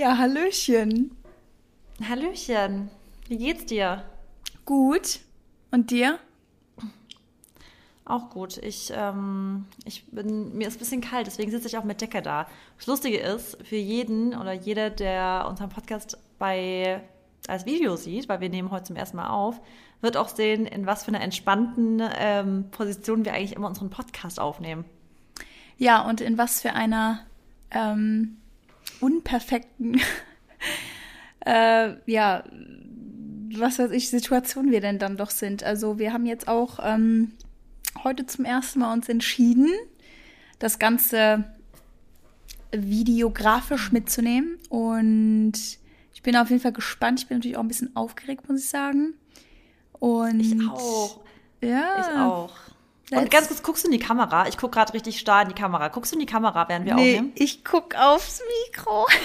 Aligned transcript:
Ja, 0.00 0.16
Hallöchen. 0.16 1.14
Hallöchen. 2.02 2.88
Wie 3.28 3.36
geht's 3.36 3.66
dir? 3.66 4.02
Gut. 4.64 5.20
Und 5.72 5.90
dir? 5.90 6.18
Auch 8.06 8.30
gut. 8.30 8.56
Ich, 8.56 8.90
ähm, 8.96 9.66
ich 9.84 10.06
bin, 10.06 10.56
mir 10.56 10.68
ist 10.68 10.76
ein 10.76 10.78
bisschen 10.78 11.00
kalt, 11.02 11.26
deswegen 11.26 11.50
sitze 11.50 11.68
ich 11.68 11.76
auch 11.76 11.84
mit 11.84 12.00
Decke 12.00 12.22
da. 12.22 12.46
Das 12.78 12.86
Lustige 12.86 13.18
ist, 13.18 13.58
für 13.62 13.76
jeden 13.76 14.34
oder 14.34 14.54
jeder, 14.54 14.88
der 14.88 15.44
unseren 15.46 15.68
Podcast 15.68 16.16
bei, 16.38 17.02
als 17.46 17.66
Video 17.66 17.96
sieht, 17.96 18.26
weil 18.30 18.40
wir 18.40 18.48
nehmen 18.48 18.70
heute 18.70 18.84
zum 18.84 18.96
ersten 18.96 19.18
Mal 19.18 19.28
auf, 19.28 19.60
wird 20.00 20.16
auch 20.16 20.30
sehen, 20.30 20.64
in 20.64 20.86
was 20.86 21.04
für 21.04 21.08
einer 21.08 21.20
entspannten 21.20 22.02
ähm, 22.18 22.70
Position 22.70 23.26
wir 23.26 23.34
eigentlich 23.34 23.54
immer 23.54 23.68
unseren 23.68 23.90
Podcast 23.90 24.40
aufnehmen. 24.40 24.86
Ja, 25.76 26.08
und 26.08 26.22
in 26.22 26.38
was 26.38 26.62
für 26.62 26.72
einer 26.72 27.20
ähm, 27.70 28.38
unperfekten, 29.00 30.00
äh, 31.46 31.94
ja, 32.06 32.44
was 33.56 33.78
weiß 33.78 33.90
ich, 33.92 34.10
Situation 34.10 34.70
wir 34.70 34.80
denn 34.80 34.98
dann 34.98 35.16
doch 35.16 35.30
sind. 35.30 35.62
Also 35.64 35.98
wir 35.98 36.12
haben 36.12 36.26
jetzt 36.26 36.48
auch 36.48 36.78
ähm, 36.82 37.32
heute 38.04 38.26
zum 38.26 38.44
ersten 38.44 38.80
Mal 38.80 38.92
uns 38.92 39.08
entschieden, 39.08 39.68
das 40.58 40.78
Ganze 40.78 41.44
videografisch 42.72 43.92
mitzunehmen. 43.92 44.58
Und 44.68 45.54
ich 46.12 46.22
bin 46.22 46.36
auf 46.36 46.50
jeden 46.50 46.62
Fall 46.62 46.72
gespannt. 46.72 47.20
Ich 47.20 47.28
bin 47.28 47.38
natürlich 47.38 47.56
auch 47.56 47.62
ein 47.62 47.68
bisschen 47.68 47.96
aufgeregt, 47.96 48.48
muss 48.48 48.60
ich 48.60 48.68
sagen. 48.68 49.14
Und 49.98 50.40
ich 50.40 50.54
auch. 50.68 51.20
Ja. 51.60 52.00
Ich 52.00 52.18
auch. 52.18 52.52
Und 53.12 53.30
ganz 53.30 53.48
kurz, 53.48 53.62
guckst 53.62 53.84
du 53.84 53.88
in 53.88 53.92
die 53.92 53.98
Kamera? 54.04 54.46
Ich 54.46 54.56
gucke 54.56 54.74
gerade 54.74 54.92
richtig 54.94 55.18
starr 55.18 55.42
in 55.42 55.48
die 55.48 55.54
Kamera. 55.54 55.88
Guckst 55.88 56.12
du 56.12 56.16
in 56.16 56.20
die 56.20 56.26
Kamera, 56.26 56.68
während 56.68 56.86
wir 56.86 56.94
nee, 56.94 57.16
aufnehmen? 57.16 57.32
ich 57.34 57.64
guck 57.64 57.94
aufs 57.96 58.40
Mikro. 58.66 59.06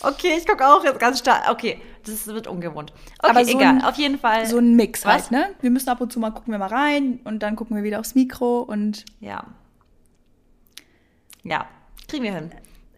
Okay, 0.00 0.34
ich 0.38 0.46
gucke 0.46 0.66
auch 0.68 0.84
jetzt 0.84 1.00
ganz 1.00 1.18
starr. 1.20 1.50
Okay, 1.50 1.80
das 2.04 2.26
wird 2.26 2.46
ungewohnt. 2.46 2.92
Okay, 3.20 3.30
Aber 3.30 3.44
so 3.44 3.52
egal. 3.58 3.76
ein- 3.76 3.84
Auf 3.84 3.96
jeden 3.96 4.18
Fall. 4.18 4.44
So 4.44 4.58
ein 4.58 4.76
Mix 4.76 5.04
Was? 5.06 5.12
halt, 5.12 5.30
ne? 5.30 5.54
Wir 5.62 5.70
müssen 5.70 5.88
ab 5.88 6.00
und 6.02 6.12
zu 6.12 6.20
mal 6.20 6.30
gucken 6.30 6.52
wir 6.52 6.58
mal 6.58 6.68
rein 6.68 7.20
und 7.24 7.42
dann 7.42 7.56
gucken 7.56 7.74
wir 7.74 7.82
wieder 7.84 8.00
aufs 8.00 8.14
Mikro 8.14 8.60
und 8.60 9.04
Ja. 9.20 9.44
Ja, 11.42 11.66
kriegen 12.08 12.24
wir 12.24 12.34
hin. 12.34 12.50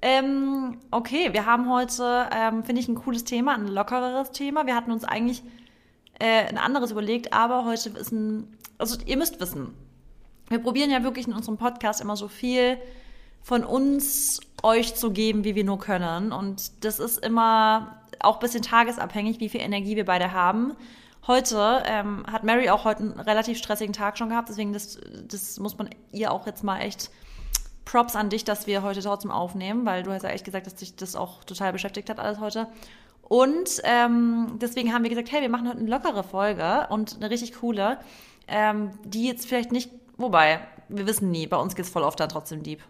Ähm, 0.03 0.79
okay, 0.91 1.33
wir 1.33 1.47
haben 1.47 1.71
heute, 1.71 2.29
ähm, 2.33 2.65
finde 2.65 2.81
ich, 2.81 2.89
ein 2.89 2.95
cooles 2.97 3.25
Thema, 3.25 3.55
ein 3.55 3.69
lockereres 3.69 4.31
Thema. 4.33 4.67
Wir 4.67 4.75
hatten 4.75 4.91
uns 4.93 5.05
eigentlich 5.05 5.43
äh, 6.19 6.45
ein 6.49 6.59
anderes 6.59 6.91
überlegt, 6.91 7.33
aber 7.33 7.65
heute 7.65 7.91
ist 7.91 8.13
ein, 8.13 8.57
also 8.79 8.99
ihr 9.07 9.17
müsst 9.17 9.41
wissen, 9.41 9.75
wir 10.49 10.59
probieren 10.59 10.91
ja 10.91 11.03
wirklich 11.03 11.27
in 11.27 11.33
unserem 11.33 11.57
Podcast 11.57 12.01
immer 12.01 12.17
so 12.17 12.29
viel 12.29 12.79
von 13.43 13.65
uns 13.65 14.41
euch 14.63 14.95
zu 14.95 15.13
geben, 15.13 15.45
wie 15.45 15.55
wir 15.55 15.65
nur 15.65 15.79
können. 15.79 16.33
Und 16.33 16.85
das 16.85 16.99
ist 16.99 17.25
immer 17.25 18.01
auch 18.21 18.35
ein 18.35 18.41
bisschen 18.41 18.63
tagesabhängig, 18.63 19.41
wie 19.41 19.49
viel 19.49 19.61
Energie 19.61 19.97
wir 19.97 20.05
beide 20.05 20.33
haben. 20.33 20.75
Heute 21.27 21.83
ähm, 21.87 22.25
hat 22.31 22.45
Mary 22.45 22.71
auch 22.71 22.85
heute 22.85 23.03
einen 23.03 23.21
relativ 23.21 23.59
stressigen 23.59 23.93
Tag 23.93 24.17
schon 24.17 24.29
gehabt, 24.29 24.49
deswegen 24.49 24.73
das, 24.73 24.99
das 25.29 25.59
muss 25.59 25.77
man 25.77 25.91
ihr 26.13 26.31
auch 26.31 26.47
jetzt 26.47 26.63
mal 26.63 26.81
echt 26.81 27.11
Props 27.85 28.15
an 28.15 28.31
dich, 28.31 28.45
dass 28.45 28.67
wir 28.67 28.83
heute 28.83 29.01
trotzdem 29.01 29.31
aufnehmen, 29.31 29.87
weil 29.87 30.03
du 30.03 30.13
hast 30.13 30.23
ja 30.23 30.31
echt 30.31 30.45
gesagt, 30.45 30.67
dass 30.67 30.75
dich 30.75 30.95
das 30.97 31.17
auch 31.17 31.43
total 31.45 31.73
beschäftigt 31.73 32.11
hat 32.11 32.21
alles 32.21 32.39
heute. 32.39 32.69
Und 33.23 33.81
ähm, 33.83 34.59
deswegen 34.61 34.93
haben 34.93 35.03
wir 35.03 35.11
gesagt, 35.11 35.33
hey, 35.33 35.41
wir 35.41 35.49
machen 35.49 35.69
heute 35.69 35.79
eine 35.79 35.91
lockere 35.91 36.23
Folge 36.23 36.87
und 36.91 37.17
eine 37.17 37.31
richtig 37.31 37.55
coole, 37.55 37.99
ähm, 38.47 38.91
die 39.05 39.27
jetzt 39.27 39.47
vielleicht 39.49 39.73
nicht, 39.73 39.91
wobei, 40.17 40.61
wir 40.89 41.07
wissen 41.07 41.31
nie, 41.31 41.47
bei 41.47 41.57
uns 41.57 41.75
geht's 41.75 41.91
voll 41.91 42.03
oft 42.03 42.21
dann 42.21 42.29
trotzdem 42.29 42.63
deep. 42.63 42.83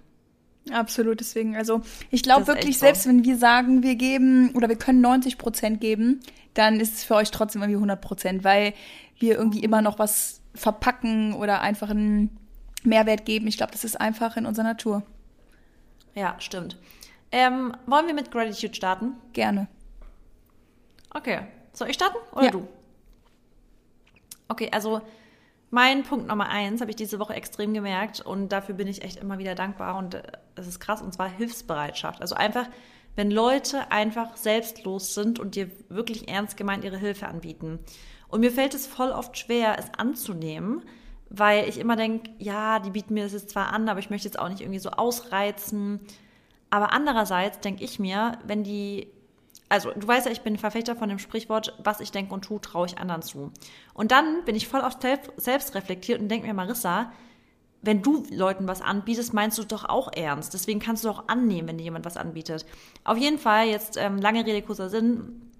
absolut 0.72 1.20
deswegen. 1.20 1.56
Also 1.56 1.82
ich 2.10 2.22
glaube 2.22 2.46
wirklich, 2.46 2.78
so. 2.78 2.86
selbst 2.86 3.06
wenn 3.06 3.24
wir 3.24 3.36
sagen, 3.36 3.82
wir 3.82 3.94
geben 3.96 4.50
oder 4.54 4.68
wir 4.68 4.76
können 4.76 5.00
90 5.00 5.38
Prozent 5.38 5.80
geben, 5.80 6.20
dann 6.54 6.80
ist 6.80 6.94
es 6.94 7.04
für 7.04 7.14
euch 7.16 7.30
trotzdem 7.30 7.62
irgendwie 7.62 7.76
100 7.76 8.00
Prozent, 8.00 8.44
weil 8.44 8.74
wir 9.18 9.36
irgendwie 9.36 9.60
immer 9.60 9.82
noch 9.82 9.98
was 9.98 10.40
verpacken 10.54 11.34
oder 11.34 11.60
einfach 11.60 11.90
einen 11.90 12.36
Mehrwert 12.82 13.24
geben. 13.24 13.46
Ich 13.46 13.56
glaube, 13.56 13.72
das 13.72 13.84
ist 13.84 14.00
einfach 14.00 14.36
in 14.36 14.46
unserer 14.46 14.64
Natur. 14.64 15.02
Ja, 16.14 16.36
stimmt. 16.38 16.78
Ähm, 17.32 17.76
wollen 17.86 18.06
wir 18.06 18.14
mit 18.14 18.30
Gratitude 18.30 18.74
starten? 18.74 19.12
Gerne. 19.32 19.68
Okay. 21.12 21.40
Soll 21.72 21.90
ich 21.90 21.94
starten 21.94 22.16
oder 22.32 22.44
Ja. 22.44 22.50
du? 22.50 22.68
Okay, 24.48 24.70
also 24.72 25.02
mein 25.76 26.04
Punkt 26.04 26.26
Nummer 26.26 26.48
eins 26.48 26.80
habe 26.80 26.90
ich 26.90 26.96
diese 26.96 27.18
Woche 27.18 27.34
extrem 27.34 27.74
gemerkt 27.74 28.22
und 28.22 28.48
dafür 28.48 28.74
bin 28.74 28.88
ich 28.88 29.02
echt 29.02 29.18
immer 29.18 29.38
wieder 29.38 29.54
dankbar 29.54 29.98
und 29.98 30.14
äh, 30.14 30.22
es 30.54 30.66
ist 30.66 30.80
krass 30.80 31.02
und 31.02 31.12
zwar 31.12 31.28
Hilfsbereitschaft. 31.28 32.22
Also 32.22 32.34
einfach, 32.34 32.66
wenn 33.14 33.30
Leute 33.30 33.90
einfach 33.90 34.38
selbstlos 34.38 35.12
sind 35.12 35.38
und 35.38 35.54
dir 35.54 35.70
wirklich 35.90 36.30
ernst 36.30 36.56
gemeint 36.56 36.82
ihre 36.82 36.96
Hilfe 36.96 37.28
anbieten. 37.28 37.78
Und 38.28 38.40
mir 38.40 38.52
fällt 38.52 38.72
es 38.72 38.86
voll 38.86 39.10
oft 39.10 39.36
schwer, 39.36 39.76
es 39.78 39.90
anzunehmen, 39.98 40.82
weil 41.28 41.68
ich 41.68 41.78
immer 41.78 41.96
denke, 41.96 42.30
ja, 42.38 42.78
die 42.78 42.92
bieten 42.92 43.12
mir 43.12 43.24
das 43.24 43.34
jetzt 43.34 43.50
zwar 43.50 43.74
an, 43.74 43.90
aber 43.90 44.00
ich 44.00 44.08
möchte 44.08 44.28
jetzt 44.28 44.38
auch 44.38 44.48
nicht 44.48 44.62
irgendwie 44.62 44.78
so 44.78 44.88
ausreizen. 44.88 46.00
Aber 46.70 46.94
andererseits 46.94 47.60
denke 47.60 47.84
ich 47.84 47.98
mir, 47.98 48.38
wenn 48.46 48.64
die 48.64 49.12
also 49.68 49.90
du 49.90 50.06
weißt 50.06 50.26
ja, 50.26 50.32
ich 50.32 50.42
bin 50.42 50.58
Verfechter 50.58 50.96
von 50.96 51.08
dem 51.08 51.18
Sprichwort, 51.18 51.74
was 51.82 52.00
ich 52.00 52.12
denke 52.12 52.32
und 52.32 52.44
tue, 52.44 52.60
traue 52.60 52.86
ich 52.86 52.98
anderen 52.98 53.22
zu. 53.22 53.50
Und 53.94 54.12
dann 54.12 54.44
bin 54.44 54.54
ich 54.54 54.68
voll 54.68 54.80
oft 54.80 55.02
selbst, 55.02 55.74
reflektiert 55.74 56.20
und 56.20 56.28
denke 56.28 56.46
mir, 56.46 56.54
Marissa, 56.54 57.12
wenn 57.82 58.02
du 58.02 58.24
Leuten 58.30 58.66
was 58.66 58.82
anbietest, 58.82 59.34
meinst 59.34 59.58
du 59.58 59.64
doch 59.64 59.84
auch 59.84 60.10
ernst. 60.12 60.54
Deswegen 60.54 60.80
kannst 60.80 61.04
du 61.04 61.10
auch 61.10 61.28
annehmen, 61.28 61.68
wenn 61.68 61.78
dir 61.78 61.84
jemand 61.84 62.04
was 62.04 62.16
anbietet. 62.16 62.66
Auf 63.04 63.18
jeden 63.18 63.38
Fall, 63.38 63.66
jetzt 63.68 63.96
ähm, 63.96 64.18
lange 64.18 64.44
Rede, 64.44 64.62
kurzer 64.62 64.88
Sinn, 64.88 65.52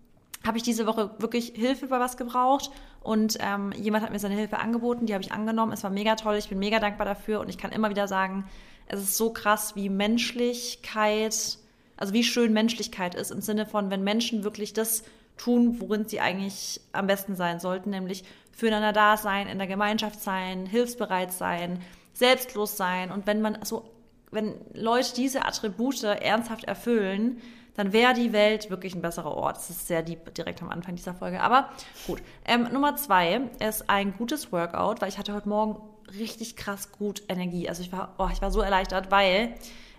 habe 0.44 0.58
ich 0.58 0.62
diese 0.62 0.86
Woche 0.86 1.10
wirklich 1.18 1.52
Hilfe 1.54 1.88
bei 1.88 1.98
was 1.98 2.16
gebraucht 2.16 2.70
und 3.00 3.38
ähm, 3.40 3.72
jemand 3.72 4.04
hat 4.04 4.12
mir 4.12 4.18
seine 4.18 4.36
Hilfe 4.36 4.58
angeboten, 4.58 5.06
die 5.06 5.14
habe 5.14 5.24
ich 5.24 5.32
angenommen. 5.32 5.72
Es 5.72 5.82
war 5.82 5.90
mega 5.90 6.14
toll, 6.14 6.36
ich 6.36 6.48
bin 6.48 6.58
mega 6.58 6.78
dankbar 6.78 7.06
dafür 7.06 7.40
und 7.40 7.48
ich 7.48 7.58
kann 7.58 7.72
immer 7.72 7.90
wieder 7.90 8.06
sagen, 8.06 8.44
es 8.86 9.00
ist 9.00 9.16
so 9.16 9.32
krass, 9.32 9.74
wie 9.74 9.88
Menschlichkeit, 9.88 11.58
also 11.96 12.12
wie 12.12 12.24
schön 12.24 12.52
Menschlichkeit 12.52 13.14
ist 13.14 13.30
im 13.30 13.40
Sinne 13.40 13.66
von, 13.66 13.90
wenn 13.90 14.04
Menschen 14.04 14.44
wirklich 14.44 14.72
das 14.72 15.04
tun, 15.36 15.80
worin 15.80 16.06
sie 16.06 16.20
eigentlich 16.20 16.80
am 16.92 17.06
besten 17.06 17.36
sein 17.36 17.60
sollten, 17.60 17.90
nämlich 17.90 18.24
füreinander 18.52 18.92
da 18.92 19.16
sein, 19.16 19.48
in 19.48 19.58
der 19.58 19.66
Gemeinschaft 19.66 20.20
sein, 20.20 20.66
hilfsbereit 20.66 21.32
sein, 21.32 21.82
selbstlos 22.12 22.76
sein 22.76 23.10
und 23.10 23.26
wenn 23.26 23.42
man 23.42 23.58
so, 23.64 23.84
wenn 24.30 24.54
Leute 24.72 25.14
diese 25.14 25.44
Attribute 25.44 26.02
ernsthaft 26.02 26.64
erfüllen, 26.64 27.40
dann 27.76 27.92
wäre 27.92 28.14
die 28.14 28.32
Welt 28.32 28.70
wirklich 28.70 28.94
ein 28.94 29.02
besserer 29.02 29.34
Ort. 29.34 29.56
Das 29.56 29.68
ist 29.68 29.86
sehr 29.86 30.02
deep 30.02 30.34
direkt 30.34 30.62
am 30.62 30.70
Anfang 30.70 30.96
dieser 30.96 31.14
Folge. 31.14 31.40
Aber 31.42 31.68
gut. 32.06 32.22
Ähm, 32.46 32.68
Nummer 32.72 32.96
zwei 32.96 33.42
ist 33.60 33.90
ein 33.90 34.14
gutes 34.16 34.50
Workout, 34.50 35.02
weil 35.02 35.10
ich 35.10 35.18
hatte 35.18 35.34
heute 35.34 35.48
Morgen 35.48 35.78
richtig 36.18 36.56
krass 36.56 36.90
gut 36.90 37.22
Energie. 37.28 37.68
Also 37.68 37.82
ich 37.82 37.92
war, 37.92 38.14
oh, 38.18 38.28
ich 38.32 38.40
war 38.40 38.50
so 38.50 38.62
erleichtert, 38.62 39.10
weil 39.10 39.54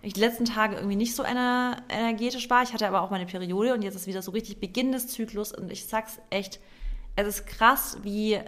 ich 0.07 0.13
die 0.13 0.21
letzten 0.21 0.45
Tage 0.45 0.75
irgendwie 0.75 0.95
nicht 0.95 1.15
so 1.15 1.23
ener 1.23 1.77
energetisch 1.89 2.49
war. 2.49 2.63
Ich 2.63 2.73
hatte 2.73 2.87
aber 2.87 3.01
auch 3.01 3.09
meine 3.09 3.25
Periode 3.25 3.73
und 3.73 3.81
jetzt 3.81 3.95
ist 3.95 4.07
wieder 4.07 4.21
so 4.21 4.31
richtig 4.31 4.59
Beginn 4.59 4.91
des 4.91 5.07
Zyklus 5.07 5.53
und 5.53 5.71
ich 5.71 5.85
sag's 5.85 6.19
echt, 6.29 6.59
es 7.15 7.27
ist 7.27 7.47
krass, 7.47 7.97
wie 8.03 8.39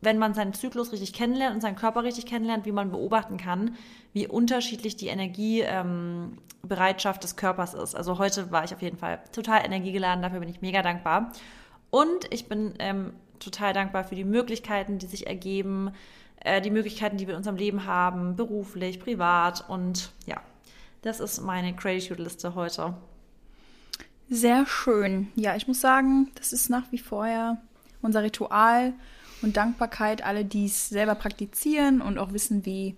wenn 0.00 0.18
man 0.18 0.34
seinen 0.34 0.52
Zyklus 0.52 0.90
richtig 0.92 1.12
kennenlernt 1.12 1.54
und 1.54 1.60
seinen 1.60 1.76
Körper 1.76 2.02
richtig 2.04 2.26
kennenlernt, 2.26 2.66
wie 2.66 2.72
man 2.72 2.90
beobachten 2.90 3.36
kann, 3.38 3.76
wie 4.12 4.26
unterschiedlich 4.28 4.96
die 4.96 5.06
Energiebereitschaft 5.08 7.24
des 7.24 7.36
Körpers 7.36 7.74
ist. 7.74 7.94
Also 7.94 8.18
heute 8.18 8.50
war 8.50 8.64
ich 8.64 8.74
auf 8.74 8.82
jeden 8.82 8.98
Fall 8.98 9.20
total 9.32 9.64
energiegeladen, 9.64 10.22
dafür 10.22 10.40
bin 10.40 10.50
ich 10.50 10.60
mega 10.60 10.82
dankbar. 10.82 11.32
Und 11.90 12.26
ich 12.30 12.48
bin 12.48 12.74
ähm, 12.78 13.14
total 13.38 13.72
dankbar 13.72 14.04
für 14.04 14.14
die 14.14 14.24
Möglichkeiten, 14.24 14.98
die 14.98 15.06
sich 15.06 15.26
ergeben, 15.26 15.90
äh, 16.40 16.60
die 16.60 16.70
Möglichkeiten, 16.70 17.16
die 17.16 17.26
wir 17.26 17.32
in 17.34 17.38
unserem 17.38 17.56
Leben 17.56 17.86
haben, 17.86 18.36
beruflich, 18.36 19.00
privat 19.00 19.68
und 19.68 20.12
ja, 20.26 20.40
das 21.04 21.20
ist 21.20 21.40
meine 21.40 21.74
Gratitude-Liste 21.74 22.54
heute. 22.54 22.94
Sehr 24.30 24.64
schön. 24.66 25.28
Ja, 25.36 25.54
ich 25.54 25.68
muss 25.68 25.80
sagen, 25.80 26.30
das 26.34 26.52
ist 26.54 26.70
nach 26.70 26.90
wie 26.90 26.98
vor 26.98 27.26
ja 27.26 27.58
unser 28.00 28.22
Ritual 28.22 28.94
und 29.42 29.56
Dankbarkeit. 29.56 30.24
Alle, 30.24 30.46
die 30.46 30.64
es 30.64 30.88
selber 30.88 31.14
praktizieren 31.14 32.00
und 32.00 32.18
auch 32.18 32.32
wissen, 32.32 32.64
wie 32.64 32.96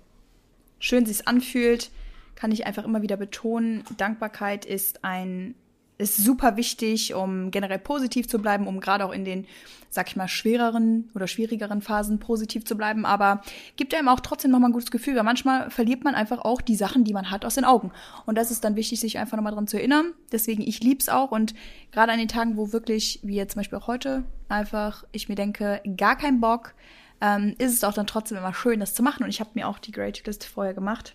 schön 0.78 1.02
es 1.02 1.19
sich 1.19 1.28
anfühlt, 1.28 1.90
kann 2.36 2.52
ich 2.52 2.64
einfach 2.64 2.84
immer 2.84 3.02
wieder 3.02 3.16
betonen. 3.16 3.82
Dankbarkeit 3.96 4.64
ist 4.64 5.04
ein 5.04 5.56
ist 5.98 6.16
super 6.19 6.56
wichtig, 6.56 7.14
um 7.14 7.50
generell 7.50 7.78
positiv 7.78 8.28
zu 8.28 8.38
bleiben, 8.38 8.66
um 8.66 8.81
gerade 8.81 9.04
auch 9.04 9.12
in 9.12 9.25
den, 9.25 9.46
sag 9.88 10.08
ich 10.08 10.16
mal, 10.16 10.28
schwereren 10.28 11.10
oder 11.14 11.26
schwierigeren 11.26 11.81
Phasen 11.81 12.19
positiv 12.19 12.64
zu 12.64 12.76
bleiben. 12.76 13.06
Aber 13.06 13.40
gibt 13.76 13.94
einem 13.94 14.08
auch 14.08 14.20
trotzdem 14.20 14.50
nochmal 14.50 14.70
ein 14.70 14.75
gutes 14.75 14.90
Gefühl, 14.90 15.16
weil 15.16 15.22
manchmal 15.22 15.70
verliert 15.70 16.04
man 16.04 16.14
einfach 16.14 16.40
auch 16.40 16.60
die 16.60 16.76
Sachen, 16.76 17.04
die 17.04 17.14
man 17.14 17.31
hat, 17.31 17.44
aus 17.44 17.54
den 17.54 17.64
Augen. 17.64 17.93
Und 18.26 18.37
das 18.37 18.50
ist 18.50 18.62
dann 18.64 18.76
wichtig, 18.76 19.00
sich 19.00 19.19
einfach 19.19 19.37
nochmal 19.37 19.54
dran 19.54 19.66
zu 19.66 19.78
erinnern. 19.78 20.12
Deswegen, 20.32 20.62
ich 20.62 20.82
lieb's 20.82 21.08
auch. 21.08 21.32
Und 21.32 21.54
gerade 21.93 22.12
an 22.12 22.19
den 22.19 22.28
Tagen, 22.28 22.56
wo 22.56 22.72
wirklich, 22.72 23.20
wie 23.22 23.37
jetzt 23.37 23.52
zum 23.52 23.60
Beispiel 23.60 23.78
auch 23.78 23.87
heute, 23.87 24.25
einfach 24.48 25.04
ich 25.12 25.28
mir 25.28 25.34
denke, 25.34 25.81
gar 25.96 26.16
kein 26.16 26.40
Bock, 26.40 26.75
ähm, 27.22 27.54
ist 27.56 27.72
es 27.72 27.84
auch 27.84 27.94
dann 27.94 28.06
trotzdem 28.06 28.37
immer 28.37 28.52
schön, 28.52 28.81
das 28.81 28.93
zu 28.93 29.02
machen. 29.02 29.25
Und 29.25 29.31
ich 29.31 29.40
habe 29.40 29.50
mir 29.54 29.66
auch 29.66 29.78
die 29.78 29.93
Gratitude 29.93 30.28
List 30.28 30.44
vorher 30.44 30.75
gemacht. 30.75 31.14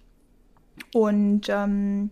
Und 0.93 1.47
ähm, 1.49 2.09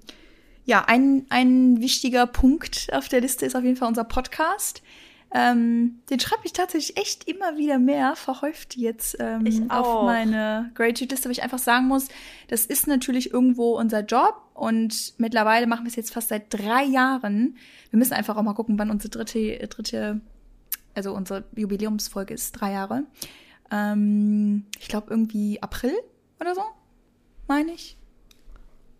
ja, 0.70 0.86
ein, 0.86 1.26
ein 1.30 1.82
wichtiger 1.82 2.28
Punkt 2.28 2.90
auf 2.92 3.10
der 3.10 3.22
Liste 3.22 3.44
ist 3.44 3.56
auf 3.56 3.64
jeden 3.64 3.76
Fall 3.76 3.88
unser 3.88 4.04
Podcast. 4.04 4.84
Ähm, 5.34 6.00
den 6.12 6.20
schreibe 6.20 6.44
ich 6.44 6.54
tatsächlich 6.54 6.96
echt 6.96 7.28
immer 7.28 7.58
wieder 7.58 7.80
mehr, 7.80 8.16
verhäuft 8.16 8.78
jetzt 8.78 9.18
ähm, 9.20 9.66
auf 9.70 10.04
meine 10.06 10.70
Gratitude-Liste, 10.76 11.26
weil 11.26 11.32
ich 11.32 11.42
einfach 11.42 11.58
sagen 11.58 11.88
muss, 11.88 12.08
das 12.50 12.68
ist 12.68 12.86
natürlich 12.86 13.34
irgendwo 13.34 13.80
unser 13.80 14.02
Job 14.02 14.44
und 14.54 15.16
mittlerweile 15.18 15.66
machen 15.66 15.86
wir 15.86 15.90
es 15.90 15.96
jetzt 15.96 16.14
fast 16.14 16.30
seit 16.30 16.54
drei 16.54 16.84
Jahren. 16.84 17.58
Wir 17.90 17.98
müssen 17.98 18.14
einfach 18.14 18.38
auch 18.38 18.44
mal 18.44 18.54
gucken, 18.54 18.78
wann 18.78 18.92
unsere 18.92 19.10
dritte, 19.10 19.68
dritte 19.68 20.22
also 20.94 21.14
unsere 21.14 21.46
Jubiläumsfolge 21.56 22.36
ist 22.36 22.52
drei 22.52 22.74
Jahre. 22.74 23.06
Ähm, 23.72 24.66
ich 24.78 24.88
glaube 24.88 25.08
irgendwie 25.10 25.64
April 25.64 25.94
oder 26.40 26.54
so, 26.54 26.62
meine 27.48 27.72
ich. 27.72 27.99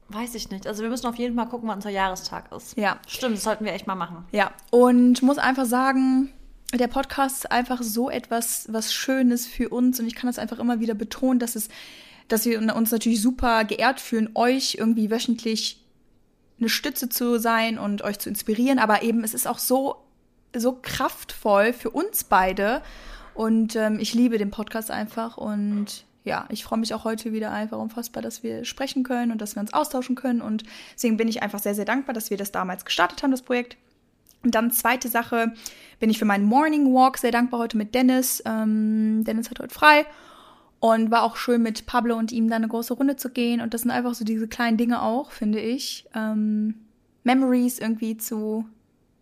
Weiß 0.10 0.34
ich 0.36 0.50
nicht. 0.50 0.66
Also 0.66 0.82
wir 0.82 0.90
müssen 0.90 1.06
auf 1.08 1.16
jeden 1.16 1.36
Fall 1.36 1.48
gucken, 1.48 1.70
wann 1.70 1.78
unser 1.78 1.92
Jahrestag 1.92 2.52
ist. 2.52 2.76
Ja. 2.78 3.00
Stimmt, 3.08 3.38
das 3.38 3.44
sollten 3.44 3.64
wir 3.64 3.74
echt 3.74 3.88
mal 3.88 3.96
machen. 3.96 4.26
Ja. 4.32 4.52
Und 4.72 5.22
muss 5.22 5.38
einfach 5.38 5.66
sagen, 5.66 6.32
der 6.74 6.88
Podcast 6.88 7.38
ist 7.38 7.52
einfach 7.52 7.82
so 7.84 8.10
etwas, 8.10 8.68
was 8.72 8.94
Schönes 8.94 9.46
für 9.46 9.70
uns. 9.70 10.00
Und 10.00 10.08
ich 10.08 10.16
kann 10.16 10.28
das 10.28 10.40
einfach 10.40 10.60
immer 10.60 10.80
wieder 10.80 10.96
betonen, 10.96 11.40
dass 11.40 11.56
es, 11.56 11.70
dass 12.28 12.46
wir 12.46 12.60
uns 12.60 12.92
natürlich 12.92 13.22
super 13.22 13.64
geehrt 13.66 14.00
fühlen, 14.00 14.30
euch 14.34 14.76
irgendwie 14.80 15.12
wöchentlich 15.12 15.86
eine 16.60 16.70
Stütze 16.70 17.10
zu 17.10 17.40
sein 17.40 17.78
und 17.78 18.02
euch 18.02 18.20
zu 18.20 18.30
inspirieren. 18.30 18.80
Aber 18.80 19.04
eben, 19.04 19.24
es 19.24 19.36
ist 19.36 19.48
auch 19.48 19.60
so, 19.60 19.96
so 20.56 20.78
kraftvoll 20.82 21.72
für 21.72 21.92
uns 21.92 22.24
beide. 22.24 22.82
Und 23.36 23.76
ähm, 23.76 24.00
ich 24.00 24.16
liebe 24.16 24.38
den 24.40 24.50
Podcast 24.50 24.90
einfach 24.90 25.38
und 25.38 26.04
ja, 26.24 26.46
ich 26.50 26.64
freue 26.64 26.80
mich 26.80 26.94
auch 26.94 27.06
heute 27.06 27.32
wieder 27.32 27.52
einfach 27.52 27.78
unfassbar, 27.78 28.22
dass 28.22 28.44
wir 28.44 28.66
sprechen 28.66 29.04
können 29.04 29.32
und 29.32 29.42
dass 29.42 29.56
wir 29.56 29.62
uns 29.62 29.74
austauschen 29.74 30.16
können. 30.16 30.42
Und 30.42 30.64
deswegen 30.94 31.18
bin 31.18 31.28
ich 31.28 31.42
einfach 31.42 31.60
sehr, 31.60 31.76
sehr 31.76 31.86
dankbar, 31.86 32.14
dass 32.14 32.30
wir 32.30 32.38
das 32.38 32.52
damals 32.52 32.86
gestartet 32.86 33.24
haben, 33.24 33.32
das 33.32 33.42
Projekt. 33.42 33.78
Und 34.44 34.56
dann 34.56 34.72
zweite 34.72 35.08
Sache, 35.08 35.54
bin 36.00 36.10
ich 36.10 36.20
für 36.20 36.26
meinen 36.26 36.46
Morning 36.46 36.94
Walk 36.94 37.18
sehr 37.18 37.32
dankbar 37.32 37.60
heute 37.60 37.78
mit 37.78 37.94
Dennis. 37.94 38.42
Ähm, 38.46 39.24
Dennis 39.26 39.50
hat 39.50 39.60
heute 39.60 39.74
frei 39.74 40.06
und 40.80 41.12
war 41.12 41.24
auch 41.24 41.36
schön 41.36 41.62
mit 41.62 41.86
Pablo 41.86 42.16
und 42.16 42.32
ihm 42.32 42.50
da 42.50 42.56
eine 42.56 42.68
große 42.68 42.94
Runde 42.94 43.18
zu 43.18 43.30
gehen. 43.30 43.60
Und 43.60 43.74
das 43.74 43.82
sind 43.82 43.92
einfach 43.92 44.14
so 44.14 44.24
diese 44.24 44.48
kleinen 44.48 44.78
Dinge 44.78 45.02
auch, 45.02 45.32
finde 45.32 45.60
ich. 45.60 46.08
Ähm, 46.16 46.76
Memories 47.24 47.80
irgendwie 47.80 48.18
zu 48.18 48.66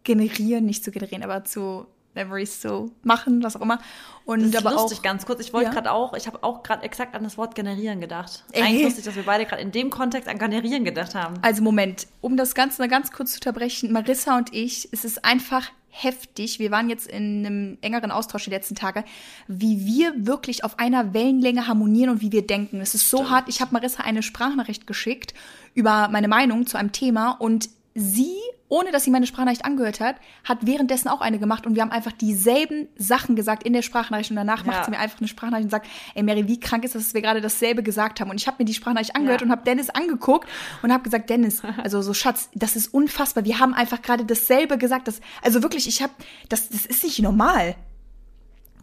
generieren, 0.04 0.66
nicht 0.66 0.84
zu 0.84 0.92
generieren, 0.92 1.24
aber 1.24 1.44
zu 1.44 1.88
Memories 2.18 2.60
zu 2.62 2.92
machen, 3.04 3.42
was 3.44 3.56
auch 3.56 3.62
immer. 3.62 3.80
Und 4.26 4.42
das 4.42 4.50
ist 4.50 4.58
aber 4.58 4.72
lustig, 4.76 5.00
auch, 5.00 5.04
ganz 5.04 5.26
kurz. 5.26 5.40
Ich 5.40 5.54
wollte 5.54 5.68
Ja. 5.70 5.74
gerade 5.74 5.92
auch, 5.92 6.14
ich 6.14 6.28
habe 6.28 6.44
auch 6.44 6.64
gerade 6.64 6.84
exakt 6.84 7.16
an 7.16 7.24
das 7.24 7.38
Wort 7.38 7.56
generieren 7.56 8.02
gedacht. 8.02 8.44
Ey. 8.52 8.64
Eigentlich 8.64 8.84
lustig, 8.84 9.06
dass 9.06 9.16
wir 9.16 9.24
beide 9.24 9.46
gerade 9.46 9.62
in 9.62 9.72
dem 9.72 9.90
Kontext 9.90 10.28
an 10.28 10.38
generieren 10.38 10.84
gedacht 10.84 11.16
haben. 11.16 11.36
Also 11.42 11.62
Moment, 11.64 12.08
um 12.22 12.36
das 12.36 12.54
Ganze 12.54 12.82
mal 12.82 12.90
ganz 12.90 13.12
kurz 13.12 13.32
zu 13.32 13.38
unterbrechen, 13.38 13.92
Marissa 13.94 14.38
und 14.38 14.54
ich, 14.54 14.90
es 14.92 15.06
ist 15.06 15.24
einfach 15.24 15.70
heftig. 15.90 16.60
Wir 16.60 16.70
waren 16.70 16.90
jetzt 16.90 17.08
in 17.08 17.46
einem 17.46 17.78
engeren 17.82 18.12
Austausch 18.12 18.44
die 18.44 18.50
letzten 18.52 18.76
Tage, 18.76 19.04
wie 19.48 19.86
wir 19.86 20.14
wirklich 20.28 20.64
auf 20.64 20.78
einer 20.78 21.14
Wellenlänge 21.14 21.68
harmonieren 21.68 22.12
und 22.12 22.22
wie 22.22 22.32
wir 22.32 22.46
denken. 22.46 22.82
Es 22.82 22.94
ist 22.94 23.10
so 23.10 23.30
hart. 23.30 23.50
Ich 23.50 23.62
habe 23.62 23.74
Marissa 23.74 24.04
eine 24.04 24.22
Sprachnachricht 24.22 24.86
geschickt 24.86 25.34
über 25.74 26.08
meine 26.10 26.28
Meinung 26.28 26.68
zu 26.68 26.78
einem 26.78 26.92
Thema 26.92 27.32
und 27.32 27.70
sie, 27.96 28.36
ohne 28.70 28.92
dass 28.92 29.04
sie 29.06 29.12
meine 29.12 29.26
Sprachnachricht 29.28 29.64
angehört 29.64 30.00
hat, 30.00 30.18
hat 30.44 30.60
währenddessen 30.66 31.08
auch 31.08 31.22
eine 31.22 31.40
gemacht 31.40 31.66
und 31.66 31.76
wir 31.76 31.82
haben 31.82 31.92
einfach 31.92 32.12
dieselben 32.12 32.88
Sachen 32.98 33.36
gesagt 33.36 33.64
in 33.64 33.74
der 33.74 33.82
Sprachnachricht 33.82 34.30
und 34.30 34.36
danach 34.36 34.66
Ja. 34.66 34.72
macht 34.72 34.86
sie 34.86 34.92
mir 34.92 35.00
einfach 35.00 35.20
eine 35.20 35.28
Sprachnachricht 35.28 35.66
und 35.66 35.70
sagt, 35.72 35.88
ey 36.16 36.24
Mary, 36.24 36.48
wie 36.48 36.60
krank 36.60 36.84
ist 36.84 36.94
das, 36.96 37.04
dass 37.06 37.14
wir 37.14 37.22
gerade 37.22 37.40
dasselbe 37.42 37.82
gesagt 37.84 38.20
haben? 38.20 38.30
Und 38.30 38.38
ich 38.42 38.48
habe 38.48 38.58
mir 38.60 38.66
die 38.66 38.74
Sprachnachricht 38.74 39.16
angehört 39.16 39.42
Ja. 39.42 39.46
und 39.46 39.52
habe 39.52 39.64
Dennis 39.64 39.90
angeguckt 39.90 40.50
und 40.84 40.92
habe 40.92 41.04
gesagt, 41.04 41.30
Dennis, 41.30 41.62
also 41.84 42.02
so 42.02 42.14
Schatz, 42.14 42.50
das 42.56 42.76
ist 42.76 42.94
unfassbar. 42.94 43.46
Wir 43.46 43.60
haben 43.60 43.74
einfach 43.74 44.02
gerade 44.02 44.26
dasselbe 44.26 44.78
gesagt. 44.78 45.08
Das, 45.08 45.22
also 45.42 45.64
wirklich, 45.64 45.88
ich 45.88 46.02
habe, 46.02 46.14
das, 46.50 46.68
das 46.70 46.86
ist 46.86 47.04
nicht 47.04 47.20
normal. 47.22 47.76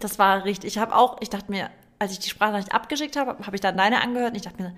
Das 0.01 0.19
war 0.19 0.45
richtig. 0.45 0.77
Ich 0.77 0.79
habe 0.79 0.95
auch, 0.95 1.19
ich 1.21 1.31
dachte 1.31 1.51
mir, 1.51 1.71
als 1.99 2.13
ich 2.13 2.19
die 2.19 2.29
Sprachnachricht 2.31 2.73
abgeschickt 2.75 3.17
habe, 3.17 3.37
habe 3.47 3.55
ich 3.57 3.61
dann 3.61 3.77
deine 3.77 4.01
angehört 4.03 4.31
und 4.31 4.37
ich 4.37 4.43
dachte 4.43 4.63
mir, 4.63 4.75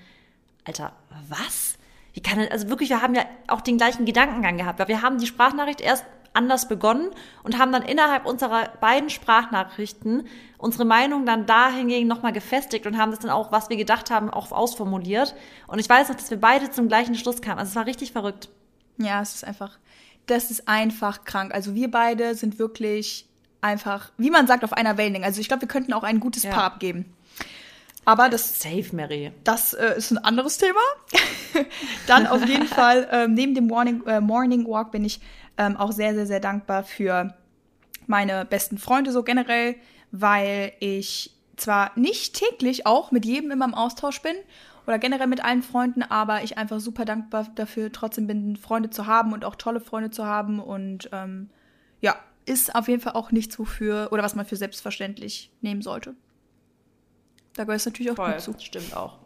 Alter, 0.64 0.92
was? 1.28 1.75
Wie 2.16 2.22
kann 2.22 2.38
denn, 2.38 2.50
also 2.50 2.70
wirklich, 2.70 2.88
wir 2.88 3.02
haben 3.02 3.14
ja 3.14 3.26
auch 3.46 3.60
den 3.60 3.76
gleichen 3.76 4.06
Gedankengang 4.06 4.56
gehabt, 4.56 4.78
weil 4.78 4.88
wir 4.88 5.02
haben 5.02 5.18
die 5.18 5.26
Sprachnachricht 5.26 5.82
erst 5.82 6.06
anders 6.32 6.66
begonnen 6.66 7.10
und 7.42 7.58
haben 7.58 7.72
dann 7.72 7.82
innerhalb 7.82 8.24
unserer 8.24 8.70
beiden 8.80 9.10
Sprachnachrichten 9.10 10.26
unsere 10.56 10.86
Meinung 10.86 11.26
dann 11.26 11.44
dahingegen 11.44 12.08
nochmal 12.08 12.32
gefestigt 12.32 12.86
und 12.86 12.96
haben 12.96 13.10
das 13.10 13.20
dann 13.20 13.30
auch, 13.30 13.52
was 13.52 13.68
wir 13.68 13.76
gedacht 13.76 14.10
haben, 14.10 14.30
auch 14.30 14.50
ausformuliert. 14.50 15.34
Und 15.66 15.78
ich 15.78 15.90
weiß 15.90 16.08
noch, 16.08 16.16
dass 16.16 16.30
wir 16.30 16.40
beide 16.40 16.70
zum 16.70 16.88
gleichen 16.88 17.16
Schluss 17.16 17.42
kamen. 17.42 17.58
Also 17.58 17.68
es 17.70 17.76
war 17.76 17.84
richtig 17.84 18.12
verrückt. 18.12 18.48
Ja, 18.96 19.20
es 19.20 19.34
ist 19.34 19.44
einfach, 19.44 19.78
das 20.24 20.50
ist 20.50 20.68
einfach 20.68 21.24
krank. 21.24 21.52
Also 21.52 21.74
wir 21.74 21.90
beide 21.90 22.34
sind 22.34 22.58
wirklich 22.58 23.28
einfach, 23.60 24.10
wie 24.16 24.30
man 24.30 24.46
sagt, 24.46 24.64
auf 24.64 24.72
einer 24.72 24.96
Wellenlänge. 24.96 25.26
Also 25.26 25.42
ich 25.42 25.48
glaube, 25.48 25.62
wir 25.62 25.68
könnten 25.68 25.92
auch 25.92 26.02
ein 26.02 26.20
gutes 26.20 26.44
Ja. 26.44 26.52
Paar 26.52 26.64
abgeben. 26.64 27.14
Aber 28.06 28.28
das 28.28 28.60
Safe, 28.60 28.86
Mary. 28.92 29.32
Das 29.42 29.74
äh, 29.74 29.98
ist 29.98 30.12
ein 30.12 30.18
anderes 30.18 30.58
Thema. 30.58 30.78
Dann 32.06 32.28
auf 32.28 32.46
jeden 32.46 32.66
Fall, 32.78 33.08
ähm, 33.10 33.34
neben 33.34 33.54
dem 33.54 33.66
Morning, 33.66 34.06
äh, 34.06 34.20
Morning 34.20 34.64
Walk 34.64 34.92
bin 34.92 35.04
ich 35.04 35.20
ähm, 35.58 35.76
auch 35.76 35.90
sehr, 35.90 36.14
sehr, 36.14 36.26
sehr 36.26 36.38
dankbar 36.38 36.84
für 36.84 37.34
meine 38.06 38.44
besten 38.44 38.78
Freunde 38.78 39.10
so 39.10 39.24
generell, 39.24 39.74
weil 40.12 40.72
ich 40.78 41.32
zwar 41.56 41.90
nicht 41.96 42.36
täglich 42.36 42.86
auch 42.86 43.10
mit 43.10 43.24
jedem 43.24 43.50
immer 43.50 43.64
im 43.64 43.74
Austausch 43.74 44.22
bin 44.22 44.36
oder 44.86 45.00
generell 45.00 45.26
mit 45.26 45.44
allen 45.44 45.64
Freunden, 45.64 46.04
aber 46.04 46.44
ich 46.44 46.58
einfach 46.58 46.78
super 46.78 47.04
dankbar 47.04 47.48
dafür 47.56 47.90
trotzdem 47.90 48.28
bin, 48.28 48.54
Freunde 48.56 48.90
zu 48.90 49.06
haben 49.06 49.32
und 49.32 49.44
auch 49.44 49.56
tolle 49.56 49.80
Freunde 49.80 50.12
zu 50.12 50.24
haben 50.24 50.60
und 50.60 51.08
ähm, 51.10 51.50
ja, 52.00 52.14
ist 52.44 52.72
auf 52.76 52.86
jeden 52.86 53.02
Fall 53.02 53.14
auch 53.14 53.32
nichts, 53.32 53.58
wofür 53.58 54.10
oder 54.12 54.22
was 54.22 54.36
man 54.36 54.46
für 54.46 54.54
selbstverständlich 54.54 55.50
nehmen 55.60 55.82
sollte. 55.82 56.14
Da 57.56 57.64
gehört 57.64 57.80
es 57.80 57.86
natürlich 57.86 58.12
auch 58.12 58.16
Voll, 58.16 58.32
gut 58.32 58.40
zu. 58.42 58.54
stimmt 58.58 58.94
auch. 58.96 59.18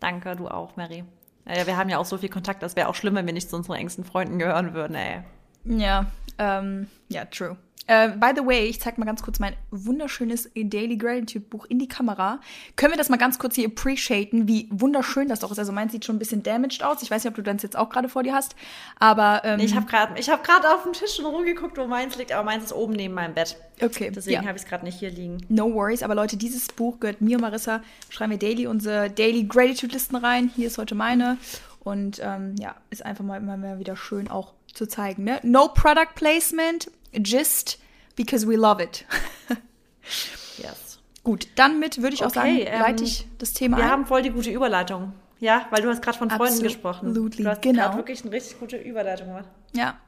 Danke, 0.00 0.36
du 0.36 0.48
auch, 0.48 0.76
Mary. 0.76 1.04
Ja, 1.46 1.66
wir 1.66 1.76
haben 1.76 1.88
ja 1.88 1.98
auch 1.98 2.04
so 2.04 2.18
viel 2.18 2.28
Kontakt, 2.28 2.62
das 2.62 2.76
wäre 2.76 2.88
auch 2.88 2.94
schlimm, 2.94 3.16
wenn 3.16 3.26
wir 3.26 3.32
nicht 3.32 3.50
zu 3.50 3.56
unseren 3.56 3.76
engsten 3.76 4.04
Freunden 4.04 4.38
gehören 4.38 4.74
würden, 4.74 4.94
ey. 4.94 5.22
Ja, 5.64 6.06
ähm, 6.38 6.88
ja, 7.08 7.24
true. 7.24 7.56
Äh, 7.88 8.10
by 8.10 8.30
the 8.36 8.46
way, 8.46 8.66
ich 8.66 8.80
zeig 8.80 8.96
mal 8.96 9.04
ganz 9.04 9.22
kurz 9.22 9.40
mein 9.40 9.54
wunderschönes 9.70 10.50
Daily 10.54 10.96
Gratitude 10.96 11.44
Buch 11.44 11.66
in 11.66 11.78
die 11.78 11.88
Kamera. 11.88 12.40
Können 12.76 12.92
wir 12.92 12.98
das 12.98 13.08
mal 13.08 13.16
ganz 13.16 13.38
kurz 13.38 13.56
hier 13.56 13.66
appreciaten, 13.66 14.46
wie 14.46 14.68
wunderschön 14.70 15.28
das 15.28 15.40
doch 15.40 15.50
ist? 15.50 15.58
Also 15.58 15.72
meins 15.72 15.92
sieht 15.92 16.04
schon 16.04 16.16
ein 16.16 16.18
bisschen 16.20 16.42
damaged 16.42 16.82
aus. 16.84 17.02
Ich 17.02 17.10
weiß 17.10 17.24
nicht, 17.24 17.30
ob 17.30 17.34
du 17.34 17.42
das 17.42 17.62
jetzt 17.62 17.76
auch 17.76 17.90
gerade 17.90 18.08
vor 18.08 18.22
dir 18.22 18.34
hast, 18.34 18.54
aber 18.98 19.42
ähm, 19.44 19.60
Ich 19.60 19.74
habe 19.74 19.86
gerade 19.86 20.14
grad 20.42 20.66
auf 20.66 20.84
dem 20.84 20.92
Tisch 20.92 21.16
schon 21.16 21.26
rumgeguckt, 21.26 21.76
wo 21.76 21.86
meins 21.86 22.16
liegt, 22.16 22.32
aber 22.32 22.44
meins 22.44 22.64
ist 22.64 22.72
oben 22.72 22.92
neben 22.92 23.14
meinem 23.14 23.34
Bett. 23.34 23.56
okay, 23.82 24.10
Deswegen 24.14 24.42
ja. 24.42 24.48
habe 24.48 24.56
ich 24.56 24.62
es 24.64 24.68
gerade 24.68 24.84
nicht 24.84 24.98
hier 24.98 25.10
liegen. 25.10 25.38
No 25.48 25.72
worries, 25.74 26.02
aber 26.02 26.14
Leute, 26.14 26.36
dieses 26.36 26.68
Buch 26.68 27.00
gehört 27.00 27.20
mir 27.20 27.36
und 27.36 27.42
Marissa. 27.42 27.82
Schreiben 28.10 28.30
wir 28.30 28.38
daily 28.38 28.66
unsere 28.66 29.10
Daily 29.10 29.44
Gratitude 29.44 29.92
Listen 29.92 30.16
rein. 30.16 30.50
Hier 30.54 30.68
ist 30.68 30.78
heute 30.78 30.94
meine. 30.94 31.36
Und 31.80 32.20
ähm, 32.22 32.54
ja, 32.60 32.76
ist 32.90 33.04
einfach 33.04 33.24
mal 33.24 33.38
immer 33.38 33.78
wieder 33.80 33.96
schön 33.96 34.28
auch 34.28 34.52
zu 34.72 34.86
zeigen. 34.86 35.24
Ne? 35.24 35.40
No 35.42 35.68
Product 35.68 36.14
Placement, 36.14 36.90
just 37.14 37.78
because 38.16 38.46
we 38.46 38.56
love 38.56 38.82
it. 38.82 39.04
Yes. 40.58 40.98
Gut, 41.24 41.46
dann 41.54 41.78
mit 41.78 42.02
würde 42.02 42.14
ich 42.14 42.24
auch 42.24 42.30
sagen, 42.30 42.56
Okay, 42.56 42.64
ähm, 42.68 42.80
leite 42.80 43.04
ich 43.04 43.26
das 43.38 43.52
Thema 43.52 43.76
Wir 43.76 43.84
ein. 43.84 43.90
haben 43.90 44.06
voll 44.06 44.22
die 44.22 44.30
gute 44.30 44.50
Überleitung. 44.50 45.12
Ja, 45.38 45.66
weil 45.70 45.82
du 45.82 45.88
hast 45.88 46.02
gerade 46.02 46.18
von 46.18 46.28
Freunden 46.28 46.44
Absolutely, 46.44 46.68
gesprochen. 46.74 47.14
Du 47.14 47.48
hast 47.48 47.62
genau. 47.62 47.82
gerade 47.82 47.96
wirklich 47.96 48.22
eine 48.22 48.32
richtig 48.32 48.60
gute 48.60 48.76
Überleitung 48.76 49.28
gemacht. 49.28 49.48
Ja. 49.72 49.98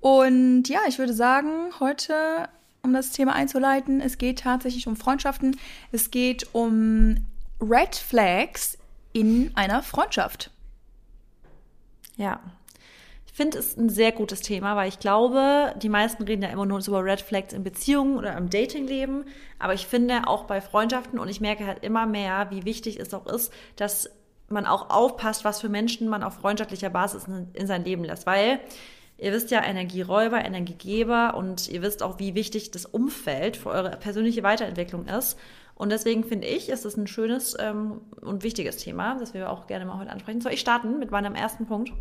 Und 0.00 0.68
ja, 0.68 0.80
ich 0.86 0.98
würde 0.98 1.12
sagen, 1.12 1.70
heute, 1.80 2.48
um 2.82 2.92
das 2.92 3.10
Thema 3.10 3.34
einzuleiten, 3.34 4.00
es 4.00 4.18
geht 4.18 4.40
tatsächlich 4.40 4.86
um 4.86 4.96
Freundschaften. 4.96 5.56
Es 5.92 6.10
geht 6.10 6.48
um 6.52 7.16
Red 7.60 7.96
Flags 7.96 8.78
in 9.12 9.50
einer 9.56 9.82
Freundschaft. 9.82 10.50
Ja. 12.16 12.40
Ich 13.30 13.36
finde 13.36 13.58
es 13.58 13.76
ein 13.76 13.88
sehr 13.88 14.10
gutes 14.10 14.40
Thema, 14.40 14.74
weil 14.74 14.88
ich 14.88 14.98
glaube, 14.98 15.72
die 15.80 15.88
meisten 15.88 16.24
reden 16.24 16.42
ja 16.42 16.48
immer 16.48 16.66
nur 16.66 16.80
über 16.84 17.04
Red 17.04 17.20
Flags 17.20 17.52
in 17.52 17.62
Beziehungen 17.62 18.16
oder 18.16 18.36
im 18.36 18.50
Datingleben. 18.50 19.24
Aber 19.60 19.72
ich 19.72 19.86
finde 19.86 20.26
auch 20.26 20.44
bei 20.44 20.60
Freundschaften 20.60 21.18
und 21.18 21.28
ich 21.28 21.40
merke 21.40 21.64
halt 21.64 21.84
immer 21.84 22.06
mehr, 22.06 22.48
wie 22.50 22.64
wichtig 22.64 22.98
es 22.98 23.14
auch 23.14 23.26
ist, 23.26 23.52
dass 23.76 24.10
man 24.48 24.66
auch 24.66 24.90
aufpasst, 24.90 25.44
was 25.44 25.60
für 25.60 25.68
Menschen 25.68 26.08
man 26.08 26.24
auf 26.24 26.34
freundschaftlicher 26.34 26.90
Basis 26.90 27.28
in, 27.28 27.48
in 27.52 27.68
sein 27.68 27.84
Leben 27.84 28.02
lässt. 28.02 28.26
Weil 28.26 28.58
ihr 29.16 29.32
wisst 29.32 29.52
ja, 29.52 29.62
Energieräuber, 29.62 30.44
Energiegeber 30.44 31.34
und 31.36 31.68
ihr 31.68 31.82
wisst 31.82 32.02
auch, 32.02 32.18
wie 32.18 32.34
wichtig 32.34 32.72
das 32.72 32.84
Umfeld 32.84 33.56
für 33.56 33.70
eure 33.70 33.90
persönliche 33.90 34.42
Weiterentwicklung 34.42 35.06
ist. 35.06 35.38
Und 35.76 35.90
deswegen 35.90 36.24
finde 36.24 36.48
ich, 36.48 36.68
ist 36.68 36.84
es 36.84 36.96
ein 36.96 37.06
schönes 37.06 37.56
ähm, 37.60 38.00
und 38.20 38.42
wichtiges 38.42 38.78
Thema, 38.78 39.16
das 39.20 39.34
wir 39.34 39.50
auch 39.50 39.68
gerne 39.68 39.86
mal 39.86 39.98
heute 39.98 40.10
ansprechen. 40.10 40.40
Soll 40.40 40.52
ich 40.52 40.60
starten 40.60 40.98
mit 40.98 41.12
meinem 41.12 41.36
ersten 41.36 41.66
Punkt? 41.66 41.92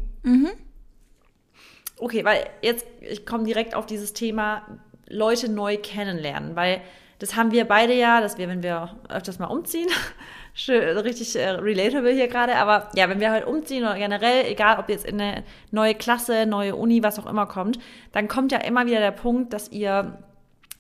Okay, 2.00 2.24
weil 2.26 2.50
jetzt, 2.62 2.86
ich 3.02 3.26
komme 3.26 3.44
direkt 3.44 3.76
auf 3.76 3.86
dieses 3.86 4.14
Thema 4.14 4.64
Leute 5.08 5.50
neu 5.50 5.78
kennenlernen, 5.78 6.56
weil 6.56 6.82
das 7.20 7.36
haben 7.36 7.52
wir 7.52 7.66
beide 7.66 7.94
ja, 7.94 8.22
dass 8.22 8.38
wir, 8.38 8.48
wenn 8.48 8.64
wir 8.64 8.96
öfters 9.10 9.40
mal 9.40 9.48
umziehen, 9.48 9.90
schön, 10.54 10.98
richtig 10.98 11.36
äh, 11.36 11.50
relatable 11.50 12.14
hier 12.14 12.30
gerade. 12.30 12.56
Aber 12.56 12.90
ja, 12.96 13.10
wenn 13.10 13.20
wir 13.20 13.30
halt 13.32 13.46
umziehen 13.46 13.84
oder 13.84 13.96
generell, 13.96 14.46
egal 14.46 14.80
ob 14.80 14.88
jetzt 14.88 15.06
in 15.06 15.20
eine 15.20 15.44
neue 15.72 15.96
Klasse, 15.96 16.46
neue 16.46 16.76
Uni, 16.78 17.04
was 17.04 17.20
auch 17.20 17.26
immer 17.26 17.46
kommt, 17.46 17.78
dann 18.14 18.30
kommt 18.30 18.54
ja 18.54 18.60
immer 18.60 18.86
wieder 18.86 19.00
der 19.00 19.12
Punkt, 19.12 19.52
dass 19.52 19.70
ihr, 19.70 20.18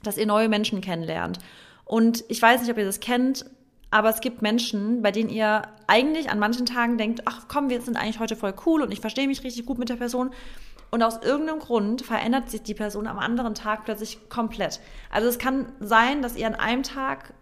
dass 0.01 0.17
ihr 0.17 0.25
neue 0.25 0.47
Menschen 0.47 0.79
kennenlernt. 0.79 1.39
Und 1.83 2.23
ich 2.29 2.41
weiß 2.41 2.61
nicht, 2.61 2.71
ob 2.71 2.77
ihr 2.77 2.85
das 2.85 3.01
kennt, 3.01 3.45
aber 3.91 4.09
es 4.09 4.21
gibt 4.21 4.41
Menschen, 4.41 5.01
bei 5.01 5.11
denen 5.11 5.29
ihr 5.29 5.63
eigentlich 5.87 6.29
an 6.29 6.39
manchen 6.39 6.65
Tagen 6.65 6.97
denkt, 6.97 7.23
ach 7.25 7.47
komm, 7.47 7.69
wir 7.69 7.81
sind 7.81 7.97
eigentlich 7.97 8.19
heute 8.19 8.35
voll 8.35 8.53
cool 8.65 8.81
und 8.81 8.91
ich 8.91 9.01
verstehe 9.01 9.27
mich 9.27 9.43
richtig 9.43 9.65
gut 9.65 9.79
mit 9.79 9.89
der 9.89 9.95
Person. 9.95 10.31
Und 10.91 11.03
aus 11.03 11.21
irgendeinem 11.21 11.59
Grund 11.59 12.01
verändert 12.01 12.49
sich 12.49 12.63
die 12.63 12.73
Person 12.73 13.07
am 13.07 13.19
anderen 13.19 13.53
Tag 13.53 13.85
plötzlich 13.85 14.29
komplett. 14.29 14.79
Also 15.11 15.27
es 15.27 15.37
kann 15.37 15.71
sein, 15.79 16.21
dass 16.21 16.35
ihr 16.35 16.47
an 16.47 16.55
einem 16.55 16.83
Tag 16.83 17.33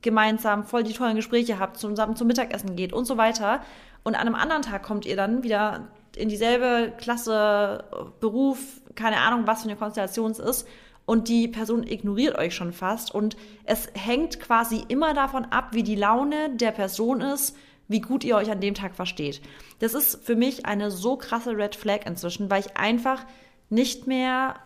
gemeinsam 0.00 0.64
voll 0.64 0.84
die 0.84 0.92
tollen 0.92 1.16
Gespräche 1.16 1.58
habt, 1.58 1.78
zusammen 1.78 2.16
zum 2.16 2.26
Mittagessen 2.26 2.76
geht 2.76 2.92
und 2.92 3.04
so 3.06 3.16
weiter. 3.16 3.62
Und 4.04 4.14
an 4.14 4.22
einem 4.26 4.34
anderen 4.34 4.62
Tag 4.62 4.82
kommt 4.82 5.06
ihr 5.06 5.16
dann 5.16 5.42
wieder 5.42 5.88
in 6.16 6.28
dieselbe 6.28 6.92
Klasse, 6.98 7.84
Beruf, 8.20 8.58
keine 8.94 9.18
Ahnung, 9.18 9.46
was 9.46 9.62
für 9.62 9.68
eine 9.68 9.76
Konstellation 9.76 10.30
es 10.30 10.38
ist. 10.38 10.68
Und 11.06 11.28
die 11.28 11.48
Person 11.48 11.86
ignoriert 11.86 12.38
euch 12.38 12.54
schon 12.54 12.72
fast. 12.72 13.14
Und 13.14 13.36
es 13.64 13.88
hängt 13.94 14.40
quasi 14.40 14.84
immer 14.88 15.12
davon 15.12 15.44
ab, 15.46 15.68
wie 15.72 15.82
die 15.82 15.96
Laune 15.96 16.54
der 16.54 16.70
Person 16.70 17.20
ist, 17.20 17.56
wie 17.88 18.00
gut 18.00 18.24
ihr 18.24 18.36
euch 18.36 18.50
an 18.50 18.60
dem 18.60 18.74
Tag 18.74 18.94
versteht. 18.94 19.40
Das 19.78 19.94
ist 19.94 20.24
für 20.24 20.36
mich 20.36 20.66
eine 20.66 20.90
so 20.90 21.16
krasse 21.16 21.56
Red 21.56 21.76
Flag 21.76 22.06
inzwischen, 22.06 22.50
weil 22.50 22.60
ich 22.60 22.76
einfach 22.76 23.24
nicht 23.70 24.06
mehr 24.06 24.56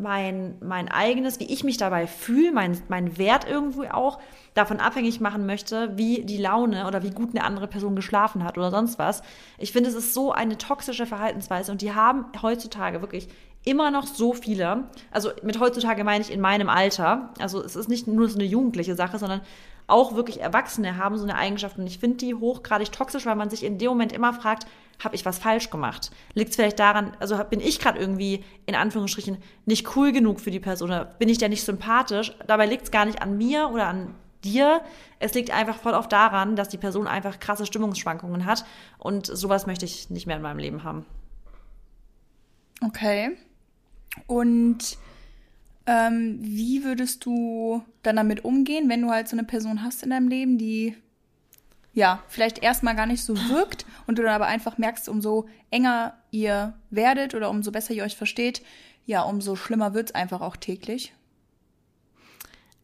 mein, 0.00 0.56
mein 0.60 0.88
eigenes, 0.88 1.38
wie 1.40 1.52
ich 1.52 1.64
mich 1.64 1.76
dabei 1.76 2.06
fühle, 2.06 2.52
mein, 2.52 2.80
mein 2.88 3.18
Wert 3.18 3.48
irgendwo 3.48 3.84
auch 3.84 4.18
davon 4.54 4.80
abhängig 4.80 5.20
machen 5.20 5.46
möchte, 5.46 5.96
wie 5.96 6.24
die 6.24 6.38
Laune 6.38 6.86
oder 6.86 7.02
wie 7.02 7.10
gut 7.10 7.30
eine 7.30 7.44
andere 7.44 7.68
Person 7.68 7.96
geschlafen 7.96 8.44
hat 8.44 8.58
oder 8.58 8.70
sonst 8.70 8.98
was. 8.98 9.22
Ich 9.58 9.72
finde, 9.72 9.90
es 9.90 9.94
ist 9.94 10.14
so 10.14 10.32
eine 10.32 10.58
toxische 10.58 11.06
Verhaltensweise 11.06 11.72
und 11.72 11.82
die 11.82 11.94
haben 11.94 12.26
heutzutage 12.40 13.00
wirklich 13.00 13.28
immer 13.64 13.90
noch 13.90 14.06
so 14.06 14.32
viele, 14.32 14.84
also 15.10 15.30
mit 15.42 15.60
heutzutage 15.60 16.04
meine 16.04 16.24
ich 16.24 16.32
in 16.32 16.40
meinem 16.40 16.68
Alter, 16.68 17.30
also 17.38 17.62
es 17.62 17.76
ist 17.76 17.88
nicht 17.88 18.06
nur 18.08 18.28
so 18.28 18.36
eine 18.36 18.44
jugendliche 18.44 18.96
Sache, 18.96 19.18
sondern 19.18 19.40
auch 19.86 20.14
wirklich 20.14 20.40
Erwachsene 20.40 20.96
haben 20.96 21.16
so 21.18 21.24
eine 21.24 21.36
Eigenschaft 21.36 21.78
und 21.78 21.86
ich 21.86 21.98
finde 21.98 22.18
die 22.18 22.34
hochgradig 22.34 22.92
toxisch, 22.92 23.26
weil 23.26 23.36
man 23.36 23.50
sich 23.50 23.64
in 23.64 23.78
dem 23.78 23.88
Moment 23.88 24.12
immer 24.12 24.32
fragt, 24.32 24.66
habe 25.02 25.14
ich 25.14 25.24
was 25.24 25.38
falsch 25.38 25.70
gemacht? 25.70 26.10
Liegt 26.34 26.50
es 26.50 26.56
vielleicht 26.56 26.78
daran, 26.78 27.16
also 27.18 27.36
bin 27.44 27.60
ich 27.60 27.80
gerade 27.80 27.98
irgendwie 27.98 28.44
in 28.66 28.74
Anführungsstrichen 28.74 29.38
nicht 29.66 29.96
cool 29.96 30.12
genug 30.12 30.40
für 30.40 30.50
die 30.50 30.60
Person 30.60 30.90
oder 30.90 31.04
bin 31.04 31.28
ich 31.28 31.38
der 31.38 31.48
nicht 31.48 31.64
sympathisch? 31.64 32.32
Dabei 32.46 32.66
liegt 32.66 32.84
es 32.84 32.90
gar 32.90 33.04
nicht 33.04 33.20
an 33.20 33.36
mir 33.36 33.70
oder 33.72 33.86
an 33.86 34.14
dir. 34.44 34.82
Es 35.18 35.34
liegt 35.34 35.50
einfach 35.50 35.76
voll 35.76 35.94
oft 35.94 36.12
daran, 36.12 36.56
dass 36.56 36.68
die 36.68 36.78
Person 36.78 37.06
einfach 37.06 37.40
krasse 37.40 37.66
Stimmungsschwankungen 37.66 38.46
hat 38.46 38.64
und 38.98 39.26
sowas 39.26 39.66
möchte 39.66 39.84
ich 39.84 40.10
nicht 40.10 40.26
mehr 40.26 40.36
in 40.36 40.42
meinem 40.42 40.58
Leben 40.58 40.84
haben. 40.84 41.04
Okay. 42.84 43.36
Und 44.26 44.98
ähm, 45.86 46.38
wie 46.40 46.84
würdest 46.84 47.24
du 47.24 47.82
dann 48.02 48.16
damit 48.16 48.44
umgehen, 48.44 48.88
wenn 48.88 49.02
du 49.02 49.10
halt 49.10 49.28
so 49.28 49.36
eine 49.36 49.46
Person 49.46 49.82
hast 49.82 50.02
in 50.02 50.10
deinem 50.10 50.28
Leben, 50.28 50.58
die 50.58 50.96
ja 51.94 52.22
vielleicht 52.28 52.62
erstmal 52.62 52.96
gar 52.96 53.06
nicht 53.06 53.22
so 53.22 53.36
wirkt 53.48 53.84
und 54.06 54.18
du 54.18 54.22
dann 54.22 54.32
aber 54.32 54.46
einfach 54.46 54.78
merkst, 54.78 55.08
umso 55.08 55.48
enger 55.70 56.16
ihr 56.30 56.74
werdet 56.90 57.34
oder 57.34 57.50
umso 57.50 57.72
besser 57.72 57.94
ihr 57.94 58.04
euch 58.04 58.16
versteht, 58.16 58.62
ja, 59.04 59.22
umso 59.22 59.56
schlimmer 59.56 59.94
wird's 59.94 60.14
einfach 60.14 60.40
auch 60.40 60.56
täglich? 60.56 61.12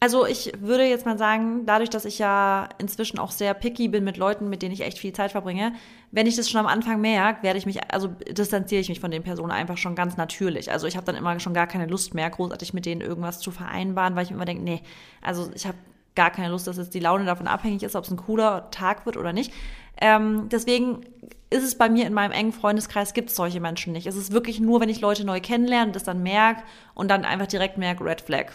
Also 0.01 0.25
ich 0.25 0.53
würde 0.61 0.85
jetzt 0.85 1.05
mal 1.05 1.17
sagen, 1.17 1.65
dadurch, 1.65 1.89
dass 1.89 2.05
ich 2.05 2.19
ja 2.19 2.69
inzwischen 2.77 3.19
auch 3.19 3.31
sehr 3.31 3.53
picky 3.53 3.89
bin 3.89 4.05
mit 4.05 4.15
Leuten, 4.15 4.49
mit 4.49 4.61
denen 4.61 4.73
ich 4.73 4.81
echt 4.81 4.97
viel 4.97 5.11
Zeit 5.11 5.31
verbringe, 5.31 5.73
wenn 6.11 6.25
ich 6.25 6.37
das 6.37 6.49
schon 6.49 6.61
am 6.61 6.67
Anfang 6.67 7.01
merke, 7.01 7.43
werde 7.43 7.59
ich 7.59 7.65
mich, 7.65 7.79
also 7.91 8.07
distanziere 8.07 8.79
ich 8.79 8.87
mich 8.87 9.01
von 9.01 9.11
den 9.11 9.23
Personen 9.23 9.51
einfach 9.51 9.77
schon 9.77 9.95
ganz 9.95 10.15
natürlich. 10.15 10.71
Also 10.71 10.87
ich 10.87 10.95
habe 10.95 11.05
dann 11.05 11.15
immer 11.15 11.37
schon 11.41 11.53
gar 11.53 11.67
keine 11.67 11.85
Lust 11.85 12.13
mehr, 12.13 12.29
großartig 12.29 12.73
mit 12.73 12.85
denen 12.85 13.01
irgendwas 13.01 13.39
zu 13.41 13.51
vereinbaren, 13.51 14.15
weil 14.15 14.23
ich 14.23 14.29
mir 14.29 14.37
immer 14.37 14.45
denke, 14.45 14.63
nee, 14.63 14.81
also 15.21 15.51
ich 15.53 15.67
habe 15.67 15.77
gar 16.15 16.31
keine 16.31 16.49
Lust, 16.49 16.67
dass 16.67 16.77
jetzt 16.77 16.93
die 16.93 16.99
Laune 16.99 17.25
davon 17.25 17.47
abhängig 17.47 17.83
ist, 17.83 17.95
ob 17.95 18.05
es 18.05 18.11
ein 18.11 18.17
cooler 18.17 18.71
Tag 18.71 19.05
wird 19.05 19.17
oder 19.17 19.33
nicht. 19.33 19.53
Ähm, 20.01 20.47
deswegen 20.49 21.01
ist 21.49 21.63
es 21.63 21.75
bei 21.75 21.89
mir 21.89 22.05
in 22.05 22.13
meinem 22.13 22.31
engen 22.31 22.53
Freundeskreis 22.53 23.13
gibt 23.13 23.29
es 23.29 23.35
solche 23.35 23.59
Menschen 23.59 23.91
nicht. 23.91 24.05
Es 24.05 24.15
ist 24.15 24.31
wirklich 24.31 24.59
nur, 24.59 24.81
wenn 24.81 24.89
ich 24.89 25.01
Leute 25.01 25.25
neu 25.25 25.41
kennenlerne 25.41 25.87
und 25.87 25.95
das 25.95 26.03
dann 26.03 26.21
merke 26.21 26.63
und 26.93 27.09
dann 27.09 27.25
einfach 27.25 27.47
direkt 27.47 27.77
merke, 27.77 28.05
Red 28.05 28.21
Flag. 28.21 28.51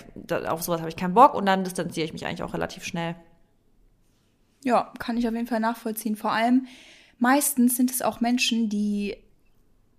Auf 0.47 0.63
sowas 0.63 0.81
habe 0.81 0.91
ich 0.91 0.97
keinen 0.97 1.15
Bock 1.15 1.35
und 1.35 1.47
dann 1.47 1.65
distanziere 1.65 2.07
ich 2.07 2.13
mich 2.13 2.25
eigentlich 2.25 2.43
auch 2.43 2.55
relativ 2.55 2.85
schnell. 2.85 3.17
Ja, 4.63 4.93
kann 4.99 5.17
ich 5.17 5.27
auf 5.27 5.35
jeden 5.35 5.49
Fall 5.49 5.61
nachvollziehen. 5.61 6.17
Vor 6.17 6.33
allem, 6.33 6.67
meistens 7.19 7.77
sind 7.77 7.91
es 7.91 8.01
auch 8.01 8.21
Menschen, 8.21 8.69
die 8.69 9.17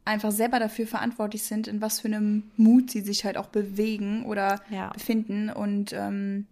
einfach 0.06 0.32
selber 0.32 0.60
dafür 0.60 0.88
verantwortlich 0.88 1.44
sind, 1.44 1.68
in 1.68 1.82
was 1.82 2.00
für 2.00 2.08
einem 2.08 2.44
Mut 2.56 2.92
sie 2.92 3.02
sich 3.02 3.26
halt 3.26 3.38
auch 3.38 3.48
bewegen 3.48 4.26
oder 4.26 4.62
ja. 4.70 4.90
befinden. 4.90 5.50
Und 5.50 5.92
ähm, 5.94 6.48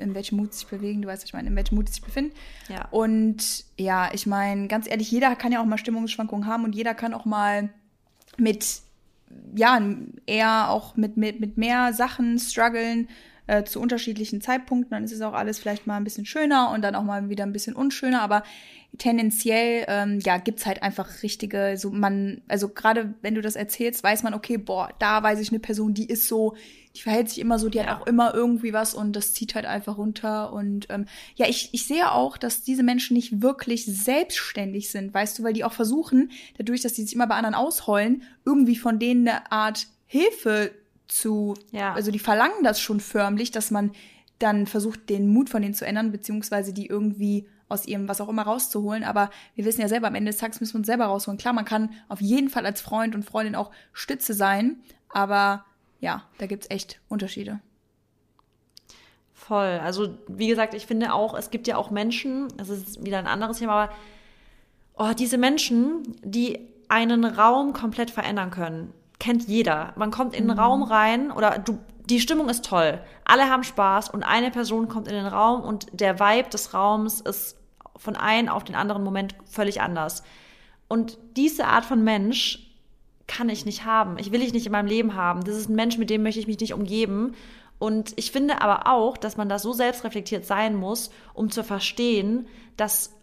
in 0.00 0.14
welchem 0.14 0.36
Mut 0.36 0.54
sich 0.54 0.66
bewegen, 0.66 1.02
du 1.02 1.08
weißt, 1.08 1.24
ich 1.24 1.32
meine, 1.32 1.48
in 1.48 1.56
welchem 1.56 1.76
Mut 1.76 1.88
sie 1.88 1.94
sich 1.94 2.02
befinden. 2.02 2.32
Ja. 2.68 2.88
Und 2.90 3.64
ja, 3.78 4.10
ich 4.12 4.26
meine, 4.26 4.68
ganz 4.68 4.88
ehrlich, 4.88 5.10
jeder 5.10 5.36
kann 5.36 5.52
ja 5.52 5.60
auch 5.60 5.66
mal 5.66 5.78
Stimmungsschwankungen 5.78 6.46
haben 6.46 6.64
und 6.64 6.74
jeder 6.74 6.94
kann 6.94 7.14
auch 7.14 7.24
mal 7.24 7.70
mit, 8.36 8.80
ja, 9.54 9.80
eher 10.26 10.70
auch 10.70 10.96
mit, 10.96 11.16
mit, 11.16 11.40
mit 11.40 11.56
mehr 11.56 11.92
Sachen 11.92 12.38
strugglen 12.38 13.08
äh, 13.46 13.64
zu 13.64 13.80
unterschiedlichen 13.80 14.40
Zeitpunkten. 14.40 14.90
Dann 14.90 15.04
ist 15.04 15.12
es 15.12 15.20
auch 15.22 15.32
alles 15.32 15.58
vielleicht 15.58 15.86
mal 15.86 15.96
ein 15.96 16.04
bisschen 16.04 16.24
schöner 16.24 16.70
und 16.70 16.82
dann 16.82 16.94
auch 16.94 17.02
mal 17.02 17.28
wieder 17.28 17.44
ein 17.44 17.52
bisschen 17.52 17.74
unschöner. 17.74 18.22
Aber 18.22 18.44
tendenziell, 18.98 19.84
ähm, 19.88 20.20
ja, 20.24 20.38
gibt's 20.38 20.66
halt 20.66 20.82
einfach 20.82 21.22
richtige, 21.22 21.74
so 21.76 21.90
man, 21.90 22.42
also 22.48 22.68
gerade 22.68 23.14
wenn 23.22 23.34
du 23.34 23.40
das 23.40 23.56
erzählst, 23.56 24.02
weiß 24.02 24.22
man, 24.22 24.34
okay, 24.34 24.56
boah, 24.56 24.90
da 24.98 25.22
weiß 25.22 25.40
ich 25.40 25.50
eine 25.50 25.60
Person, 25.60 25.94
die 25.94 26.06
ist 26.06 26.28
so, 26.28 26.54
die 26.96 27.02
verhält 27.02 27.28
sich 27.28 27.38
immer 27.38 27.58
so, 27.58 27.68
die 27.68 27.78
ja. 27.78 27.86
hat 27.86 28.00
auch 28.00 28.06
immer 28.06 28.34
irgendwie 28.34 28.72
was 28.72 28.94
und 28.94 29.14
das 29.14 29.32
zieht 29.32 29.54
halt 29.54 29.64
einfach 29.64 29.96
runter. 29.96 30.52
Und 30.52 30.88
ähm, 30.90 31.06
ja, 31.36 31.46
ich, 31.48 31.70
ich 31.72 31.86
sehe 31.86 32.10
auch, 32.10 32.36
dass 32.36 32.62
diese 32.62 32.82
Menschen 32.82 33.14
nicht 33.14 33.42
wirklich 33.42 33.86
selbstständig 33.86 34.90
sind, 34.90 35.14
weißt 35.14 35.38
du, 35.38 35.44
weil 35.44 35.52
die 35.52 35.64
auch 35.64 35.72
versuchen, 35.72 36.30
dadurch, 36.58 36.82
dass 36.82 36.96
sie 36.96 37.04
sich 37.04 37.14
immer 37.14 37.28
bei 37.28 37.36
anderen 37.36 37.54
ausheulen, 37.54 38.22
irgendwie 38.44 38.76
von 38.76 38.98
denen 38.98 39.28
eine 39.28 39.52
Art 39.52 39.86
Hilfe 40.06 40.72
zu, 41.06 41.54
ja. 41.70 41.92
also 41.92 42.10
die 42.10 42.18
verlangen 42.18 42.64
das 42.64 42.80
schon 42.80 43.00
förmlich, 43.00 43.52
dass 43.52 43.70
man 43.70 43.92
dann 44.40 44.66
versucht, 44.66 45.08
den 45.08 45.28
Mut 45.28 45.50
von 45.50 45.62
denen 45.62 45.74
zu 45.74 45.86
ändern, 45.86 46.10
beziehungsweise 46.10 46.72
die 46.72 46.86
irgendwie 46.86 47.46
aus 47.68 47.86
ihrem 47.86 48.08
was 48.08 48.20
auch 48.20 48.28
immer 48.28 48.42
rauszuholen. 48.42 49.04
Aber 49.04 49.30
wir 49.54 49.64
wissen 49.64 49.80
ja 49.80 49.88
selber, 49.88 50.08
am 50.08 50.14
Ende 50.16 50.32
des 50.32 50.40
Tages 50.40 50.60
müssen 50.60 50.74
wir 50.74 50.78
uns 50.78 50.86
selber 50.86 51.06
rausholen. 51.06 51.38
Klar, 51.38 51.54
man 51.54 51.64
kann 51.64 51.90
auf 52.08 52.20
jeden 52.20 52.48
Fall 52.48 52.66
als 52.66 52.80
Freund 52.80 53.14
und 53.14 53.24
Freundin 53.24 53.54
auch 53.54 53.70
Stütze 53.92 54.34
sein, 54.34 54.80
aber 55.08 55.64
ja, 56.00 56.22
da 56.38 56.46
gibt 56.46 56.64
es 56.64 56.70
echt 56.70 57.00
Unterschiede. 57.08 57.60
Voll. 59.32 59.80
Also, 59.82 60.18
wie 60.28 60.48
gesagt, 60.48 60.74
ich 60.74 60.86
finde 60.86 61.14
auch, 61.14 61.34
es 61.34 61.50
gibt 61.50 61.66
ja 61.66 61.76
auch 61.76 61.90
Menschen, 61.90 62.48
das 62.56 62.68
ist 62.68 63.04
wieder 63.04 63.18
ein 63.18 63.26
anderes 63.26 63.58
Thema, 63.58 63.72
aber 63.72 63.92
oh, 64.96 65.12
diese 65.18 65.38
Menschen, 65.38 66.02
die 66.22 66.68
einen 66.88 67.24
Raum 67.24 67.72
komplett 67.72 68.10
verändern 68.10 68.50
können, 68.50 68.92
kennt 69.18 69.48
jeder. 69.48 69.92
Man 69.96 70.10
kommt 70.10 70.34
in 70.34 70.46
den 70.46 70.56
mhm. 70.56 70.60
Raum 70.60 70.82
rein 70.82 71.30
oder 71.30 71.58
du, 71.58 71.78
die 72.06 72.20
Stimmung 72.20 72.48
ist 72.48 72.64
toll. 72.64 73.00
Alle 73.24 73.48
haben 73.48 73.64
Spaß 73.64 74.10
und 74.10 74.24
eine 74.24 74.50
Person 74.50 74.88
kommt 74.88 75.08
in 75.08 75.14
den 75.14 75.26
Raum 75.26 75.62
und 75.62 75.86
der 75.92 76.18
Vibe 76.18 76.50
des 76.50 76.74
Raums 76.74 77.20
ist 77.20 77.56
von 77.96 78.16
einem 78.16 78.48
auf 78.48 78.64
den 78.64 78.74
anderen 78.74 79.04
Moment 79.04 79.34
völlig 79.44 79.80
anders. 79.80 80.22
Und 80.88 81.18
diese 81.36 81.66
Art 81.66 81.84
von 81.84 82.02
Mensch 82.02 82.69
kann 83.30 83.48
ich 83.48 83.64
nicht 83.64 83.84
haben. 83.84 84.18
Ich 84.18 84.32
will 84.32 84.42
ich 84.42 84.52
nicht 84.52 84.66
in 84.66 84.72
meinem 84.72 84.88
Leben 84.88 85.14
haben. 85.14 85.44
Das 85.44 85.54
ist 85.54 85.70
ein 85.70 85.76
Mensch, 85.76 85.98
mit 85.98 86.10
dem 86.10 86.24
möchte 86.24 86.40
ich 86.40 86.48
mich 86.48 86.58
nicht 86.58 86.74
umgeben. 86.74 87.34
Und 87.78 88.12
ich 88.16 88.32
finde 88.32 88.60
aber 88.60 88.92
auch, 88.92 89.16
dass 89.16 89.36
man 89.36 89.48
da 89.48 89.60
so 89.60 89.72
selbstreflektiert 89.72 90.44
sein 90.44 90.74
muss, 90.74 91.10
um 91.32 91.48
zu 91.48 91.62
verstehen, 91.62 92.48
dass 92.76 93.14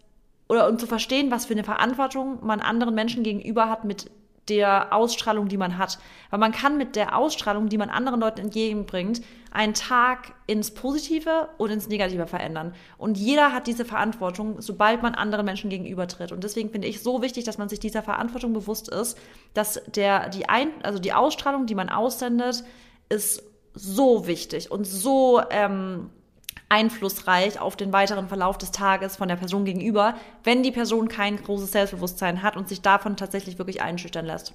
oder 0.47 0.69
um 0.69 0.79
zu 0.79 0.87
verstehen, 0.87 1.29
was 1.29 1.45
für 1.45 1.53
eine 1.53 1.65
Verantwortung 1.65 2.39
man 2.41 2.61
anderen 2.61 2.95
Menschen 2.95 3.21
gegenüber 3.21 3.69
hat 3.69 3.83
mit 3.83 4.09
der 4.49 4.93
Ausstrahlung, 4.93 5.47
die 5.47 5.57
man 5.57 5.77
hat. 5.77 5.99
Weil 6.29 6.39
man 6.39 6.51
kann 6.51 6.77
mit 6.77 6.95
der 6.95 7.17
Ausstrahlung, 7.17 7.69
die 7.69 7.77
man 7.77 7.89
anderen 7.89 8.19
Leuten 8.19 8.41
entgegenbringt, 8.41 9.21
einen 9.51 9.73
Tag 9.73 10.33
ins 10.45 10.71
Positive 10.71 11.49
und 11.57 11.71
ins 11.71 11.87
Negative 11.87 12.27
verändern. 12.27 12.73
Und 12.97 13.17
jeder 13.17 13.53
hat 13.53 13.67
diese 13.67 13.85
Verantwortung, 13.85 14.61
sobald 14.61 15.01
man 15.01 15.15
anderen 15.15 15.45
Menschen 15.45 15.69
gegenübertritt. 15.69 16.31
Und 16.31 16.43
deswegen 16.43 16.69
finde 16.69 16.87
ich 16.87 17.01
so 17.01 17.21
wichtig, 17.21 17.43
dass 17.43 17.57
man 17.57 17.69
sich 17.69 17.79
dieser 17.79 18.03
Verantwortung 18.03 18.53
bewusst 18.53 18.89
ist, 18.89 19.17
dass 19.53 19.81
der, 19.87 20.29
die, 20.29 20.47
Ein 20.49 20.69
also 20.83 20.99
die 20.99 21.13
Ausstrahlung, 21.13 21.65
die 21.65 21.75
man 21.75 21.89
aussendet, 21.89 22.63
ist 23.09 23.43
so 23.73 24.27
wichtig 24.27 24.71
und 24.71 24.85
so 24.85 25.41
ähm, 25.49 26.09
einflussreich 26.69 27.59
auf 27.59 27.75
den 27.75 27.93
weiteren 27.93 28.27
Verlauf 28.27 28.57
des 28.57 28.71
Tages 28.71 29.15
von 29.15 29.27
der 29.27 29.35
Person 29.37 29.65
gegenüber, 29.65 30.15
wenn 30.43 30.63
die 30.63 30.71
Person 30.71 31.07
kein 31.07 31.41
großes 31.41 31.71
Selbstbewusstsein 31.71 32.43
hat 32.43 32.57
und 32.57 32.67
sich 32.67 32.81
davon 32.81 33.15
tatsächlich 33.15 33.57
wirklich 33.57 33.81
einschüchtern 33.81 34.25
lässt. 34.25 34.53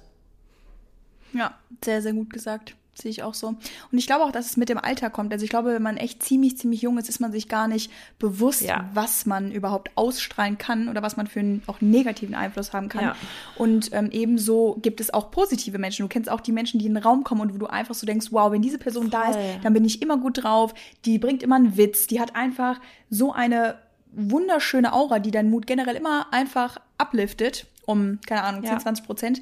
Ja, 1.33 1.57
sehr, 1.83 2.01
sehr 2.01 2.13
gut 2.13 2.31
gesagt. 2.31 2.75
Sehe 2.95 3.11
ich 3.11 3.23
auch 3.23 3.33
so. 3.33 3.47
Und 3.47 3.97
ich 3.97 4.05
glaube 4.05 4.23
auch, 4.23 4.31
dass 4.31 4.45
es 4.45 4.57
mit 4.57 4.69
dem 4.69 4.77
Alter 4.77 5.09
kommt. 5.09 5.33
Also 5.33 5.43
ich 5.43 5.49
glaube, 5.49 5.73
wenn 5.73 5.81
man 5.81 5.97
echt 5.97 6.23
ziemlich, 6.23 6.57
ziemlich 6.57 6.81
jung 6.81 6.97
ist, 6.97 7.09
ist 7.09 7.19
man 7.19 7.31
sich 7.31 7.49
gar 7.49 7.67
nicht 7.67 7.91
bewusst, 8.19 8.61
ja. 8.61 8.89
was 8.93 9.25
man 9.25 9.51
überhaupt 9.51 9.91
ausstrahlen 9.95 10.57
kann 10.57 10.89
oder 10.89 11.01
was 11.01 11.17
man 11.17 11.27
für 11.27 11.39
einen 11.39 11.63
auch 11.67 11.81
negativen 11.81 12.35
Einfluss 12.35 12.73
haben 12.73 12.89
kann. 12.89 13.03
Ja. 13.03 13.15
Und 13.55 13.91
ähm, 13.93 14.09
ebenso 14.11 14.77
gibt 14.81 15.01
es 15.01 15.13
auch 15.13 15.31
positive 15.31 15.77
Menschen. 15.79 16.03
Du 16.03 16.09
kennst 16.09 16.29
auch 16.29 16.41
die 16.41 16.51
Menschen, 16.51 16.79
die 16.79 16.85
in 16.85 16.93
den 16.93 17.03
Raum 17.03 17.23
kommen 17.23 17.41
und 17.41 17.53
wo 17.53 17.57
du 17.57 17.67
einfach 17.67 17.95
so 17.95 18.05
denkst, 18.05 18.27
wow, 18.31 18.51
wenn 18.51 18.61
diese 18.61 18.77
Person 18.77 19.09
Voll. 19.09 19.11
da 19.11 19.29
ist, 19.29 19.39
dann 19.63 19.73
bin 19.73 19.85
ich 19.85 20.01
immer 20.01 20.17
gut 20.17 20.43
drauf. 20.43 20.73
Die 21.05 21.17
bringt 21.17 21.43
immer 21.43 21.55
einen 21.55 21.77
Witz. 21.77 22.07
Die 22.07 22.19
hat 22.19 22.35
einfach 22.35 22.79
so 23.09 23.33
eine 23.33 23.75
wunderschöne 24.11 24.93
Aura, 24.93 25.19
die 25.19 25.31
deinen 25.31 25.49
Mut 25.49 25.65
generell 25.65 25.95
immer 25.95 26.27
einfach 26.31 26.79
upliftet 26.99 27.65
um, 27.85 28.19
keine 28.25 28.43
Ahnung, 28.43 28.63
10, 28.63 28.71
ja. 28.71 28.79
20 28.79 29.05
Prozent. 29.05 29.41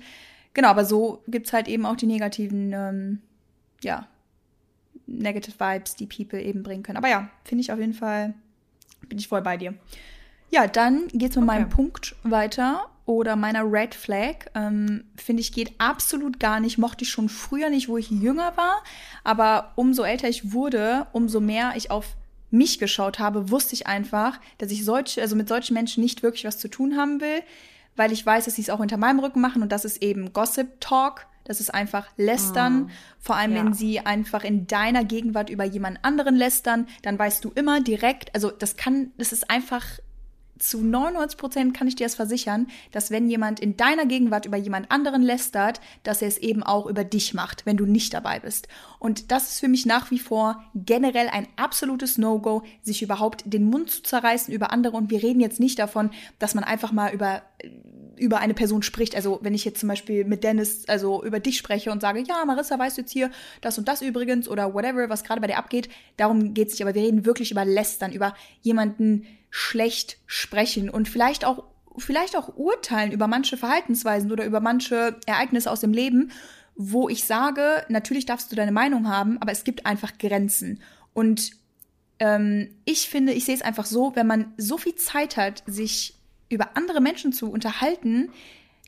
Genau, 0.54 0.70
aber 0.70 0.86
so 0.86 1.24
gibt 1.28 1.48
es 1.48 1.54
halt 1.54 1.68
eben 1.68 1.86
auch 1.86 1.96
die 1.96 2.08
negativen 2.08 2.74
ähm, 2.74 3.22
ja, 3.84 4.08
Negative 5.08 5.60
Vibes, 5.60 5.96
die 5.96 6.06
People 6.06 6.42
eben 6.42 6.64
bringen 6.64 6.84
können. 6.84 6.98
Aber 6.98 7.10
ja, 7.10 7.30
finde 7.44 7.62
ich 7.62 7.72
auf 7.72 7.80
jeden 7.80 7.94
Fall, 7.94 8.34
bin 9.08 9.18
ich 9.18 9.28
voll 9.28 9.42
bei 9.42 9.58
dir. 9.58 9.74
Ja, 10.50 10.68
dann 10.68 11.08
geht's 11.10 11.36
mit 11.36 11.46
okay. 11.46 11.60
meinem 11.60 11.70
Punkt 11.70 12.16
weiter 12.24 12.88
oder 13.06 13.36
meiner 13.36 13.64
Red 13.64 13.96
Flag. 13.96 14.48
Ähm, 14.54 15.06
finde 15.16 15.42
ich, 15.42 15.54
geht 15.54 15.74
absolut 15.80 16.40
gar 16.40 16.60
nicht. 16.60 16.78
Mochte 16.78 17.04
ich 17.04 17.10
schon 17.10 17.30
früher 17.30 17.70
nicht, 17.70 17.88
wo 17.88 17.98
ich 17.98 18.10
jünger 18.10 18.56
war. 18.58 18.84
Aber 19.24 19.72
umso 19.76 20.04
älter 20.04 20.28
ich 20.28 20.52
wurde, 20.52 21.08
umso 21.14 21.40
mehr 21.40 21.74
ich 21.76 21.90
auf 21.90 22.16
mich 22.52 22.80
geschaut 22.80 23.18
habe, 23.18 23.50
wusste 23.50 23.74
ich 23.74 23.88
einfach, 23.88 24.40
dass 24.58 24.72
ich 24.72 24.84
solche, 24.84 25.22
also 25.22 25.36
mit 25.36 25.48
solchen 25.48 25.74
Menschen 25.74 26.04
nicht 26.04 26.22
wirklich 26.22 26.44
was 26.44 26.58
zu 26.58 26.68
tun 26.68 26.98
haben 26.98 27.22
will, 27.22 27.42
weil 27.96 28.12
ich 28.12 28.26
weiß, 28.26 28.46
dass 28.46 28.56
sie 28.56 28.62
es 28.62 28.70
auch 28.70 28.80
hinter 28.80 28.98
meinem 28.98 29.20
Rücken 29.20 29.40
machen 29.40 29.62
und 29.62 29.72
das 29.72 29.86
ist 29.86 30.02
eben 30.04 30.34
Gossip 30.34 30.82
Talk. 30.82 31.28
Das 31.44 31.60
ist 31.60 31.74
einfach 31.74 32.08
lästern. 32.18 32.88
Oh, 32.88 32.92
Vor 33.20 33.36
allem, 33.36 33.56
ja. 33.56 33.64
wenn 33.64 33.74
sie 33.74 34.00
einfach 34.00 34.44
in 34.44 34.68
deiner 34.68 35.04
Gegenwart 35.04 35.50
über 35.50 35.64
jemand 35.64 36.04
anderen 36.04 36.36
lästern, 36.36 36.88
dann 37.02 37.18
weißt 37.18 37.44
du 37.44 37.52
immer 37.56 37.82
direkt, 37.82 38.34
also 38.36 38.52
das 38.52 38.76
kann, 38.76 39.12
das 39.18 39.32
ist 39.32 39.50
einfach 39.50 39.86
zu 40.62 40.82
99 40.82 41.38
Prozent 41.38 41.74
kann 41.74 41.88
ich 41.88 41.96
dir 41.96 42.06
das 42.06 42.16
versichern, 42.16 42.68
dass 42.92 43.10
wenn 43.10 43.30
jemand 43.30 43.60
in 43.60 43.78
deiner 43.78 44.06
Gegenwart 44.06 44.46
über 44.46 44.58
jemand 44.58 44.92
anderen 44.92 45.24
lästert, 45.24 45.82
dass 46.04 46.22
er 46.22 46.28
es 46.28 46.38
eben 46.38 46.62
auch 46.62 46.86
über 46.86 47.04
dich 47.04 47.34
macht, 47.34 47.66
wenn 47.66 47.78
du 47.78 47.86
nicht 47.86 48.14
dabei 48.14 48.40
bist. 48.40 48.68
Und 49.00 49.32
das 49.32 49.50
ist 49.50 49.60
für 49.60 49.68
mich 49.68 49.86
nach 49.86 50.12
wie 50.12 50.20
vor 50.20 50.64
generell 50.76 51.30
ein 51.30 51.48
absolutes 51.56 52.18
No-Go, 52.18 52.64
sich 52.84 53.02
überhaupt 53.02 53.44
den 53.46 53.66
Mund 53.66 53.90
zu 53.90 54.04
zerreißen 54.04 54.54
über 54.54 54.72
andere. 54.72 54.98
Und 54.98 55.10
wir 55.10 55.24
reden 55.24 55.40
jetzt 55.40 55.60
nicht 55.60 55.80
davon, 55.80 56.12
dass 56.38 56.54
man 56.54 56.64
einfach 56.64 56.92
mal 56.92 57.14
über 57.14 57.42
über 58.18 58.38
eine 58.38 58.54
Person 58.54 58.84
spricht. 58.84 59.16
Also 59.16 59.40
wenn 59.42 59.56
ich 59.56 59.66
jetzt 59.66 59.80
zum 59.80 59.90
Beispiel 59.90 60.26
mit 60.26 60.44
Dennis 60.44 60.88
also 60.88 61.24
über 61.24 61.40
dich 61.40 61.58
spreche 61.58 61.92
und 61.92 62.02
sage, 62.02 62.24
ja, 62.28 62.46
Marissa, 62.46 62.78
weißt 62.78 62.98
du 62.98 63.02
jetzt 63.02 63.12
hier 63.12 63.32
das 63.62 63.80
und 63.80 63.88
das 63.88 64.04
übrigens 64.04 64.48
oder 64.48 64.76
whatever, 64.76 65.10
was 65.10 65.24
gerade 65.24 65.42
bei 65.42 65.48
dir 65.48 65.58
abgeht, 65.58 65.90
darum 66.18 66.54
geht 66.54 66.68
es 66.68 66.74
nicht. 66.76 66.84
Aber 66.84 66.94
wir 66.94 67.02
reden 67.02 67.26
wirklich 67.26 67.50
über 67.50 67.66
Lästern, 67.66 68.12
über 68.12 68.36
jemanden 68.62 69.26
schlecht 69.52 70.18
sprechen 70.26 70.90
und 70.90 71.08
vielleicht 71.08 71.46
auch 71.46 71.66
vielleicht 71.98 72.38
auch 72.38 72.56
urteilen 72.56 73.12
über 73.12 73.28
manche 73.28 73.58
Verhaltensweisen 73.58 74.32
oder 74.32 74.46
über 74.46 74.62
manche 74.62 75.20
Ereignisse 75.26 75.70
aus 75.70 75.82
dem 75.82 75.92
Leben, 75.92 76.32
wo 76.76 77.10
ich 77.10 77.26
sage, 77.26 77.86
natürlich 77.90 78.26
darfst 78.26 78.50
du 78.50 78.56
deine 78.56 78.72
Meinung 78.72 79.10
haben, 79.10 79.38
aber 79.42 79.52
es 79.52 79.66
gibt 79.66 79.86
einfach 79.86 80.18
Grenzen. 80.18 80.82
Und 81.14 81.52
ähm, 82.20 82.70
ich 82.86 83.10
finde, 83.10 83.34
ich 83.34 83.44
sehe 83.44 83.56
es 83.56 83.62
einfach 83.62 83.86
so, 83.86 84.16
wenn 84.16 84.26
man 84.26 84.54
so 84.58 84.78
viel 84.78 84.96
Zeit 84.96 85.36
hat, 85.36 85.64
sich 85.68 86.16
über 86.50 86.78
andere 86.78 87.02
Menschen 87.02 87.34
zu 87.34 87.52
unterhalten, 87.52 88.30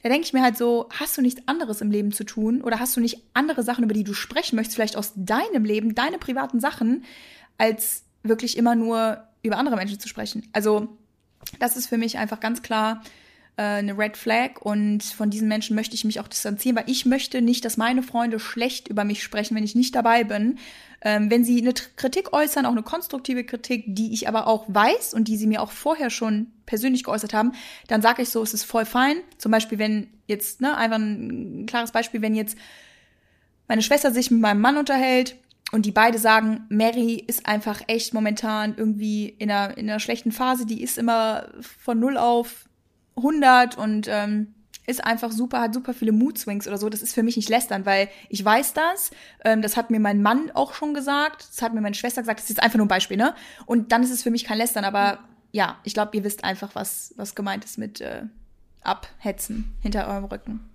da 0.01 0.10
denke 0.10 0.25
ich 0.25 0.34
mir 0.34 0.41
halt 0.41 0.58
so, 0.58 0.89
hast 0.91 1.17
du 1.17 1.22
nichts 1.22 1.41
anderes 1.46 1.82
im 1.82 1.91
Leben 1.91 2.12
zu 2.12 2.25
tun 2.25 2.62
oder 2.62 2.79
hast 2.79 2.96
du 2.96 3.01
nicht 3.01 3.22
andere 3.34 3.63
Sachen, 3.63 3.84
über 3.84 3.93
die 3.93 4.03
du 4.03 4.13
sprechen 4.13 4.55
möchtest, 4.55 4.75
vielleicht 4.75 4.98
aus 4.98 5.13
deinem 5.15 5.65
Leben, 5.65 5.96
deine 5.96 6.17
privaten 6.17 6.60
Sachen, 6.60 7.03
als 7.58 8.03
wirklich 8.22 8.58
immer 8.58 8.75
nur 8.75 9.24
über 9.44 9.58
andere 9.58 9.76
Menschen 9.76 10.00
zu 10.00 10.08
sprechen. 10.08 10.50
Also 10.54 10.88
das 11.60 11.78
ist 11.78 11.88
für 11.88 11.98
mich 11.98 12.18
einfach 12.18 12.40
ganz 12.40 12.62
klar 12.62 13.04
äh, 13.58 13.62
eine 13.62 13.98
Red 13.98 14.18
Flag 14.18 14.62
und 14.62 15.04
von 15.04 15.30
diesen 15.30 15.48
Menschen 15.48 15.76
möchte 15.76 15.94
ich 15.94 16.06
mich 16.06 16.20
auch 16.20 16.28
distanzieren, 16.28 16.76
weil 16.76 16.90
ich 16.90 17.06
möchte 17.06 17.42
nicht, 17.42 17.66
dass 17.66 17.78
meine 17.78 18.02
Freunde 18.02 18.40
schlecht 18.40 18.88
über 18.88 19.04
mich 19.04 19.22
sprechen, 19.22 19.56
wenn 19.56 19.64
ich 19.64 19.76
nicht 19.76 19.94
dabei 19.94 20.24
bin. 20.24 20.58
Ähm, 21.02 21.30
wenn 21.30 21.44
sie 21.44 21.62
eine 21.62 21.74
Kritik 21.74 22.34
äußern, 22.34 22.66
auch 22.66 22.72
eine 22.72 22.82
konstruktive 22.82 23.44
Kritik, 23.44 23.84
die 23.88 24.14
ich 24.14 24.27
aber 24.27 24.48
auch 24.48 24.66
weiß 24.70 25.14
und 25.14 25.27
die 25.27 25.38
sie 25.38 25.48
mir 25.48 25.62
auch 25.62 25.72
vorher 25.72 26.10
schon 26.10 26.48
persönlich 26.66 27.03
geäußert 27.03 27.34
haben, 27.34 27.51
dann 27.88 28.01
sage 28.01 28.24
ich 28.24 28.29
so, 28.29 28.42
es 28.42 28.53
ist 28.53 28.64
voll 28.64 28.86
fein. 28.86 29.18
Zum 29.38 29.51
Beispiel, 29.51 29.77
wenn 29.77 30.08
jetzt, 30.27 30.62
ne, 30.62 30.75
einfach 30.77 30.98
ein 30.98 31.66
klares 31.68 31.92
Beispiel, 31.92 32.22
wenn 32.22 32.36
jetzt 32.36 32.58
meine 33.68 33.82
Schwester 33.82 34.12
sich 34.12 34.32
mit 34.32 34.42
meinem 34.42 34.62
Mann 34.62 34.77
unterhält 34.77 35.36
und 35.74 35.88
die 35.88 35.92
beide 35.92 36.20
sagen, 36.20 36.66
Mary 36.70 37.16
ist 37.16 37.48
einfach 37.48 37.81
echt 37.88 38.14
momentan 38.14 38.75
irgendwie 38.77 39.27
in 39.27 39.50
einer, 39.50 39.75
in 39.75 39.90
einer 39.90 40.00
schlechten 40.00 40.31
Phase, 40.31 40.68
die 40.68 40.83
ist 40.83 41.00
immer 41.00 41.50
von 41.79 42.00
0 42.00 42.18
auf 42.18 42.70
100 43.18 43.75
und 43.75 44.07
ähm, 44.07 44.53
ist 44.86 45.03
einfach 45.03 45.31
super, 45.31 45.62
hat 45.62 45.74
super 45.74 45.96
viele 45.96 46.12
Mood 46.12 46.38
Swings 46.38 46.68
oder 46.68 46.77
so. 46.77 46.90
Das 46.90 47.01
ist 47.01 47.16
für 47.16 47.24
mich 47.24 47.38
nicht 47.38 47.50
lästern, 47.50 47.88
weil 47.88 48.07
ich 48.29 48.46
weiß 48.46 48.74
das. 48.74 49.09
Ähm, 49.44 49.64
das 49.64 49.75
hat 49.75 49.90
mir 49.90 50.00
mein 50.00 50.22
Mann 50.22 50.51
auch 50.53 50.75
schon 50.75 50.94
gesagt. 50.94 51.48
Das 51.50 51.64
hat 51.64 51.74
mir 51.74 51.81
meine 51.81 51.96
Schwester 51.96 52.22
gesagt. 52.22 52.40
Das 52.40 52.46
ist 52.46 52.57
jetzt 52.57 52.64
einfach 52.64 52.77
nur 52.77 52.86
ein 52.86 52.90
Beispiel, 52.90 53.18
ne? 53.18 53.33
Und 53.66 53.92
dann 53.92 54.03
ist 54.03 54.12
es 54.12 54.22
für 54.22 54.29
mich 54.29 54.44
kein 54.44 54.59
Lästern. 54.59 54.86
Aber 54.86 55.20
ja, 55.51 55.79
ich 55.83 55.96
glaube, 55.96 56.16
ihr 56.16 56.24
wisst 56.24 56.44
einfach, 56.44 56.75
was, 56.75 57.16
was 57.18 57.33
gemeint 57.33 57.66
ist 57.66 57.79
mit 57.79 58.00
äh, 58.00 58.24
abhetzen 58.83 59.74
hinter 59.81 60.07
eurem 60.07 60.25
Rücken. 60.25 60.73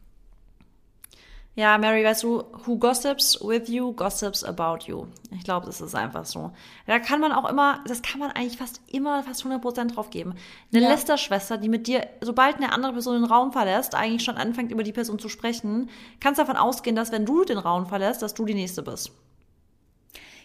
Ja, 1.59 1.77
Mary, 1.77 2.05
weißt 2.05 2.23
du, 2.23 2.45
who 2.65 2.79
gossips 2.79 3.37
with 3.43 3.69
you, 3.69 3.93
gossips 3.93 4.45
about 4.45 4.87
you. 4.87 5.07
Ich 5.33 5.43
glaube, 5.43 5.67
das 5.67 5.81
ist 5.81 5.97
einfach 5.97 6.25
so. 6.25 6.53
Da 6.87 7.01
kann 7.01 7.21
man 7.21 7.33
auch 7.33 7.51
immer, 7.51 7.83
das 7.85 8.01
kann 8.01 8.21
man 8.21 8.31
eigentlich 8.31 8.57
fast 8.57 8.81
immer, 8.87 9.25
fast 9.25 9.45
100% 9.45 9.93
drauf 9.93 10.11
geben. 10.11 10.37
Eine 10.73 10.85
ja. 10.85 10.91
Lästerschwester, 10.91 11.59
die 11.59 11.69
mit 11.69 11.89
dir, 11.89 12.07
sobald 12.21 12.59
eine 12.59 12.71
andere 12.71 12.93
Person 12.93 13.23
den 13.23 13.25
Raum 13.25 13.51
verlässt, 13.51 13.97
eigentlich 13.97 14.23
schon 14.23 14.37
anfängt, 14.37 14.71
über 14.71 14.85
die 14.85 14.93
Person 14.93 15.19
zu 15.19 15.29
sprechen, 15.29 15.91
kannst 16.21 16.39
davon 16.39 16.55
ausgehen, 16.55 16.95
dass 16.95 17.11
wenn 17.11 17.27
du 17.27 17.43
den 17.43 17.59
Raum 17.59 17.87
verlässt, 17.87 18.23
dass 18.23 18.35
du 18.35 18.45
die 18.45 18.55
Nächste 18.55 18.85
bist. 18.85 19.11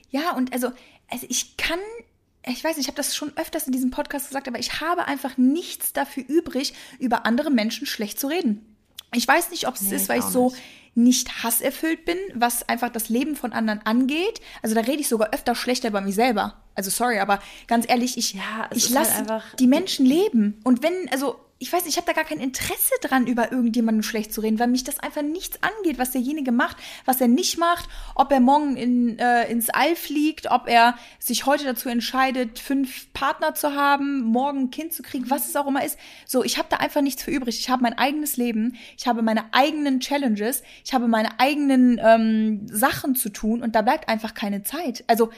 Ja, 0.09 0.35
und 0.35 0.51
also, 0.51 0.71
also 1.11 1.27
ich 1.29 1.57
kann 1.57 1.77
ich 2.47 2.63
weiß, 2.63 2.79
ich 2.79 2.87
habe 2.87 2.97
das 2.97 3.15
schon 3.15 3.31
öfters 3.37 3.67
in 3.67 3.71
diesem 3.71 3.91
Podcast 3.91 4.29
gesagt, 4.29 4.47
aber 4.47 4.57
ich 4.57 4.81
habe 4.81 5.07
einfach 5.07 5.37
nichts 5.37 5.93
dafür 5.93 6.23
übrig, 6.27 6.73
über 6.97 7.27
andere 7.27 7.51
Menschen 7.51 7.85
schlecht 7.85 8.19
zu 8.19 8.25
reden. 8.25 8.75
Ich 9.13 9.27
weiß 9.27 9.51
nicht, 9.51 9.67
ob 9.67 9.75
es 9.75 9.83
nee, 9.83 9.95
ist, 9.95 10.09
weil 10.09 10.17
ich 10.17 10.25
so 10.25 10.49
nicht 10.49 10.82
nicht 10.95 11.43
hasserfüllt 11.43 12.05
bin, 12.05 12.17
was 12.33 12.67
einfach 12.69 12.89
das 12.89 13.09
Leben 13.09 13.35
von 13.35 13.53
anderen 13.53 13.81
angeht. 13.85 14.41
Also 14.61 14.75
da 14.75 14.81
rede 14.81 15.01
ich 15.01 15.07
sogar 15.07 15.33
öfter 15.33 15.55
schlechter 15.55 15.89
über 15.89 16.01
mich 16.01 16.15
selber. 16.15 16.61
Also 16.75 16.89
sorry, 16.89 17.19
aber 17.19 17.39
ganz 17.67 17.87
ehrlich, 17.87 18.17
ich, 18.17 18.33
ja, 18.33 18.69
ich 18.73 18.89
lasse 18.89 19.25
halt 19.27 19.43
die 19.59 19.67
Menschen 19.67 20.05
leben. 20.05 20.59
Und 20.63 20.83
wenn, 20.83 21.09
also 21.11 21.39
ich 21.63 21.71
weiß 21.71 21.85
nicht, 21.85 21.93
ich 21.93 21.97
habe 21.97 22.05
da 22.05 22.11
gar 22.11 22.25
kein 22.25 22.41
Interesse 22.41 22.93
dran, 22.99 23.25
über 23.25 23.53
irgendjemanden 23.53 24.03
schlecht 24.03 24.33
zu 24.33 24.41
reden, 24.41 24.59
weil 24.59 24.67
mich 24.67 24.83
das 24.83 24.99
einfach 24.99 25.21
nichts 25.21 25.59
angeht, 25.63 25.97
was 25.97 26.11
derjenige 26.11 26.51
macht, 26.51 26.75
was 27.05 27.21
er 27.21 27.29
nicht 27.29 27.57
macht, 27.57 27.87
ob 28.15 28.33
er 28.33 28.41
morgen 28.41 28.75
in, 28.75 29.17
äh, 29.17 29.49
ins 29.49 29.69
All 29.69 29.95
fliegt, 29.95 30.51
ob 30.51 30.67
er 30.67 30.97
sich 31.19 31.45
heute 31.45 31.63
dazu 31.63 31.87
entscheidet, 31.87 32.59
fünf 32.59 33.13
Partner 33.13 33.55
zu 33.55 33.75
haben, 33.75 34.23
morgen 34.23 34.63
ein 34.63 34.71
Kind 34.71 34.91
zu 34.91 35.03
kriegen, 35.03 35.29
was 35.29 35.47
es 35.47 35.55
auch 35.55 35.65
immer 35.65 35.85
ist. 35.85 35.97
So, 36.25 36.43
ich 36.43 36.57
habe 36.57 36.67
da 36.69 36.77
einfach 36.77 37.01
nichts 37.01 37.23
für 37.23 37.31
übrig. 37.31 37.57
Ich 37.57 37.69
habe 37.69 37.81
mein 37.81 37.97
eigenes 37.97 38.35
Leben, 38.35 38.75
ich 38.97 39.07
habe 39.07 39.21
meine 39.21 39.45
eigenen 39.53 40.01
Challenges, 40.01 40.63
ich 40.83 40.93
habe 40.93 41.07
meine 41.07 41.39
eigenen 41.39 41.97
ähm, 42.03 42.67
Sachen 42.67 43.15
zu 43.15 43.29
tun 43.29 43.63
und 43.63 43.73
da 43.73 43.83
bleibt 43.83 44.09
einfach 44.09 44.33
keine 44.33 44.63
Zeit. 44.63 45.05
Also 45.07 45.29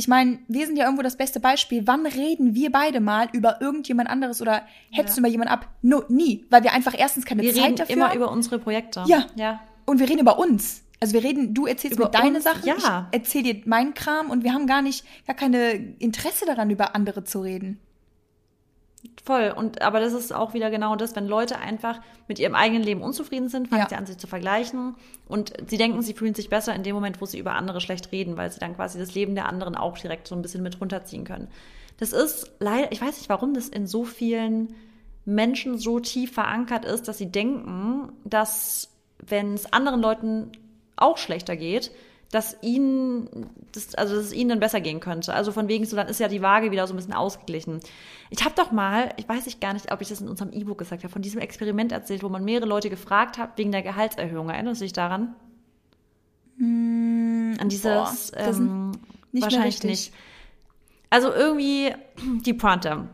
ich 0.00 0.08
meine, 0.08 0.38
wir 0.48 0.64
sind 0.64 0.78
ja 0.78 0.84
irgendwo 0.84 1.02
das 1.02 1.16
beste 1.16 1.40
Beispiel. 1.40 1.86
Wann 1.86 2.06
reden 2.06 2.54
wir 2.54 2.72
beide 2.72 3.00
mal 3.00 3.28
über 3.34 3.60
irgendjemand 3.60 4.08
anderes 4.08 4.40
oder 4.40 4.62
hetzen 4.90 5.16
ja. 5.16 5.18
über 5.18 5.28
jemand 5.28 5.50
ab? 5.50 5.68
No, 5.82 6.04
nie, 6.08 6.46
weil 6.48 6.62
wir 6.62 6.72
einfach 6.72 6.94
erstens 6.96 7.26
keine 7.26 7.42
wir 7.42 7.52
Zeit 7.52 7.64
reden 7.64 7.76
dafür 7.76 7.94
immer 7.94 8.08
haben. 8.08 8.16
über 8.16 8.30
unsere 8.30 8.58
Projekte. 8.58 9.04
Ja. 9.06 9.26
ja. 9.34 9.60
Und 9.84 9.98
wir 9.98 10.08
reden 10.08 10.20
über 10.20 10.38
uns. 10.38 10.84
Also 11.00 11.12
wir 11.12 11.22
reden, 11.22 11.52
du 11.52 11.66
erzählst 11.66 11.98
über 11.98 12.06
mir 12.06 12.12
deine 12.12 12.36
uns, 12.36 12.44
Sachen, 12.44 12.66
ja. 12.66 12.76
ich 13.12 13.18
erzähl 13.18 13.42
dir 13.42 13.60
meinen 13.66 13.92
Kram 13.92 14.30
und 14.30 14.42
wir 14.42 14.54
haben 14.54 14.66
gar 14.66 14.80
nicht, 14.80 15.04
gar 15.26 15.36
keine 15.36 15.72
Interesse 15.98 16.46
daran, 16.46 16.70
über 16.70 16.94
andere 16.94 17.22
zu 17.24 17.42
reden. 17.42 17.78
Voll. 19.24 19.52
Und 19.54 19.82
aber 19.82 20.00
das 20.00 20.12
ist 20.12 20.32
auch 20.32 20.54
wieder 20.54 20.70
genau 20.70 20.96
das, 20.96 21.16
wenn 21.16 21.26
Leute 21.26 21.58
einfach 21.58 22.00
mit 22.28 22.38
ihrem 22.38 22.54
eigenen 22.54 22.82
Leben 22.82 23.02
unzufrieden 23.02 23.48
sind, 23.48 23.68
fangen 23.68 23.82
ja. 23.82 23.88
sie 23.88 23.94
an, 23.94 24.06
sich 24.06 24.18
zu 24.18 24.26
vergleichen 24.26 24.94
und 25.26 25.52
sie 25.68 25.78
denken, 25.78 26.02
sie 26.02 26.14
fühlen 26.14 26.34
sich 26.34 26.50
besser 26.50 26.74
in 26.74 26.82
dem 26.82 26.94
Moment, 26.94 27.20
wo 27.20 27.26
sie 27.26 27.38
über 27.38 27.54
andere 27.54 27.80
schlecht 27.80 28.12
reden, 28.12 28.36
weil 28.36 28.50
sie 28.50 28.60
dann 28.60 28.76
quasi 28.76 28.98
das 28.98 29.14
Leben 29.14 29.34
der 29.34 29.46
anderen 29.46 29.74
auch 29.74 29.96
direkt 29.98 30.26
so 30.26 30.34
ein 30.34 30.42
bisschen 30.42 30.62
mit 30.62 30.80
runterziehen 30.80 31.24
können. 31.24 31.48
Das 31.98 32.12
ist 32.12 32.50
leider, 32.60 32.92
ich 32.92 33.00
weiß 33.00 33.16
nicht, 33.18 33.28
warum 33.28 33.54
das 33.54 33.68
in 33.68 33.86
so 33.86 34.04
vielen 34.04 34.74
Menschen 35.24 35.78
so 35.78 36.00
tief 36.00 36.32
verankert 36.32 36.84
ist, 36.84 37.08
dass 37.08 37.18
sie 37.18 37.30
denken, 37.30 38.12
dass 38.24 38.90
wenn 39.18 39.54
es 39.54 39.72
anderen 39.72 40.00
Leuten 40.00 40.50
auch 40.96 41.18
schlechter 41.18 41.56
geht, 41.56 41.90
dass 42.30 42.56
ihnen, 42.62 43.50
das, 43.72 43.94
also 43.96 44.14
dass 44.14 44.26
es 44.26 44.32
ihnen 44.32 44.50
dann 44.50 44.60
besser 44.60 44.80
gehen 44.80 45.00
könnte. 45.00 45.34
Also 45.34 45.50
von 45.52 45.68
wegen 45.68 45.84
so, 45.84 45.96
dann 45.96 46.08
ist 46.08 46.20
ja 46.20 46.28
die 46.28 46.42
Waage 46.42 46.70
wieder 46.70 46.86
so 46.86 46.94
ein 46.94 46.96
bisschen 46.96 47.12
ausgeglichen. 47.12 47.80
Ich 48.30 48.44
habe 48.44 48.54
doch 48.54 48.70
mal, 48.70 49.12
ich 49.16 49.28
weiß 49.28 49.46
nicht 49.46 49.60
gar 49.60 49.72
nicht, 49.72 49.92
ob 49.92 50.00
ich 50.00 50.08
das 50.08 50.20
in 50.20 50.28
unserem 50.28 50.52
E-Book 50.52 50.78
gesagt 50.78 51.02
habe, 51.02 51.12
von 51.12 51.22
diesem 51.22 51.40
Experiment 51.40 51.90
erzählt, 51.90 52.22
wo 52.22 52.28
man 52.28 52.44
mehrere 52.44 52.68
Leute 52.68 52.88
gefragt 52.88 53.38
hat 53.38 53.58
wegen 53.58 53.72
der 53.72 53.82
Gehaltserhöhung. 53.82 54.48
Erinnerst 54.50 54.80
du 54.80 54.84
dich 54.84 54.92
daran? 54.92 55.34
Hm 56.58 57.20
an 57.60 57.68
dieses 57.68 58.30
Boah, 58.32 58.38
ähm, 58.38 58.92
nicht 59.32 59.44
wahrscheinlich 59.44 59.82
nicht. 59.82 60.12
Also 61.10 61.32
irgendwie 61.32 61.94
die 62.44 62.54
Pointe 62.54 63.08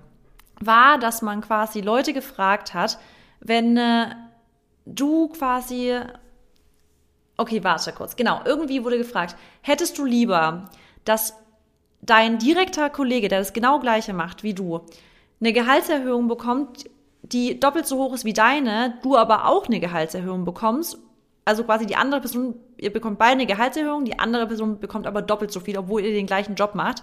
war, 0.61 0.98
dass 0.98 1.22
man 1.22 1.40
quasi 1.40 1.81
Leute 1.81 2.12
gefragt 2.12 2.74
hat, 2.74 2.98
wenn 3.40 3.76
äh, 3.76 4.14
du 4.87 5.29
quasi 5.29 6.00
Okay, 7.37 7.62
warte 7.62 7.92
kurz. 7.92 8.16
Genau, 8.16 8.40
irgendwie 8.44 8.85
wurde 8.85 8.99
gefragt, 8.99 9.37
hättest 9.62 9.99
du 9.99 10.05
lieber, 10.05 10.70
dass 11.05 11.35
dein 12.01 12.38
direkter 12.38 12.88
Kollege, 12.90 13.29
der 13.29 13.40
das 13.40 13.53
genau 13.53 13.79
gleiche 13.79 14.12
macht 14.12 14.42
wie 14.42 14.55
du, 14.55 14.81
eine 15.40 15.53
Gehaltserhöhung 15.53 16.29
bekommt, 16.29 16.85
die 17.22 17.61
doppelt 17.61 17.87
so 17.87 17.99
hoch 17.99 18.14
ist 18.14 18.25
wie 18.25 18.33
deine, 18.33 18.99
du 19.03 19.16
aber 19.16 19.49
auch 19.49 19.66
eine 19.66 19.81
Gehaltserhöhung 19.81 20.44
bekommst, 20.44 20.99
also 21.44 21.64
quasi 21.64 21.87
die 21.87 21.96
andere 21.96 22.20
Person, 22.20 22.55
ihr 22.77 22.92
bekommt 22.92 23.18
beide 23.18 23.33
eine 23.33 23.46
Gehaltserhöhung, 23.46 24.05
die 24.05 24.18
andere 24.18 24.46
Person 24.46 24.81
bekommt 24.81 25.07
aber 25.07 25.22
doppelt 25.22 25.53
so 25.53 25.61
viel, 25.61 25.79
obwohl 25.79 26.03
ihr 26.03 26.12
den 26.12 26.27
gleichen 26.27 26.57
Job 26.57 26.75
macht. 26.75 27.03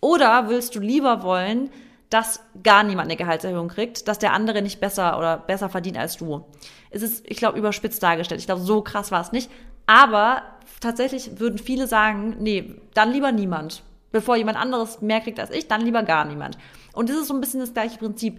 Oder 0.00 0.48
willst 0.48 0.74
du 0.74 0.80
lieber 0.80 1.22
wollen, 1.22 1.70
dass 2.10 2.40
gar 2.62 2.82
niemand 2.82 3.08
eine 3.08 3.16
Gehaltserhöhung 3.16 3.68
kriegt, 3.68 4.08
dass 4.08 4.18
der 4.18 4.32
andere 4.32 4.62
nicht 4.62 4.80
besser 4.80 5.16
oder 5.16 5.38
besser 5.38 5.68
verdient 5.68 5.96
als 5.96 6.16
du? 6.16 6.44
Es 6.90 7.02
ist, 7.02 7.24
ich 7.28 7.36
glaube, 7.36 7.56
überspitzt 7.56 8.02
dargestellt. 8.02 8.40
Ich 8.40 8.46
glaube, 8.46 8.62
so 8.62 8.82
krass 8.82 9.12
war 9.12 9.20
es 9.20 9.32
nicht. 9.32 9.50
Aber 9.86 10.42
tatsächlich 10.80 11.38
würden 11.38 11.58
viele 11.58 11.86
sagen, 11.86 12.36
nee, 12.40 12.74
dann 12.94 13.12
lieber 13.12 13.32
niemand. 13.32 13.82
Bevor 14.12 14.36
jemand 14.36 14.58
anderes 14.58 15.02
mehr 15.02 15.20
kriegt 15.20 15.40
als 15.40 15.50
ich, 15.50 15.66
dann 15.66 15.80
lieber 15.80 16.02
gar 16.02 16.24
niemand. 16.24 16.56
Und 16.92 17.10
das 17.10 17.16
ist 17.16 17.28
so 17.28 17.34
ein 17.34 17.40
bisschen 17.40 17.60
das 17.60 17.74
gleiche 17.74 17.98
Prinzip. 17.98 18.38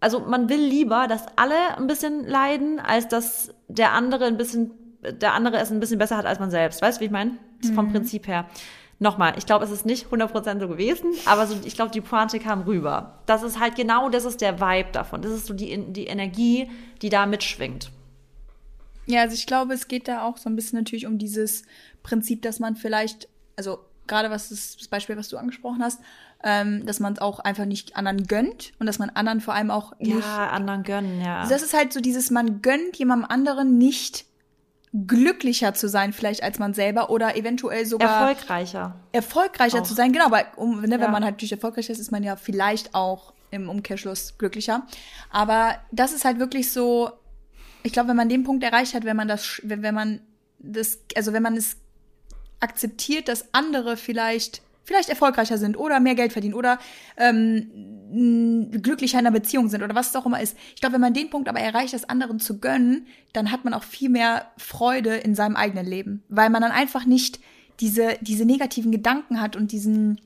Also 0.00 0.20
man 0.20 0.48
will 0.48 0.60
lieber, 0.60 1.08
dass 1.08 1.26
alle 1.36 1.76
ein 1.76 1.86
bisschen 1.86 2.26
leiden, 2.26 2.78
als 2.78 3.08
dass 3.08 3.52
der 3.68 3.92
andere 3.92 4.26
ein 4.26 4.36
bisschen, 4.36 4.70
der 5.02 5.34
andere 5.34 5.56
es 5.56 5.70
ein 5.70 5.80
bisschen 5.80 5.98
besser 5.98 6.16
hat 6.16 6.26
als 6.26 6.38
man 6.38 6.50
selbst. 6.50 6.80
Weißt 6.82 6.98
du, 6.98 7.00
wie 7.00 7.06
ich 7.06 7.10
meine? 7.10 7.32
Das 7.60 7.70
ist 7.70 7.74
Vom 7.74 7.90
Prinzip 7.90 8.28
her. 8.28 8.46
Nochmal, 9.00 9.34
ich 9.36 9.46
glaube, 9.46 9.64
es 9.64 9.70
ist 9.72 9.84
nicht 9.84 10.06
100% 10.06 10.60
so 10.60 10.68
gewesen, 10.68 11.10
aber 11.26 11.46
so, 11.46 11.56
ich 11.64 11.74
glaube, 11.74 11.90
die 11.90 12.00
Pointe 12.00 12.38
kam 12.38 12.62
rüber. 12.62 13.18
Das 13.26 13.42
ist 13.42 13.58
halt 13.58 13.74
genau, 13.74 14.08
das 14.08 14.24
ist 14.24 14.40
der 14.40 14.60
Vibe 14.60 14.90
davon. 14.92 15.20
Das 15.20 15.32
ist 15.32 15.46
so 15.46 15.54
die, 15.54 15.92
die 15.92 16.06
Energie, 16.06 16.70
die 17.02 17.08
da 17.08 17.26
mitschwingt. 17.26 17.90
Ja, 19.06 19.22
also 19.22 19.34
ich 19.34 19.46
glaube, 19.46 19.74
es 19.74 19.88
geht 19.88 20.08
da 20.08 20.22
auch 20.22 20.36
so 20.38 20.48
ein 20.48 20.56
bisschen 20.56 20.78
natürlich 20.78 21.06
um 21.06 21.18
dieses 21.18 21.62
Prinzip, 22.02 22.42
dass 22.42 22.58
man 22.58 22.76
vielleicht, 22.76 23.28
also 23.56 23.78
gerade 24.06 24.30
was 24.30 24.48
das, 24.50 24.76
das 24.76 24.88
Beispiel, 24.88 25.16
was 25.16 25.28
du 25.28 25.36
angesprochen 25.36 25.82
hast, 25.82 26.00
ähm, 26.42 26.84
dass 26.86 27.00
man 27.00 27.14
es 27.14 27.18
auch 27.20 27.40
einfach 27.40 27.64
nicht 27.64 27.96
anderen 27.96 28.26
gönnt 28.26 28.72
und 28.78 28.86
dass 28.86 28.98
man 28.98 29.10
anderen 29.10 29.40
vor 29.40 29.54
allem 29.54 29.70
auch 29.70 29.98
nicht. 29.98 30.14
Ja, 30.14 30.50
anderen 30.50 30.82
gönnen, 30.82 31.20
ja. 31.22 31.40
Also 31.40 31.54
das 31.54 31.62
ist 31.62 31.74
halt 31.74 31.92
so 31.92 32.00
dieses, 32.00 32.30
man 32.30 32.60
gönnt 32.60 32.96
jemandem 32.96 33.30
anderen 33.30 33.78
nicht 33.78 34.26
glücklicher 35.06 35.74
zu 35.74 35.88
sein 35.88 36.12
vielleicht 36.12 36.42
als 36.44 36.58
man 36.60 36.72
selber 36.72 37.10
oder 37.10 37.36
eventuell 37.36 37.84
sogar 37.84 38.28
Erfolgreicher. 38.30 38.94
erfolgreicher 39.12 39.80
Auch. 39.80 39.84
zu 39.86 39.94
sein. 39.94 40.12
Genau, 40.12 40.30
weil 40.30 40.46
um, 40.56 40.82
ne, 40.82 40.88
Ja. 40.96 41.00
wenn 41.00 41.10
man 41.10 41.24
halt 41.24 41.34
natürlich 41.34 41.52
erfolgreich 41.52 41.90
ist, 41.90 41.98
ist 41.98 42.12
man 42.12 42.22
ja 42.22 42.36
vielleicht 42.36 42.94
auch 42.94 43.32
im 43.50 43.68
Umkehrschluss 43.68 44.38
glücklicher. 44.38 44.86
Aber 45.30 45.76
das 45.90 46.12
ist 46.12 46.24
halt 46.24 46.38
wirklich 46.38 46.70
so, 46.70 47.10
ich 47.84 47.92
glaube, 47.92 48.08
wenn 48.08 48.16
man 48.16 48.28
den 48.28 48.42
Punkt 48.42 48.64
erreicht 48.64 48.94
hat, 48.94 49.04
wenn 49.04 49.16
man 49.16 49.28
das, 49.28 49.60
wenn, 49.62 49.82
wenn 49.82 49.94
man 49.94 50.20
das, 50.58 50.98
also 51.14 51.32
wenn 51.32 51.42
man 51.42 51.56
es 51.56 51.76
akzeptiert, 52.60 53.28
dass 53.28 53.52
andere 53.52 53.96
vielleicht 53.96 54.62
vielleicht 54.86 55.08
erfolgreicher 55.08 55.56
sind 55.56 55.78
oder 55.78 55.98
mehr 55.98 56.14
Geld 56.14 56.32
verdienen 56.32 56.52
oder 56.52 56.78
ähm, 57.16 58.70
glücklicher 58.82 59.18
in 59.18 59.26
einer 59.26 59.34
Beziehung 59.34 59.70
sind 59.70 59.82
oder 59.82 59.94
was 59.94 60.10
es 60.10 60.16
auch 60.16 60.26
immer 60.26 60.42
ist. 60.42 60.56
Ich 60.74 60.80
glaube, 60.82 60.94
wenn 60.94 61.00
man 61.00 61.14
den 61.14 61.30
Punkt 61.30 61.48
aber 61.48 61.58
erreicht, 61.60 61.94
das 61.94 62.06
anderen 62.06 62.38
zu 62.38 62.58
gönnen, 62.60 63.06
dann 63.32 63.50
hat 63.50 63.64
man 63.64 63.72
auch 63.72 63.82
viel 63.82 64.10
mehr 64.10 64.50
Freude 64.58 65.14
in 65.16 65.34
seinem 65.34 65.56
eigenen 65.56 65.86
Leben, 65.86 66.22
weil 66.28 66.50
man 66.50 66.60
dann 66.60 66.70
einfach 66.72 67.06
nicht 67.06 67.40
diese 67.80 68.18
diese 68.20 68.44
negativen 68.44 68.92
Gedanken 68.92 69.40
hat 69.40 69.56
und 69.56 69.72
diesen 69.72 70.20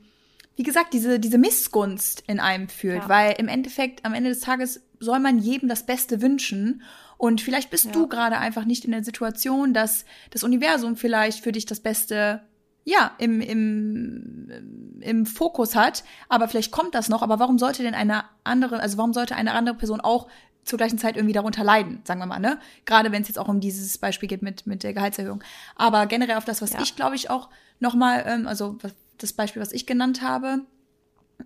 wie 0.57 0.65
gesagt, 0.65 0.93
diese, 0.93 1.21
diese 1.21 1.39
Missgunst 1.39 2.25
in 2.27 2.41
einem 2.41 2.69
fühlt, 2.69 3.03
Ja. 3.03 3.09
weil 3.09 3.37
im 3.39 3.47
Endeffekt, 3.47 4.05
am 4.05 4.13
Ende 4.13 4.31
des 4.31 4.41
Tages 4.41 4.83
soll 4.99 5.21
man 5.21 5.39
jedem 5.39 5.69
das 5.69 5.87
Beste 5.87 6.21
wünschen. 6.21 6.83
Und 7.19 7.41
vielleicht 7.43 7.69
bist 7.71 7.87
Ja. 7.87 7.93
du 7.93 8.07
gerade 8.09 8.39
einfach 8.39 8.65
nicht 8.65 8.85
in 8.87 8.93
der 8.93 9.05
Situation, 9.05 9.75
dass 9.75 10.05
das 10.31 10.43
Universum 10.45 10.97
vielleicht 10.97 11.43
für 11.43 11.53
dich 11.53 11.67
das 11.67 11.81
Beste, 11.81 12.43
ja, 12.85 13.11
im, 13.19 13.41
im, 13.43 14.99
im 15.01 15.27
Fokus 15.27 15.75
hat. 15.75 16.05
Aber 16.29 16.49
vielleicht 16.49 16.71
kommt 16.73 16.95
das 16.95 17.09
noch. 17.11 17.23
Aber 17.23 17.39
warum 17.39 17.59
sollte 17.59 17.83
denn 17.83 17.95
eine 17.95 18.25
andere, 18.45 18.81
also 18.81 18.97
warum 18.97 19.13
sollte 19.13 19.35
eine 19.37 19.53
andere 19.53 19.75
Person 19.77 20.01
auch 20.01 20.29
zur 20.65 20.77
gleichen 20.77 20.99
Zeit 20.99 21.17
irgendwie 21.17 21.33
darunter 21.35 21.65
leiden, 21.65 22.01
sagen 22.05 22.21
wir 22.21 22.27
mal, 22.27 22.39
ne? 22.41 22.59
Gerade 22.85 23.11
wenn 23.11 23.23
es 23.23 23.29
jetzt 23.29 23.39
auch 23.39 23.49
um 23.49 23.59
dieses 23.59 23.97
Beispiel 23.99 24.29
geht 24.29 24.43
mit, 24.43 24.67
mit 24.67 24.83
der 24.83 24.93
Gehaltserhöhung. 24.95 25.43
Aber 25.77 26.07
generell 26.07 26.37
auf 26.37 26.45
das, 26.45 26.61
was 26.63 26.73
Ja. 26.75 26.81
ich, 26.83 26.95
glaube 26.95 27.17
ich, 27.17 27.31
auch 27.31 27.49
nochmal, 27.81 28.25
ähm, 28.27 28.47
also 28.47 28.77
was, 28.83 28.93
das 29.17 29.33
Beispiel, 29.33 29.61
was 29.63 29.73
ich 29.73 29.87
genannt 29.87 30.21
habe, 30.23 30.61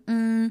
mh, 0.07 0.51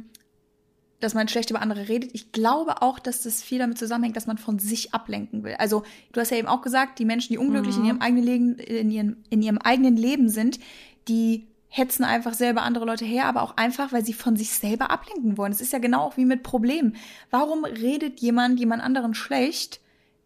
dass 1.02 1.14
man 1.14 1.28
schlecht 1.28 1.50
über 1.50 1.62
andere 1.62 1.90
redet. 1.90 2.12
Ich 2.14 2.32
glaube 2.32 2.82
auch, 2.82 3.00
dass 3.00 3.24
das 3.24 3.44
viel 3.44 3.60
damit 3.60 3.78
zusammenhängt, 3.78 4.16
dass 4.16 4.28
man 4.28 4.38
von 4.38 4.60
sich 4.60 4.94
ablenken 4.94 5.44
will. 5.44 5.56
Also 5.58 5.84
du 6.14 6.22
hast 6.22 6.30
ja 6.30 6.38
eben 6.38 6.48
auch 6.48 6.62
gesagt, 6.62 7.00
die 7.00 7.06
Menschen, 7.06 7.34
die 7.34 7.38
unglücklich 7.38 7.76
in 7.76 7.86
ihrem 7.86 8.02
eigenen 8.02 8.24
Leben, 8.24 8.56
in 8.56 8.92
ihrem, 8.92 9.18
in 9.30 9.42
ihrem 9.42 9.58
eigenen 9.58 9.98
Leben 9.98 10.30
sind, 10.30 10.60
die 11.08 11.48
hetzen 11.68 12.04
einfach 12.04 12.34
selber 12.34 12.64
andere 12.64 12.86
Leute 12.86 13.06
her, 13.06 13.26
aber 13.26 13.42
auch 13.42 13.58
einfach, 13.58 13.94
weil 13.94 14.06
sie 14.06 14.14
von 14.14 14.36
sich 14.36 14.52
selber 14.52 14.92
ablenken 14.92 15.38
wollen. 15.38 15.52
Es 15.52 15.62
ist 15.62 15.74
ja 15.74 15.80
genau 15.80 16.02
auch 16.02 16.18
wie 16.18 16.26
mit 16.26 16.44
Problemen. 16.44 16.96
Warum 17.30 17.66
redet 17.66 18.20
jemand 18.20 18.60
jemand 18.60 18.84
anderen 18.84 19.14
schlecht? 19.14 19.80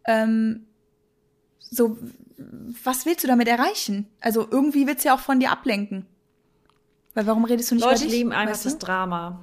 Ähm, 0.05 0.65
so, 1.59 1.97
was 2.83 3.05
willst 3.05 3.23
du 3.23 3.27
damit 3.27 3.47
erreichen? 3.47 4.07
Also 4.21 4.47
irgendwie 4.49 4.87
willst 4.87 5.05
du 5.05 5.09
ja 5.09 5.15
auch 5.15 5.19
von 5.19 5.39
dir 5.39 5.51
ablenken. 5.51 6.05
Weil 7.13 7.27
warum 7.27 7.45
redest 7.45 7.71
du 7.71 7.75
nicht 7.75 7.85
Leute 7.85 8.01
über 8.01 8.05
dich? 8.05 8.13
lieben 8.13 8.33
einfach 8.33 8.53
weißt 8.53 8.65
du? 8.65 8.69
das 8.69 8.79
Drama. 8.79 9.39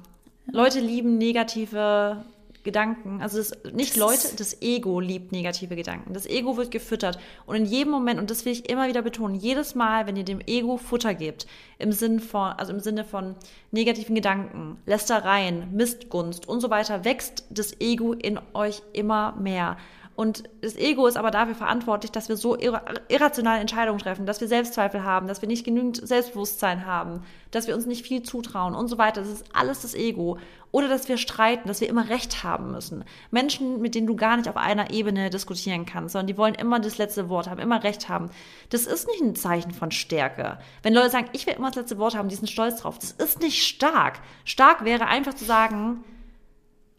Leute 0.51 0.79
lieben 0.79 1.17
negative 1.17 2.23
Gedanken. 2.63 3.21
Also 3.21 3.37
das, 3.37 3.51
nicht 3.73 3.91
Das 3.91 3.97
Leute, 3.97 4.35
das 4.37 4.61
Ego 4.61 4.99
liebt 4.99 5.31
negative 5.31 5.75
Gedanken. 5.75 6.13
Das 6.13 6.25
Ego 6.25 6.57
wird 6.57 6.71
gefüttert. 6.71 7.19
Und 7.45 7.55
in 7.55 7.65
jedem 7.65 7.91
Moment, 7.91 8.19
und 8.19 8.31
das 8.31 8.45
will 8.45 8.53
ich 8.53 8.69
immer 8.69 8.87
wieder 8.87 9.01
betonen, 9.01 9.35
jedes 9.35 9.75
Mal, 9.75 10.07
wenn 10.07 10.15
ihr 10.15 10.23
dem 10.23 10.39
Ego 10.45 10.77
Futter 10.77 11.13
gebt, 11.13 11.45
im 11.77 11.91
Sinn 11.91 12.19
von, 12.19 12.53
also 12.53 12.73
im 12.73 12.79
Sinne 12.79 13.03
von 13.03 13.35
negativen 13.71 14.15
Gedanken, 14.15 14.77
Lästereien, 14.85 15.75
Missgunst 15.75 16.47
und 16.47 16.61
so 16.61 16.69
weiter, 16.69 17.03
wächst 17.03 17.45
das 17.49 17.79
Ego 17.81 18.13
in 18.13 18.39
euch 18.53 18.81
immer 18.93 19.33
mehr. 19.33 19.77
Und 20.15 20.43
das 20.61 20.75
Ego 20.75 21.07
ist 21.07 21.17
aber 21.17 21.31
dafür 21.31 21.55
verantwortlich, 21.55 22.11
dass 22.11 22.29
wir 22.29 22.37
so 22.37 22.57
irra 22.57 22.83
irrationale 23.07 23.59
Entscheidungen 23.59 23.99
treffen, 23.99 24.27
dass 24.27 24.41
wir 24.41 24.47
Selbstzweifel 24.47 25.03
haben, 25.03 25.27
dass 25.27 25.41
wir 25.41 25.47
nicht 25.47 25.65
genügend 25.65 26.07
Selbstbewusstsein 26.07 26.85
haben, 26.85 27.23
dass 27.49 27.67
wir 27.67 27.73
uns 27.73 27.87
nicht 27.87 28.05
viel 28.05 28.21
zutrauen 28.21 28.75
und 28.75 28.87
so 28.87 28.99
weiter. 28.99 29.21
Das 29.21 29.29
ist 29.29 29.45
alles 29.53 29.81
das 29.81 29.95
Ego. 29.95 30.37
Oder 30.71 30.87
dass 30.87 31.07
wir 31.07 31.17
streiten, 31.17 31.67
dass 31.67 31.81
wir 31.81 31.89
immer 31.89 32.09
Recht 32.09 32.43
haben 32.43 32.71
müssen. 32.71 33.03
Menschen, 33.31 33.79
mit 33.79 33.95
denen 33.95 34.07
du 34.07 34.15
gar 34.15 34.37
nicht 34.37 34.49
auf 34.49 34.57
einer 34.57 34.91
Ebene 34.91 35.29
diskutieren 35.29 35.85
kannst, 35.85 36.13
sondern 36.13 36.27
die 36.27 36.37
wollen 36.37 36.55
immer 36.55 36.79
das 36.79 36.97
letzte 36.97 37.29
Wort 37.29 37.47
haben, 37.47 37.59
immer 37.59 37.83
Recht 37.83 38.09
haben. 38.09 38.29
Das 38.69 38.85
ist 38.85 39.07
nicht 39.07 39.21
ein 39.21 39.35
Zeichen 39.35 39.71
von 39.71 39.91
Stärke. 39.91 40.57
Wenn 40.81 40.93
Leute 40.93 41.11
sagen, 41.11 41.29
ich 41.33 41.45
will 41.45 41.53
immer 41.53 41.67
das 41.67 41.75
letzte 41.75 41.97
Wort 41.99 42.15
haben, 42.15 42.29
die 42.29 42.35
sind 42.35 42.49
stolz 42.49 42.81
drauf, 42.81 42.97
das 42.97 43.11
ist 43.11 43.39
nicht 43.39 43.63
stark. 43.63 44.19
Stark 44.45 44.83
wäre 44.83 45.05
einfach 45.05 45.33
zu 45.35 45.45
sagen, 45.45 46.03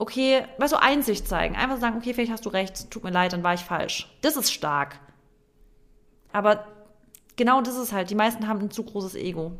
okay, 0.05 0.45
weißt 0.59 0.75
du, 0.75 0.83
Einsicht 0.83 1.27
zeigen. 1.27 1.57
Einfach 1.57 1.81
sagen, 1.81 1.97
okay, 1.97 2.13
vielleicht 2.13 2.31
hast 2.31 2.45
du 2.45 2.51
recht, 2.51 2.91
tut 2.91 3.05
mir 3.05 3.11
leid, 3.11 3.33
dann 3.33 3.43
war 3.43 3.55
ich 3.55 3.65
falsch. 3.65 4.15
Das 4.21 4.37
ist 4.37 4.53
stark. 4.53 5.01
Aber 6.31 6.67
genau 7.37 7.63
das 7.63 7.79
ist 7.79 7.95
halt, 7.95 8.11
die 8.11 8.15
meisten 8.15 8.47
haben 8.47 8.61
ein 8.61 8.71
zu 8.71 8.85
großes 8.85 9.15
Ego. 9.15 9.53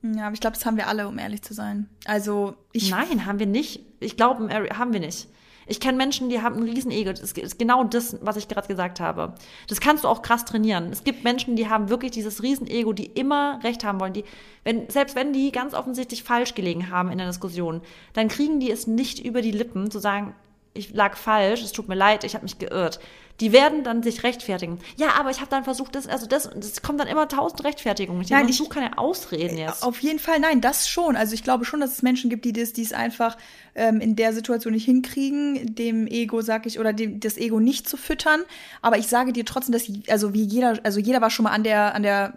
Ja, 0.00 0.26
aber 0.26 0.32
ich 0.32 0.40
glaube, 0.40 0.56
das 0.56 0.64
haben 0.64 0.78
wir 0.78 0.88
alle, 0.88 1.06
um 1.06 1.18
ehrlich 1.18 1.42
zu 1.42 1.52
sein. 1.52 1.90
Also 2.06 2.54
ich 2.72 2.90
Nein, 2.90 3.26
haben 3.26 3.38
wir 3.38 3.46
nicht. 3.46 3.80
Ich 4.00 4.16
glaube, 4.16 4.48
haben 4.50 4.92
wir 4.94 5.00
nicht. 5.00 5.28
Ich 5.66 5.80
kenne 5.80 5.96
Menschen, 5.96 6.28
die 6.28 6.42
haben 6.42 6.56
ein 6.56 6.68
riesen 6.68 6.90
Ego. 6.90 7.10
Das 7.10 7.32
ist 7.32 7.58
genau 7.58 7.84
das, 7.84 8.16
was 8.20 8.36
ich 8.36 8.48
gerade 8.48 8.68
gesagt 8.68 9.00
habe. 9.00 9.34
Das 9.68 9.80
kannst 9.80 10.04
du 10.04 10.08
auch 10.08 10.22
krass 10.22 10.44
trainieren. 10.44 10.90
Es 10.90 11.04
gibt 11.04 11.24
Menschen, 11.24 11.56
die 11.56 11.68
haben 11.68 11.88
wirklich 11.88 12.12
dieses 12.12 12.42
riesen 12.42 12.66
Ego, 12.66 12.92
die 12.92 13.06
immer 13.06 13.60
Recht 13.62 13.84
haben 13.84 14.00
wollen. 14.00 14.12
Die, 14.12 14.24
wenn, 14.64 14.88
selbst 14.90 15.16
wenn 15.16 15.32
die 15.32 15.52
ganz 15.52 15.74
offensichtlich 15.74 16.22
falsch 16.22 16.54
gelegen 16.54 16.90
haben 16.90 17.10
in 17.10 17.18
der 17.18 17.26
Diskussion, 17.26 17.80
dann 18.12 18.28
kriegen 18.28 18.60
die 18.60 18.70
es 18.70 18.86
nicht 18.86 19.24
über 19.24 19.42
die 19.42 19.52
Lippen 19.52 19.90
zu 19.90 19.98
sagen, 19.98 20.34
ich 20.74 20.92
lag 20.92 21.16
falsch, 21.16 21.62
es 21.62 21.72
tut 21.72 21.88
mir 21.88 21.94
leid, 21.94 22.24
ich 22.24 22.34
habe 22.34 22.44
mich 22.44 22.58
geirrt. 22.58 22.98
Die 23.40 23.52
werden 23.52 23.82
dann 23.82 24.02
sich 24.02 24.22
rechtfertigen. 24.22 24.78
Ja, 24.96 25.14
aber 25.18 25.30
ich 25.30 25.38
habe 25.40 25.50
dann 25.50 25.64
versucht, 25.64 25.96
das, 25.96 26.06
also 26.06 26.26
das, 26.26 26.48
das 26.54 26.82
kommt 26.82 27.00
dann 27.00 27.08
immer 27.08 27.26
tausend 27.26 27.64
Rechtfertigungen. 27.64 28.22
Ich 28.22 28.30
Nein, 28.30 28.50
such 28.52 28.68
keine 28.68 28.96
Ausreden 28.96 29.58
jetzt. 29.58 29.82
Auf 29.82 30.00
jeden 30.00 30.20
Fall, 30.20 30.38
nein, 30.38 30.60
das 30.60 30.88
schon. 30.88 31.16
Also 31.16 31.34
ich 31.34 31.42
glaube 31.42 31.64
schon, 31.64 31.80
dass 31.80 31.92
es 31.92 32.02
Menschen 32.02 32.30
gibt, 32.30 32.44
die 32.44 32.52
das, 32.52 32.72
die 32.72 32.82
es 32.82 32.92
einfach 32.92 33.36
ähm, 33.74 34.00
in 34.00 34.14
der 34.14 34.32
Situation 34.32 34.72
nicht 34.72 34.84
hinkriegen, 34.84 35.74
dem 35.74 36.06
Ego, 36.06 36.42
sag 36.42 36.66
ich, 36.66 36.78
oder 36.78 36.92
dem, 36.92 37.18
das 37.18 37.36
Ego 37.36 37.58
nicht 37.58 37.88
zu 37.88 37.96
füttern. 37.96 38.42
Aber 38.82 38.98
ich 38.98 39.08
sage 39.08 39.32
dir 39.32 39.44
trotzdem, 39.44 39.72
dass, 39.72 39.90
also 40.08 40.32
wie 40.32 40.44
jeder, 40.44 40.78
also 40.84 41.00
jeder 41.00 41.20
war 41.20 41.30
schon 41.30 41.44
mal 41.44 41.52
an 41.52 41.64
der, 41.64 41.94
an 41.94 42.04
der 42.04 42.34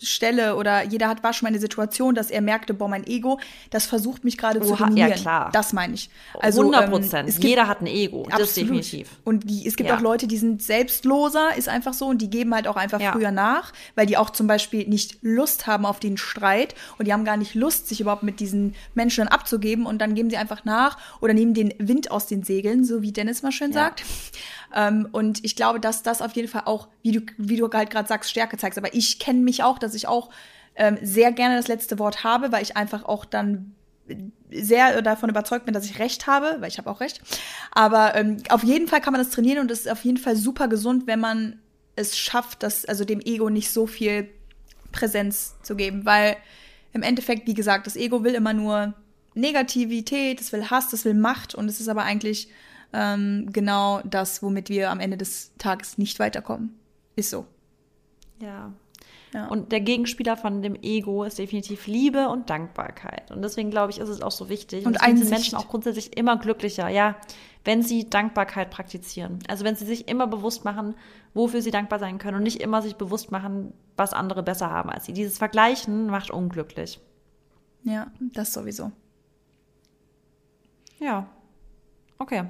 Stelle 0.00 0.56
oder 0.56 0.82
jeder 0.84 1.08
hat 1.08 1.22
war 1.22 1.32
schon 1.32 1.46
mal 1.46 1.50
eine 1.50 1.58
Situation, 1.58 2.14
dass 2.14 2.30
er 2.30 2.40
merkte, 2.40 2.74
boah, 2.74 2.88
mein 2.88 3.06
Ego, 3.06 3.38
das 3.70 3.86
versucht 3.86 4.24
mich 4.24 4.36
gerade 4.38 4.60
zu 4.60 4.74
dominieren. 4.76 5.10
ja, 5.10 5.16
klar. 5.16 5.50
Das 5.52 5.72
meine 5.72 5.94
ich. 5.94 6.10
Also 6.40 6.60
100 6.60 6.84
ähm, 6.84 6.90
Prozent. 6.90 7.28
gibt 7.30 7.44
Jeder 7.44 7.68
hat 7.68 7.80
ein 7.80 7.86
Ego. 7.86 8.26
Das 8.30 8.40
Absolut. 8.40 8.68
definitiv. 8.70 9.10
Und 9.24 9.48
die, 9.50 9.66
es 9.66 9.76
gibt 9.76 9.90
Ja. 9.90 9.96
auch 9.96 10.00
Leute, 10.00 10.26
die 10.26 10.36
sind 10.36 10.62
selbstloser, 10.62 11.56
ist 11.56 11.68
einfach 11.68 11.94
so, 11.94 12.06
und 12.06 12.18
die 12.22 12.30
geben 12.30 12.54
halt 12.54 12.68
auch 12.68 12.76
einfach 12.76 13.00
Ja. 13.00 13.12
früher 13.12 13.30
nach, 13.30 13.72
weil 13.94 14.06
die 14.06 14.16
auch 14.16 14.30
zum 14.30 14.46
Beispiel 14.46 14.86
nicht 14.88 15.18
Lust 15.22 15.66
haben 15.66 15.84
auf 15.86 16.00
den 16.00 16.16
Streit 16.16 16.74
und 16.98 17.06
die 17.06 17.12
haben 17.12 17.24
gar 17.24 17.36
nicht 17.36 17.54
Lust, 17.54 17.88
sich 17.88 18.00
überhaupt 18.00 18.22
mit 18.22 18.40
diesen 18.40 18.74
Menschen 18.94 19.24
dann 19.24 19.28
abzugeben 19.28 19.86
und 19.86 19.98
dann 19.98 20.14
geben 20.14 20.30
sie 20.30 20.36
einfach 20.36 20.64
nach 20.64 20.98
oder 21.20 21.34
nehmen 21.34 21.54
den 21.54 21.72
Wind 21.78 22.10
aus 22.10 22.26
den 22.26 22.42
Segeln, 22.42 22.84
so 22.84 23.02
wie 23.02 23.12
Dennis 23.12 23.42
mal 23.42 23.52
schön 23.52 23.72
Ja. 23.72 23.74
sagt. 23.84 24.04
Ähm, 24.74 25.08
und 25.12 25.44
ich 25.44 25.56
glaube, 25.56 25.80
dass 25.80 26.02
das 26.02 26.20
auf 26.20 26.32
jeden 26.32 26.48
Fall 26.48 26.62
auch, 26.66 26.88
wie 27.02 27.12
du, 27.12 27.20
wie 27.38 27.56
du 27.56 27.70
halt 27.72 27.88
gerade 27.90 28.08
sagst, 28.08 28.30
Stärke 28.30 28.56
zeigst. 28.58 28.78
Aber 28.78 28.92
ich 28.94 29.18
kenne 29.18 29.40
mich 29.40 29.62
auch, 29.62 29.78
dass 29.86 29.94
ich 29.94 30.08
auch 30.08 30.30
ähm, 30.74 30.98
sehr 31.02 31.32
gerne 31.32 31.56
das 31.56 31.68
letzte 31.68 31.98
Wort 31.98 32.24
habe, 32.24 32.52
weil 32.52 32.62
ich 32.62 32.76
einfach 32.76 33.04
auch 33.04 33.24
dann 33.24 33.74
sehr 34.50 35.02
davon 35.02 35.30
überzeugt 35.30 35.64
bin, 35.64 35.74
dass 35.74 35.84
ich 35.84 35.98
recht 35.98 36.26
habe, 36.26 36.56
weil 36.60 36.68
ich 36.68 36.78
habe 36.78 36.90
auch 36.90 37.00
recht. 37.00 37.20
Aber 37.72 38.14
ähm, 38.14 38.38
auf 38.50 38.62
jeden 38.62 38.86
Fall 38.86 39.00
kann 39.00 39.12
man 39.12 39.22
das 39.22 39.30
trainieren 39.30 39.58
und 39.58 39.70
es 39.70 39.80
ist 39.80 39.90
auf 39.90 40.04
jeden 40.04 40.18
Fall 40.18 40.36
super 40.36 40.68
gesund, 40.68 41.06
wenn 41.06 41.20
man 41.20 41.60
es 41.96 42.16
schafft, 42.16 42.62
das, 42.62 42.84
also 42.84 43.04
dem 43.04 43.20
Ego 43.20 43.48
nicht 43.50 43.70
so 43.70 43.86
viel 43.86 44.28
Präsenz 44.92 45.56
zu 45.62 45.74
geben, 45.76 46.04
weil 46.04 46.36
im 46.92 47.02
Endeffekt, 47.02 47.46
wie 47.46 47.54
gesagt, 47.54 47.86
das 47.86 47.96
Ego 47.96 48.22
will 48.22 48.34
immer 48.34 48.52
nur 48.52 48.94
Negativität, 49.34 50.40
es 50.40 50.52
will 50.52 50.70
Hass, 50.70 50.92
es 50.92 51.04
will 51.04 51.14
Macht 51.14 51.54
und 51.54 51.68
es 51.68 51.80
ist 51.80 51.88
aber 51.88 52.04
eigentlich 52.04 52.48
ähm, 52.92 53.48
genau 53.52 54.00
das, 54.04 54.42
womit 54.42 54.68
wir 54.68 54.90
am 54.90 55.00
Ende 55.00 55.16
des 55.16 55.52
Tages 55.58 55.98
nicht 55.98 56.18
weiterkommen. 56.18 56.78
Ist 57.16 57.30
so. 57.30 57.46
Ja. 58.40 58.72
Ja. 59.36 59.48
Und 59.48 59.70
der 59.70 59.82
Gegenspieler 59.82 60.34
von 60.34 60.62
dem 60.62 60.76
Ego 60.80 61.22
ist 61.22 61.38
definitiv 61.38 61.86
Liebe 61.86 62.30
und 62.30 62.48
Dankbarkeit. 62.48 63.30
Und 63.30 63.42
deswegen 63.42 63.70
glaube 63.70 63.92
ich, 63.92 63.98
ist 63.98 64.08
es 64.08 64.22
auch 64.22 64.30
so 64.30 64.48
wichtig. 64.48 64.86
Und 64.86 64.98
sind. 64.98 65.28
Menschen 65.28 65.58
auch 65.58 65.68
grundsätzlich 65.68 66.16
immer 66.16 66.38
glücklicher, 66.38 66.88
ja, 66.88 67.16
wenn 67.62 67.82
sie 67.82 68.08
Dankbarkeit 68.08 68.70
praktizieren. 68.70 69.40
Also 69.46 69.66
wenn 69.66 69.76
sie 69.76 69.84
sich 69.84 70.08
immer 70.08 70.26
bewusst 70.26 70.64
machen, 70.64 70.94
wofür 71.34 71.60
sie 71.60 71.70
dankbar 71.70 71.98
sein 71.98 72.16
können 72.16 72.38
und 72.38 72.44
nicht 72.44 72.62
immer 72.62 72.80
sich 72.80 72.96
bewusst 72.96 73.30
machen, 73.30 73.74
was 73.94 74.14
andere 74.14 74.42
besser 74.42 74.70
haben 74.70 74.88
als 74.88 75.04
sie. 75.04 75.12
Dieses 75.12 75.36
Vergleichen 75.36 76.06
macht 76.06 76.30
unglücklich. 76.30 76.98
Ja, 77.82 78.06
das 78.18 78.54
sowieso. 78.54 78.90
Ja. 80.98 81.28
Okay. 82.16 82.44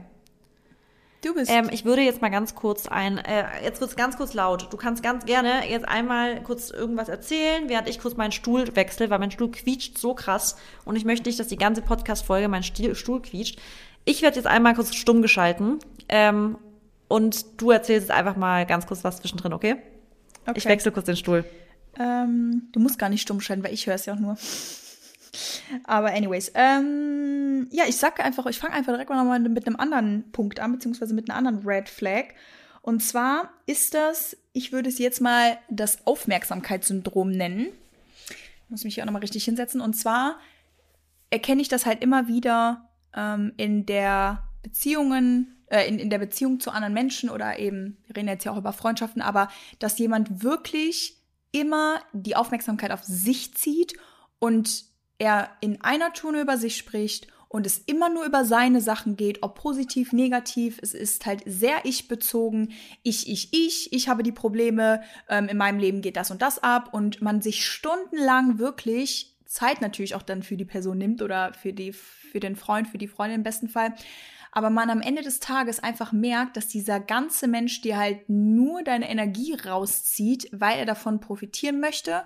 Du 1.26 1.34
bist. 1.34 1.50
Ähm, 1.50 1.68
ich 1.72 1.84
würde 1.84 2.02
jetzt 2.02 2.22
mal 2.22 2.28
ganz 2.28 2.54
kurz 2.54 2.86
ein, 2.86 3.18
äh, 3.18 3.44
jetzt 3.64 3.80
wird's 3.80 3.96
ganz 3.96 4.16
kurz 4.16 4.32
laut. 4.32 4.72
Du 4.72 4.76
kannst 4.76 5.02
ganz 5.02 5.24
gerne 5.24 5.68
jetzt 5.68 5.88
einmal 5.88 6.40
kurz 6.42 6.70
irgendwas 6.70 7.08
erzählen, 7.08 7.68
während 7.68 7.88
ich 7.88 7.98
kurz 7.98 8.16
meinen 8.16 8.30
Stuhl 8.30 8.76
wechsle, 8.76 9.10
weil 9.10 9.18
mein 9.18 9.32
Stuhl 9.32 9.50
quietscht 9.50 9.98
so 9.98 10.14
krass 10.14 10.56
und 10.84 10.94
ich 10.94 11.04
möchte 11.04 11.28
nicht, 11.28 11.40
dass 11.40 11.48
die 11.48 11.56
ganze 11.56 11.82
Podcast-Folge 11.82 12.46
mein 12.46 12.62
Stuhl 12.62 13.22
quietscht. 13.22 13.58
Ich 14.04 14.22
werde 14.22 14.36
jetzt 14.36 14.46
einmal 14.46 14.74
kurz 14.74 14.94
stumm 14.94 15.20
geschalten 15.20 15.80
ähm, 16.08 16.58
und 17.08 17.60
du 17.60 17.72
erzählst 17.72 18.08
jetzt 18.08 18.16
einfach 18.16 18.36
mal 18.36 18.64
ganz 18.64 18.86
kurz 18.86 19.02
was 19.02 19.16
zwischendrin, 19.16 19.52
okay? 19.52 19.76
okay. 20.46 20.58
Ich 20.58 20.66
wechsle 20.66 20.92
kurz 20.92 21.06
den 21.06 21.16
Stuhl. 21.16 21.44
Ähm, 21.98 22.68
du 22.70 22.78
musst 22.78 23.00
gar 23.00 23.08
nicht 23.08 23.22
stumm 23.22 23.40
schalten, 23.40 23.64
weil 23.64 23.74
ich 23.74 23.88
höre 23.88 23.96
es 23.96 24.06
ja 24.06 24.14
auch 24.14 24.20
nur. 24.20 24.36
Aber 25.84 26.12
anyways, 26.12 26.52
ähm, 26.54 27.68
ja, 27.70 27.84
ich 27.86 27.96
sag 27.96 28.20
einfach, 28.20 28.46
ich 28.46 28.58
fange 28.58 28.74
einfach 28.74 28.92
direkt 28.92 29.10
mal 29.10 29.16
nochmal 29.16 29.40
mit 29.40 29.66
einem 29.66 29.76
anderen 29.76 30.30
Punkt 30.32 30.60
an, 30.60 30.72
beziehungsweise 30.72 31.14
mit 31.14 31.28
einer 31.28 31.38
anderen 31.38 31.66
Red 31.66 31.88
Flag. 31.88 32.26
Und 32.82 33.02
zwar 33.02 33.50
ist 33.66 33.94
das, 33.94 34.36
ich 34.52 34.72
würde 34.72 34.88
es 34.88 34.98
jetzt 34.98 35.20
mal 35.20 35.58
das 35.68 36.06
Aufmerksamkeitssyndrom 36.06 37.30
nennen. 37.30 37.66
Ich 38.28 38.70
muss 38.70 38.84
mich 38.84 38.94
hier 38.94 39.02
auch 39.04 39.06
nochmal 39.06 39.22
richtig 39.22 39.44
hinsetzen. 39.44 39.80
Und 39.80 39.94
zwar 39.94 40.38
erkenne 41.30 41.62
ich 41.62 41.68
das 41.68 41.84
halt 41.84 42.02
immer 42.02 42.28
wieder 42.28 42.88
ähm, 43.14 43.52
in 43.56 43.86
der 43.86 44.44
Beziehungen, 44.62 45.56
äh, 45.66 45.88
in, 45.88 45.98
in 45.98 46.10
der 46.10 46.18
Beziehung 46.18 46.60
zu 46.60 46.70
anderen 46.70 46.94
Menschen 46.94 47.30
oder 47.30 47.58
eben, 47.58 47.98
wir 48.06 48.16
reden 48.16 48.28
jetzt 48.28 48.44
ja 48.44 48.52
auch 48.52 48.56
über 48.56 48.72
Freundschaften, 48.72 49.22
aber 49.22 49.48
dass 49.78 49.98
jemand 49.98 50.42
wirklich 50.42 51.16
immer 51.52 52.00
die 52.12 52.36
Aufmerksamkeit 52.36 52.92
auf 52.92 53.02
sich 53.02 53.54
zieht 53.54 53.94
und 54.38 54.85
er 55.18 55.50
in 55.60 55.80
einer 55.80 56.12
Tour 56.12 56.32
über 56.32 56.56
sich 56.56 56.76
spricht 56.76 57.28
und 57.48 57.66
es 57.66 57.78
immer 57.78 58.08
nur 58.08 58.24
über 58.24 58.44
seine 58.44 58.80
Sachen 58.80 59.16
geht, 59.16 59.42
ob 59.42 59.54
positiv, 59.54 60.12
negativ. 60.12 60.78
Es 60.82 60.94
ist 60.94 61.24
halt 61.26 61.42
sehr 61.46 61.84
ich-bezogen. 61.84 62.72
Ich, 63.02 63.30
ich, 63.30 63.48
ich, 63.52 63.92
ich 63.92 64.08
habe 64.08 64.22
die 64.22 64.32
Probleme, 64.32 65.02
ähm, 65.28 65.48
in 65.48 65.56
meinem 65.56 65.78
Leben 65.78 66.02
geht 66.02 66.16
das 66.16 66.30
und 66.30 66.42
das 66.42 66.62
ab 66.62 66.92
und 66.92 67.22
man 67.22 67.40
sich 67.40 67.64
stundenlang 67.64 68.58
wirklich 68.58 69.36
Zeit 69.46 69.80
natürlich 69.80 70.14
auch 70.14 70.22
dann 70.22 70.42
für 70.42 70.56
die 70.56 70.64
Person 70.64 70.98
nimmt 70.98 71.22
oder 71.22 71.52
für, 71.54 71.72
die, 71.72 71.92
für 71.92 72.40
den 72.40 72.56
Freund, 72.56 72.88
für 72.88 72.98
die 72.98 73.08
Freundin 73.08 73.38
im 73.38 73.44
besten 73.44 73.68
Fall. 73.68 73.94
Aber 74.50 74.70
man 74.70 74.90
am 74.90 75.02
Ende 75.02 75.22
des 75.22 75.38
Tages 75.38 75.80
einfach 75.80 76.12
merkt, 76.12 76.56
dass 76.56 76.66
dieser 76.66 76.98
ganze 76.98 77.46
Mensch 77.46 77.80
dir 77.82 77.96
halt 77.96 78.28
nur 78.28 78.82
deine 78.82 79.08
Energie 79.08 79.54
rauszieht, 79.54 80.48
weil 80.50 80.78
er 80.78 80.86
davon 80.86 81.20
profitieren 81.20 81.78
möchte. 81.78 82.24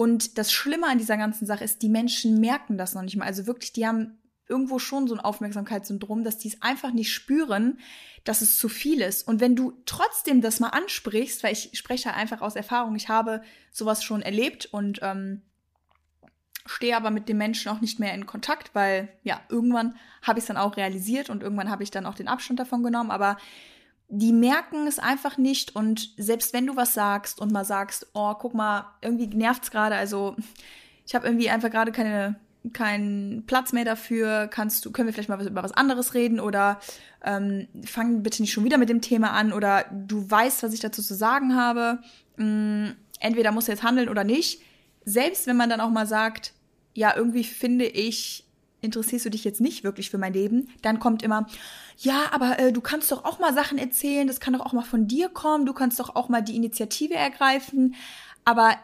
Und 0.00 0.38
das 0.38 0.50
Schlimme 0.50 0.86
an 0.86 0.96
dieser 0.96 1.18
ganzen 1.18 1.44
Sache 1.44 1.62
ist, 1.62 1.82
die 1.82 1.90
Menschen 1.90 2.40
merken 2.40 2.78
das 2.78 2.94
noch 2.94 3.02
nicht 3.02 3.16
mal. 3.16 3.26
Also 3.26 3.46
wirklich, 3.46 3.74
die 3.74 3.86
haben 3.86 4.18
irgendwo 4.48 4.78
schon 4.78 5.06
so 5.06 5.14
ein 5.14 5.20
Aufmerksamkeitssyndrom, 5.20 6.24
dass 6.24 6.38
die 6.38 6.48
es 6.48 6.62
einfach 6.62 6.94
nicht 6.94 7.12
spüren, 7.12 7.78
dass 8.24 8.40
es 8.40 8.56
zu 8.56 8.70
viel 8.70 9.02
ist. 9.02 9.28
Und 9.28 9.42
wenn 9.42 9.56
du 9.56 9.74
trotzdem 9.84 10.40
das 10.40 10.58
mal 10.58 10.70
ansprichst, 10.70 11.42
weil 11.42 11.52
ich 11.52 11.72
spreche 11.74 12.14
einfach 12.14 12.40
aus 12.40 12.56
Erfahrung, 12.56 12.96
ich 12.96 13.10
habe 13.10 13.42
sowas 13.72 14.02
schon 14.02 14.22
erlebt 14.22 14.64
und 14.72 15.00
ähm, 15.02 15.42
stehe 16.64 16.96
aber 16.96 17.10
mit 17.10 17.28
den 17.28 17.36
Menschen 17.36 17.70
auch 17.70 17.82
nicht 17.82 18.00
mehr 18.00 18.14
in 18.14 18.24
Kontakt, 18.24 18.74
weil 18.74 19.10
ja, 19.22 19.42
irgendwann 19.50 19.96
habe 20.22 20.38
ich 20.38 20.44
es 20.44 20.48
dann 20.48 20.56
auch 20.56 20.78
realisiert 20.78 21.28
und 21.28 21.42
irgendwann 21.42 21.70
habe 21.70 21.82
ich 21.82 21.90
dann 21.90 22.06
auch 22.06 22.14
den 22.14 22.28
Abstand 22.28 22.58
davon 22.58 22.82
genommen, 22.82 23.10
aber 23.10 23.36
die 24.10 24.32
merken 24.32 24.86
es 24.86 24.98
einfach 24.98 25.38
nicht 25.38 25.76
und 25.76 26.14
selbst 26.16 26.52
wenn 26.52 26.66
du 26.66 26.76
was 26.76 26.94
sagst 26.94 27.40
und 27.40 27.52
mal 27.52 27.64
sagst, 27.64 28.08
oh, 28.12 28.34
guck 28.34 28.54
mal, 28.54 28.86
irgendwie 29.00 29.28
nervt's 29.28 29.70
gerade, 29.70 29.94
also 29.94 30.36
ich 31.06 31.14
habe 31.14 31.26
irgendwie 31.26 31.48
einfach 31.48 31.70
gerade 31.70 31.92
keine 31.92 32.36
keinen 32.72 33.46
Platz 33.46 33.72
mehr 33.72 33.84
dafür, 33.84 34.46
kannst 34.48 34.84
du, 34.84 34.90
können 34.92 35.08
wir 35.08 35.14
vielleicht 35.14 35.30
mal 35.30 35.46
über 35.46 35.62
was 35.62 35.72
anderes 35.72 36.14
reden 36.14 36.40
oder 36.40 36.78
ähm, 37.24 37.68
fang 37.84 38.22
bitte 38.22 38.42
nicht 38.42 38.52
schon 38.52 38.64
wieder 38.64 38.76
mit 38.76 38.90
dem 38.90 39.00
Thema 39.00 39.30
an 39.32 39.52
oder 39.52 39.86
du 39.90 40.30
weißt, 40.30 40.62
was 40.62 40.74
ich 40.74 40.80
dazu 40.80 41.02
zu 41.02 41.14
sagen 41.14 41.56
habe. 41.56 42.00
Mm, 42.36 42.88
entweder 43.18 43.52
musst 43.52 43.68
du 43.68 43.72
jetzt 43.72 43.82
handeln 43.82 44.10
oder 44.10 44.24
nicht. 44.24 44.62
Selbst 45.04 45.46
wenn 45.46 45.56
man 45.56 45.70
dann 45.70 45.80
auch 45.80 45.90
mal 45.90 46.06
sagt, 46.06 46.52
ja, 46.92 47.16
irgendwie 47.16 47.44
finde 47.44 47.86
ich, 47.86 48.44
interessierst 48.80 49.26
du 49.26 49.30
dich 49.30 49.44
jetzt 49.44 49.60
nicht 49.60 49.84
wirklich 49.84 50.10
für 50.10 50.18
mein 50.18 50.32
Leben, 50.32 50.68
dann 50.82 50.98
kommt 50.98 51.22
immer, 51.22 51.46
ja, 51.98 52.24
aber 52.32 52.58
äh, 52.58 52.72
du 52.72 52.80
kannst 52.80 53.12
doch 53.12 53.24
auch 53.24 53.38
mal 53.38 53.54
Sachen 53.54 53.78
erzählen, 53.78 54.26
das 54.26 54.40
kann 54.40 54.54
doch 54.54 54.64
auch 54.64 54.72
mal 54.72 54.82
von 54.82 55.06
dir 55.06 55.28
kommen, 55.28 55.66
du 55.66 55.72
kannst 55.72 56.00
doch 56.00 56.16
auch 56.16 56.28
mal 56.28 56.42
die 56.42 56.56
Initiative 56.56 57.14
ergreifen. 57.14 57.94
Aber 58.44 58.76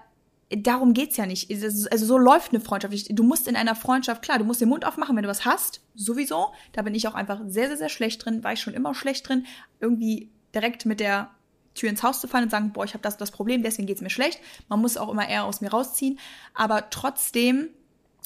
darum 0.51 0.93
geht's 0.93 1.17
ja 1.17 1.27
nicht. 1.27 1.51
Also 1.51 2.07
so 2.07 2.19
läuft 2.19 2.53
eine 2.53 2.61
Freundschaft. 2.61 2.95
Du 3.11 3.23
musst 3.23 3.49
in 3.49 3.57
einer 3.57 3.75
Freundschaft, 3.75 4.23
klar, 4.23 4.39
du 4.39 4.45
musst 4.45 4.61
den 4.61 4.69
Mund 4.69 4.85
aufmachen, 4.85 5.17
wenn 5.17 5.25
du 5.25 5.29
was 5.29 5.45
hast, 5.45 5.81
sowieso. 5.95 6.53
Da 6.73 6.83
bin 6.83 6.95
ich 6.95 7.09
auch 7.09 7.15
einfach 7.15 7.41
sehr, 7.47 7.69
sehr, 7.69 7.77
sehr 7.77 7.89
schlecht 7.89 8.25
drin, 8.25 8.45
war 8.45 8.53
ich 8.53 8.61
schon 8.61 8.75
immer 8.75 8.95
schlecht 8.95 9.29
drin, 9.29 9.47
irgendwie 9.81 10.31
direkt 10.55 10.87
mit 10.87 11.01
der 11.01 11.31
Tür 11.75 11.91
ins 11.91 12.03
Haus 12.03 12.21
zu 12.21 12.29
fallen 12.29 12.45
und 12.45 12.51
sagen, 12.51 12.73
boah, 12.73 12.85
ich 12.85 12.95
habe 12.95 13.03
das 13.03 13.17
das 13.17 13.31
Problem, 13.31 13.63
deswegen 13.63 13.87
geht's 13.87 14.01
mir 14.01 14.11
schlecht. 14.11 14.41
Man 14.69 14.81
muss 14.81 14.97
auch 14.97 15.11
immer 15.11 15.29
eher 15.29 15.45
aus 15.45 15.61
mir 15.61 15.71
rausziehen. 15.71 16.19
Aber 16.55 16.91
trotzdem 16.91 17.69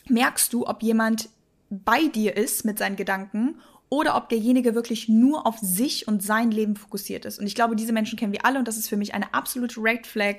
merkst 0.08 0.52
du, 0.52 0.66
ob 0.66 0.82
jemand 0.82 1.30
bei 1.70 2.08
dir 2.08 2.36
ist 2.36 2.64
mit 2.64 2.78
seinen 2.78 2.96
Gedanken 2.96 3.60
oder 3.92 4.16
ob 4.16 4.28
derjenige 4.28 4.74
wirklich 4.76 5.08
nur 5.08 5.46
auf 5.48 5.58
sich 5.58 6.06
und 6.06 6.22
sein 6.22 6.52
Leben 6.52 6.76
fokussiert 6.76 7.24
ist. 7.24 7.40
Und 7.40 7.46
ich 7.48 7.56
glaube, 7.56 7.74
diese 7.74 7.92
Menschen 7.92 8.16
kennen 8.16 8.32
wir 8.32 8.46
alle 8.46 8.60
und 8.60 8.68
das 8.68 8.76
ist 8.76 8.88
für 8.88 8.96
mich 8.96 9.14
eine 9.14 9.34
absolute 9.34 9.80
Red 9.82 10.06
Flag, 10.06 10.36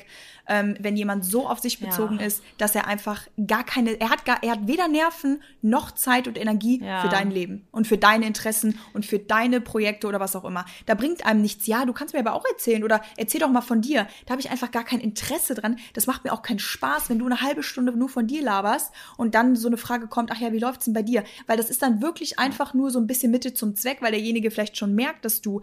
ähm, 0.47 0.75
wenn 0.79 0.95
jemand 0.95 1.25
so 1.25 1.47
auf 1.47 1.59
sich 1.59 1.79
bezogen 1.81 2.17
Ja. 2.19 2.25
ist, 2.27 2.41
dass 2.57 2.73
er 2.75 2.87
einfach 2.87 3.27
gar 3.45 3.65
keine, 3.65 3.99
er 3.99 4.09
hat 4.09 4.23
gar, 4.23 4.41
er 4.41 4.51
hat 4.51 4.67
weder 4.67 4.87
Nerven 4.87 5.43
noch 5.61 5.91
Zeit 5.91 6.29
und 6.29 6.37
Energie 6.37 6.81
Ja. 6.81 7.01
für 7.01 7.09
dein 7.09 7.29
Leben 7.29 7.67
und 7.71 7.87
für 7.87 7.97
deine 7.97 8.25
Interessen 8.25 8.79
und 8.93 9.05
für 9.05 9.19
deine 9.19 9.59
Projekte 9.59 10.07
oder 10.07 10.21
was 10.21 10.33
auch 10.35 10.45
immer. 10.45 10.65
Da 10.85 10.95
bringt 10.95 11.25
einem 11.25 11.41
nichts. 11.41 11.67
Ja, 11.67 11.83
du 11.85 11.91
kannst 11.91 12.13
mir 12.13 12.21
aber 12.21 12.33
auch 12.33 12.45
erzählen 12.49 12.85
oder 12.85 13.01
erzähl 13.17 13.41
doch 13.41 13.49
mal 13.49 13.59
von 13.61 13.81
dir. 13.81 14.07
Da 14.25 14.31
habe 14.31 14.41
ich 14.41 14.49
einfach 14.49 14.71
gar 14.71 14.85
kein 14.85 15.01
Interesse 15.01 15.55
dran. 15.55 15.77
Das 15.93 16.07
macht 16.07 16.23
mir 16.23 16.31
auch 16.31 16.41
keinen 16.41 16.59
Spaß, 16.59 17.09
wenn 17.09 17.19
du 17.19 17.25
eine 17.25 17.41
halbe 17.41 17.63
Stunde 17.63 17.91
nur 17.91 18.07
von 18.07 18.27
dir 18.27 18.41
laberst 18.41 18.93
und 19.17 19.35
dann 19.35 19.57
so 19.57 19.67
eine 19.67 19.77
Frage 19.77 20.07
kommt, 20.07 20.31
ach 20.31 20.39
ja, 20.39 20.53
wie 20.53 20.59
läuft's 20.59 20.85
denn 20.85 20.93
bei 20.93 21.03
dir? 21.03 21.25
Weil 21.47 21.57
das 21.57 21.69
ist 21.69 21.81
dann 21.81 22.01
wirklich 22.01 22.39
einfach 22.39 22.73
nur 22.73 22.91
so 22.91 22.99
ein 22.99 23.07
bisschen 23.07 23.33
Mitte 23.41 23.53
zum 23.55 23.75
Zweck, 23.75 24.01
weil 24.01 24.11
derjenige 24.11 24.51
vielleicht 24.51 24.77
schon 24.77 24.93
merkt, 24.93 25.25
dass 25.25 25.41
du 25.41 25.61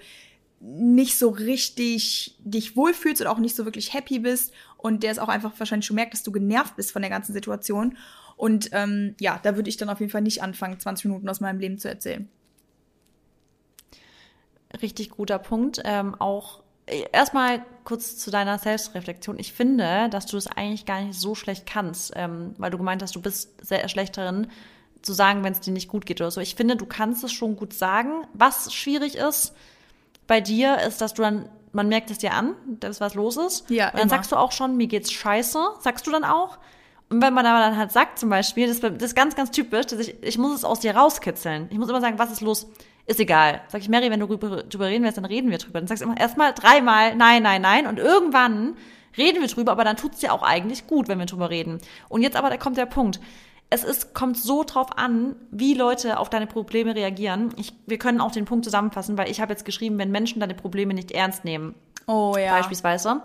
nicht 0.60 1.16
so 1.16 1.28
richtig 1.28 2.36
dich 2.40 2.76
wohlfühlst 2.76 3.20
oder 3.20 3.30
auch 3.30 3.38
nicht 3.38 3.54
so 3.54 3.64
wirklich 3.64 3.94
happy 3.94 4.18
bist 4.18 4.52
und 4.76 5.04
der 5.04 5.12
es 5.12 5.20
auch 5.20 5.28
einfach 5.28 5.52
wahrscheinlich 5.56 5.86
schon 5.86 5.94
merkt, 5.94 6.14
dass 6.14 6.24
du 6.24 6.32
genervt 6.32 6.74
bist 6.74 6.90
von 6.90 7.02
der 7.02 7.10
ganzen 7.10 7.32
Situation. 7.32 7.96
Und 8.36 8.70
ähm, 8.72 9.14
ja, 9.20 9.38
da 9.40 9.54
würde 9.54 9.68
ich 9.68 9.76
dann 9.76 9.88
auf 9.88 10.00
jeden 10.00 10.10
Fall 10.10 10.22
nicht 10.22 10.42
anfangen, 10.42 10.80
20 10.80 11.04
Minuten 11.04 11.28
aus 11.28 11.40
meinem 11.40 11.60
Leben 11.60 11.78
zu 11.78 11.88
erzählen. 11.88 12.28
Richtig 14.82 15.10
guter 15.10 15.38
Punkt. 15.38 15.80
Ähm, 15.84 16.16
auch 16.16 16.62
erstmal 17.12 17.64
kurz 17.84 18.16
zu 18.18 18.32
deiner 18.32 18.58
Selbstreflexion. 18.58 19.38
Ich 19.38 19.52
finde, 19.52 20.08
dass 20.10 20.26
du 20.26 20.36
es 20.36 20.48
eigentlich 20.48 20.86
gar 20.86 21.02
nicht 21.02 21.18
so 21.18 21.36
schlecht 21.36 21.66
kannst, 21.66 22.12
ähm, 22.16 22.54
weil 22.58 22.72
du 22.72 22.78
gemeint 22.78 23.02
hast, 23.02 23.14
du 23.14 23.22
bist 23.22 23.64
sehr 23.64 23.88
schlecht 23.88 24.16
darin, 24.16 24.48
zu 25.02 25.12
sagen, 25.12 25.44
wenn 25.44 25.52
es 25.52 25.60
dir 25.60 25.72
nicht 25.72 25.88
gut 25.88 26.06
geht 26.06 26.20
oder 26.20 26.30
so. 26.30 26.40
Ich 26.40 26.54
finde, 26.54 26.76
du 26.76 26.86
kannst 26.86 27.24
es 27.24 27.32
schon 27.32 27.56
gut 27.56 27.72
sagen. 27.72 28.26
Was 28.34 28.72
schwierig 28.72 29.16
ist 29.16 29.54
bei 30.26 30.40
dir, 30.40 30.78
ist, 30.80 31.00
dass 31.00 31.14
du 31.14 31.22
dann, 31.22 31.48
man 31.72 31.88
merkt 31.88 32.10
es 32.10 32.18
dir 32.18 32.32
an, 32.34 32.54
dass 32.66 33.00
was 33.00 33.14
los 33.14 33.36
ist. 33.36 33.70
Ja, 33.70 33.86
Und 33.86 33.94
dann 33.94 34.02
immer. 34.02 34.10
sagst 34.10 34.32
du 34.32 34.36
auch 34.36 34.52
schon, 34.52 34.76
mir 34.76 34.86
geht's 34.86 35.12
scheiße. 35.12 35.58
Sagst 35.80 36.06
du 36.06 36.10
dann 36.10 36.24
auch. 36.24 36.58
Und 37.10 37.22
wenn 37.22 37.32
man 37.32 37.46
aber 37.46 37.60
dann 37.60 37.76
halt 37.78 37.90
sagt, 37.92 38.18
zum 38.18 38.28
Beispiel, 38.28 38.66
das, 38.66 38.80
das 38.80 38.92
ist 39.02 39.16
ganz, 39.16 39.34
ganz 39.34 39.50
typisch, 39.50 39.86
dass 39.86 40.00
ich, 40.00 40.22
ich 40.22 40.36
muss 40.36 40.54
es 40.54 40.64
aus 40.64 40.80
dir 40.80 40.94
rauskitzeln. 40.94 41.68
Ich 41.70 41.78
muss 41.78 41.88
immer 41.88 42.00
sagen, 42.02 42.18
was 42.18 42.30
ist 42.30 42.42
los? 42.42 42.66
Ist 43.06 43.18
egal. 43.20 43.62
Sag 43.68 43.80
ich, 43.80 43.88
Mary, 43.88 44.10
wenn 44.10 44.20
du 44.20 44.26
drüber, 44.26 44.64
drüber 44.64 44.86
reden 44.86 45.04
willst, 45.04 45.16
dann 45.16 45.24
reden 45.24 45.50
wir 45.50 45.56
drüber. 45.56 45.78
Dann 45.80 45.88
sagst 45.88 46.02
du 46.02 46.06
immer 46.06 46.20
erstmal 46.20 46.52
dreimal 46.52 47.16
nein, 47.16 47.42
nein, 47.42 47.62
nein. 47.62 47.86
Und 47.86 47.98
irgendwann 47.98 48.76
reden 49.16 49.40
wir 49.40 49.48
drüber, 49.48 49.72
aber 49.72 49.84
dann 49.84 49.96
tut's 49.96 50.18
dir 50.18 50.34
auch 50.34 50.42
eigentlich 50.42 50.86
gut, 50.86 51.08
wenn 51.08 51.18
wir 51.18 51.24
drüber 51.24 51.48
reden. 51.48 51.78
Und 52.10 52.20
jetzt 52.20 52.36
aber, 52.36 52.50
da 52.50 52.58
kommt 52.58 52.76
der 52.76 52.84
Punkt. 52.86 53.20
Es 53.70 53.84
ist, 53.84 54.14
kommt 54.14 54.38
so 54.38 54.64
drauf 54.64 54.96
an, 54.96 55.36
wie 55.50 55.74
Leute 55.74 56.18
auf 56.18 56.30
deine 56.30 56.46
Probleme 56.46 56.94
reagieren. 56.94 57.52
Ich, 57.56 57.74
wir 57.86 57.98
können 57.98 58.20
auch 58.20 58.32
den 58.32 58.46
Punkt 58.46 58.64
zusammenfassen, 58.64 59.18
weil 59.18 59.30
ich 59.30 59.40
habe 59.40 59.52
jetzt 59.52 59.64
geschrieben, 59.64 59.98
wenn 59.98 60.10
Menschen 60.10 60.40
deine 60.40 60.54
Probleme 60.54 60.94
nicht 60.94 61.10
ernst 61.10 61.44
nehmen, 61.44 61.74
Oh 62.06 62.34
ja. 62.38 62.52
beispielsweise. 62.52 63.22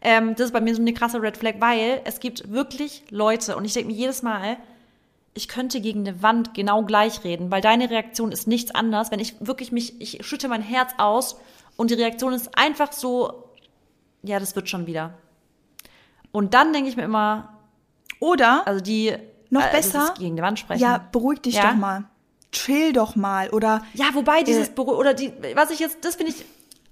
Ähm, 0.00 0.34
das 0.34 0.46
ist 0.46 0.52
bei 0.52 0.60
mir 0.60 0.74
so 0.74 0.80
eine 0.80 0.92
krasse 0.92 1.22
Red 1.22 1.36
Flag, 1.36 1.54
weil 1.60 2.00
es 2.04 2.18
gibt 2.20 2.50
wirklich 2.50 3.04
Leute 3.10 3.56
und 3.56 3.64
ich 3.64 3.72
denke 3.72 3.92
mir 3.92 3.96
jedes 3.96 4.22
Mal, 4.22 4.56
ich 5.34 5.46
könnte 5.46 5.80
gegen 5.80 6.00
eine 6.00 6.22
Wand 6.22 6.54
genau 6.54 6.82
gleich 6.82 7.22
reden, 7.22 7.50
weil 7.50 7.60
deine 7.60 7.90
Reaktion 7.90 8.32
ist 8.32 8.48
nichts 8.48 8.74
anderes. 8.74 9.12
Wenn 9.12 9.20
ich 9.20 9.34
wirklich 9.40 9.70
mich, 9.70 10.00
ich 10.00 10.26
schütte 10.26 10.48
mein 10.48 10.62
Herz 10.62 10.92
aus 10.98 11.36
und 11.76 11.90
die 11.90 11.94
Reaktion 11.94 12.32
ist 12.32 12.58
einfach 12.58 12.92
so, 12.92 13.44
ja, 14.24 14.40
das 14.40 14.56
wird 14.56 14.68
schon 14.68 14.86
wieder. 14.86 15.14
Und 16.32 16.54
dann 16.54 16.72
denke 16.72 16.88
ich 16.90 16.96
mir 16.96 17.04
immer, 17.04 17.52
Oder 18.20 18.66
also 18.66 18.80
die 18.80 19.14
Noch 19.50 19.62
äh, 19.62 19.70
besser? 19.72 19.98
Das 19.98 20.08
ist 20.10 20.18
gegen 20.18 20.36
die 20.36 20.42
Wand 20.42 20.58
sprechen. 20.58 20.80
ja, 20.82 20.98
beruhig 21.12 21.40
dich 21.40 21.54
Ja? 21.54 21.70
doch 21.70 21.76
mal. 21.76 22.04
Chill 22.52 22.92
doch 22.92 23.14
mal. 23.16 23.50
Oder 23.50 23.82
Ja, 23.94 24.06
wobei 24.14 24.42
dieses 24.42 24.68
Äh. 24.68 24.72
Beru 24.74 24.92
oder 24.94 25.14
die, 25.14 25.32
was 25.54 25.70
ich 25.70 25.78
jetzt, 25.80 26.04
das 26.04 26.16
finde 26.16 26.32
ich 26.32 26.44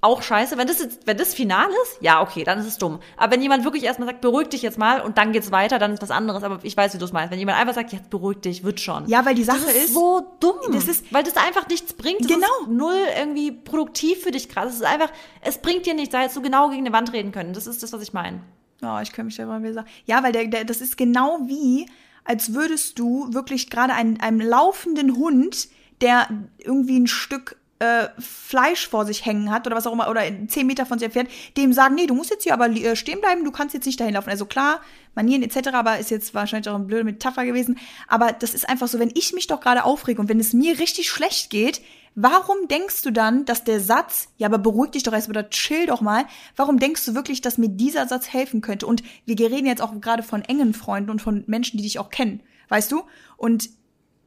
auch 0.02 0.20
scheiße. 0.22 0.58
Wenn 0.58 0.66
das 0.68 0.78
jetzt, 0.78 1.06
wenn 1.06 1.16
das 1.16 1.32
final 1.34 1.68
ist, 1.84 1.96
ja, 2.02 2.20
okay, 2.20 2.44
dann 2.44 2.58
ist 2.58 2.66
es 2.66 2.76
dumm. 2.78 3.00
Aber 3.16 3.32
wenn 3.32 3.40
jemand 3.42 3.64
wirklich 3.64 3.82
erstmal 3.82 4.06
sagt, 4.06 4.20
beruhig 4.20 4.48
dich 4.48 4.60
jetzt 4.62 4.76
mal 4.78 5.00
und 5.00 5.16
dann 5.16 5.32
geht's 5.32 5.50
weiter, 5.50 5.78
dann 5.78 5.92
ist 5.94 6.02
was 6.02 6.10
anderes. 6.10 6.42
Aber 6.44 6.58
ich 6.62 6.76
weiß, 6.76 6.92
wie 6.94 6.98
du 6.98 7.06
es 7.06 7.12
meinst. 7.12 7.32
Wenn 7.32 7.38
jemand 7.38 7.58
einfach 7.58 7.74
sagt, 7.74 7.92
jetzt 7.92 8.10
beruhig 8.10 8.38
dich, 8.40 8.62
wird 8.62 8.78
schon. 8.78 9.08
Ja, 9.08 9.24
weil 9.24 9.34
die 9.34 9.42
Sache 9.42 9.60
das 9.64 9.70
ist, 9.74 9.84
ist- 9.86 9.94
so 9.94 10.22
dumm. 10.38 10.56
Das 10.72 10.86
ist- 10.86 11.12
weil 11.12 11.24
das 11.24 11.36
einfach 11.38 11.66
nichts 11.68 11.94
bringt. 11.94 12.20
Das 12.20 12.28
Genau. 12.28 12.46
ist 12.62 12.68
null 12.68 12.94
irgendwie 13.18 13.50
produktiv 13.50 14.22
für 14.22 14.30
dich 14.30 14.48
gerade. 14.50 14.68
Es 14.68 14.74
ist 14.76 14.84
einfach, 14.84 15.10
es 15.40 15.58
bringt 15.58 15.86
dir 15.86 15.94
nichts. 15.94 16.12
Da 16.12 16.18
hättest 16.20 16.36
du 16.36 16.42
genau 16.42 16.68
gegen 16.68 16.82
eine 16.86 16.92
Wand 16.92 17.12
reden 17.14 17.32
können. 17.32 17.54
Das 17.54 17.66
ist 17.66 17.82
das, 17.82 17.92
was 17.94 18.02
ich 18.02 18.12
meine. 18.12 18.40
Oh, 18.82 18.98
ich 19.02 19.10
könnte 19.12 19.24
mich 19.26 19.36
selber 19.36 19.60
wieder 19.62 19.72
sagen. 19.72 19.88
Ja, 20.04 20.22
weil 20.22 20.32
der, 20.32 20.46
der, 20.48 20.64
das 20.66 20.82
ist 20.82 20.98
genau 20.98 21.38
wie, 21.46 21.86
als 22.26 22.54
würdest 22.54 22.98
du 22.98 23.32
wirklich 23.32 23.70
gerade 23.70 23.94
einen, 23.94 24.20
einem 24.20 24.40
laufenden 24.40 25.16
Hund, 25.16 25.68
der 26.00 26.28
irgendwie 26.58 26.98
ein 26.98 27.06
Stück 27.06 27.56
äh, 27.78 28.08
Fleisch 28.18 28.88
vor 28.88 29.04
sich 29.04 29.26
hängen 29.26 29.50
hat 29.50 29.66
oder 29.66 29.76
was 29.76 29.86
auch 29.86 29.92
immer, 29.92 30.08
oder 30.08 30.22
zehn 30.48 30.66
Meter 30.66 30.86
von 30.86 30.98
sich 30.98 31.06
entfernt, 31.06 31.28
dem 31.56 31.72
sagen, 31.72 31.94
nee, 31.94 32.06
du 32.06 32.14
musst 32.14 32.30
jetzt 32.30 32.44
hier 32.44 32.54
aber 32.54 32.68
äh, 32.70 32.96
stehen 32.96 33.20
bleiben, 33.20 33.44
du 33.44 33.50
kannst 33.50 33.74
jetzt 33.74 33.84
nicht 33.84 34.00
dahin 34.00 34.14
laufen. 34.14 34.30
Also 34.30 34.46
klar, 34.46 34.80
Manieren 35.14 35.42
etc., 35.42 35.68
aber 35.72 35.98
ist 35.98 36.10
jetzt 36.10 36.34
wahrscheinlich 36.34 36.68
auch 36.70 36.74
eine 36.74 36.84
blöde 36.84 37.04
Metapher 37.04 37.44
gewesen. 37.44 37.78
Aber 38.08 38.32
das 38.32 38.54
ist 38.54 38.68
einfach 38.68 38.88
so, 38.88 38.98
wenn 38.98 39.12
ich 39.14 39.32
mich 39.32 39.46
doch 39.46 39.60
gerade 39.60 39.84
aufrege 39.84 40.20
und 40.20 40.28
wenn 40.28 40.40
es 40.40 40.52
mir 40.52 40.78
richtig 40.78 41.10
schlecht 41.10 41.50
geht, 41.50 41.82
warum 42.16 42.66
denkst 42.66 43.02
du 43.02 43.12
dann, 43.12 43.44
dass 43.44 43.62
der 43.62 43.78
Satz, 43.78 44.28
ja, 44.38 44.48
aber 44.48 44.58
beruhig 44.58 44.90
dich 44.92 45.04
doch 45.04 45.12
erst 45.12 45.28
oder 45.28 45.48
chill 45.50 45.86
doch 45.86 46.00
mal, 46.00 46.24
warum 46.56 46.78
denkst 46.78 47.04
du 47.04 47.14
wirklich, 47.14 47.42
dass 47.42 47.58
mir 47.58 47.68
dieser 47.68 48.08
Satz 48.08 48.32
helfen 48.32 48.62
könnte? 48.62 48.86
Und 48.86 49.02
wir 49.26 49.38
reden 49.38 49.66
jetzt 49.66 49.82
auch 49.82 50.00
gerade 50.00 50.22
von 50.22 50.42
engen 50.42 50.74
Freunden 50.74 51.10
und 51.10 51.22
von 51.22 51.44
Menschen, 51.46 51.76
die 51.76 51.84
dich 51.84 51.98
auch 51.98 52.10
kennen, 52.10 52.42
weißt 52.70 52.90
du? 52.90 53.02
Und 53.36 53.68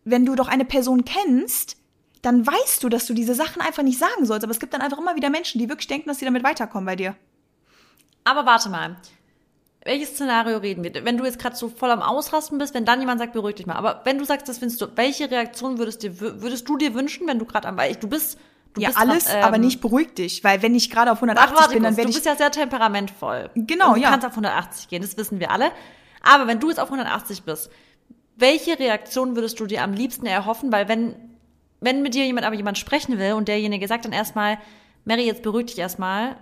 wenn 0.06 0.25
du 0.25 0.36
doch 0.36 0.47
eine 0.47 0.65
Person 0.65 1.04
kennst, 1.04 1.78
dann 2.21 2.45
weißt 2.45 2.84
du, 2.84 2.89
dass 2.89 3.06
du 3.06 3.13
diese 3.13 3.34
Sachen 3.34 3.62
einfach 3.62 3.84
nicht 3.84 3.97
sagen 3.97 4.25
sollst. 4.25 4.43
Aber 4.43 4.52
es 4.52 4.60
gibt 4.60 4.73
dann 4.73 4.82
einfach 4.82 4.99
immer 4.99 5.15
wieder 5.15 5.30
Menschen, 5.30 5.60
die 5.60 5.69
wirklich 5.69 5.88
denken, 5.88 6.10
dass 6.10 6.19
sie 6.19 6.25
damit 6.25 6.43
weiterkommen 6.43 6.86
bei 6.86 6.95
dir. 6.95 7.15
Aber 8.23 8.45
warte 8.45 8.69
mal. 8.69 8.97
Welches 9.89 10.10
Szenario 10.10 10.58
reden 10.58 10.84
wir? 10.84 11.04
Wenn 11.04 11.17
du 11.17 11.25
jetzt 11.25 11.39
gerade 11.39 11.56
so 11.56 11.67
voll 11.67 11.89
am 11.89 12.04
Ausrasten 12.04 12.60
bist, 12.60 12.75
wenn 12.75 12.86
dann 12.86 12.99
jemand 12.99 13.19
sagt, 13.19 13.34
beruhig 13.34 13.56
dich 13.56 13.65
mal. 13.65 13.73
Aber 13.73 14.02
wenn 14.04 14.19
du 14.19 14.23
sagst, 14.23 14.47
das 14.47 14.60
findest 14.60 14.80
du, 14.82 14.86
welche 14.93 15.32
Reaktion 15.32 15.80
würdest, 15.80 16.04
dir, 16.04 16.19
würdest 16.19 16.69
du 16.69 16.78
dir 16.78 16.93
wünschen, 16.93 17.25
wenn 17.25 17.39
du 17.39 17.45
gerade 17.45 17.67
am, 17.67 17.75
weil 17.75 17.89
ich, 17.89 17.97
du 17.97 18.08
bist, 18.08 18.38
du 18.75 18.82
ja, 18.82 18.89
bist 18.89 18.99
alles, 18.99 19.25
grad, 19.25 19.38
ähm, 19.38 19.43
aber 19.45 19.58
nicht 19.58 19.82
beruhig 19.82 20.13
dich. 20.13 20.43
Weil 20.43 20.62
wenn 20.62 20.75
ich 20.75 20.91
gerade 20.91 21.12
auf 21.12 21.17
Ach, 21.17 21.23
180 21.23 21.58
warte 21.58 21.73
bin, 21.73 21.82
dann 21.82 21.97
werde 21.97 22.04
du 22.04 22.10
ich... 22.10 22.17
bist 22.17 22.28
ja 22.28 22.36
sehr 22.36 22.52
temperamentvoll. 22.52 23.49
Genau, 23.56 23.88
Und 23.88 23.95
du 23.95 24.02
ja. 24.02 24.12
kannst 24.12 24.28
auf 24.28 24.34
180 24.34 24.89
gehen, 24.89 25.02
das 25.02 25.17
wissen 25.17 25.39
wir 25.39 25.49
alle. 25.49 25.71
Aber 26.21 26.45
wenn 26.45 26.60
du 26.60 26.69
jetzt 26.69 26.80
auf 26.80 26.91
180 26.91 27.41
bist, 27.41 27.71
welche 28.36 28.78
Reaktion 28.78 29.36
würdest 29.36 29.60
du 29.60 29.65
dir 29.65 29.82
am 29.82 29.93
liebsten 29.93 30.28
erhoffen? 30.28 30.71
Weil 30.71 30.88
wenn, 30.88 31.15
wenn 31.80 32.04
mit 32.04 32.13
dir 32.13 32.25
jemand 32.25 32.45
aber 32.45 32.56
jemand 32.56 32.78
sprechen 32.78 33.17
will 33.17 33.34
und 33.34 33.47
derjenige 33.47 33.88
sagt 33.88 34.06
dann 34.06 34.12
erstmal, 34.12 34.60
Mary, 35.04 35.25
jetzt 35.25 35.41
beruhig 35.41 35.65
dich 35.65 35.80
erstmal. 35.80 36.36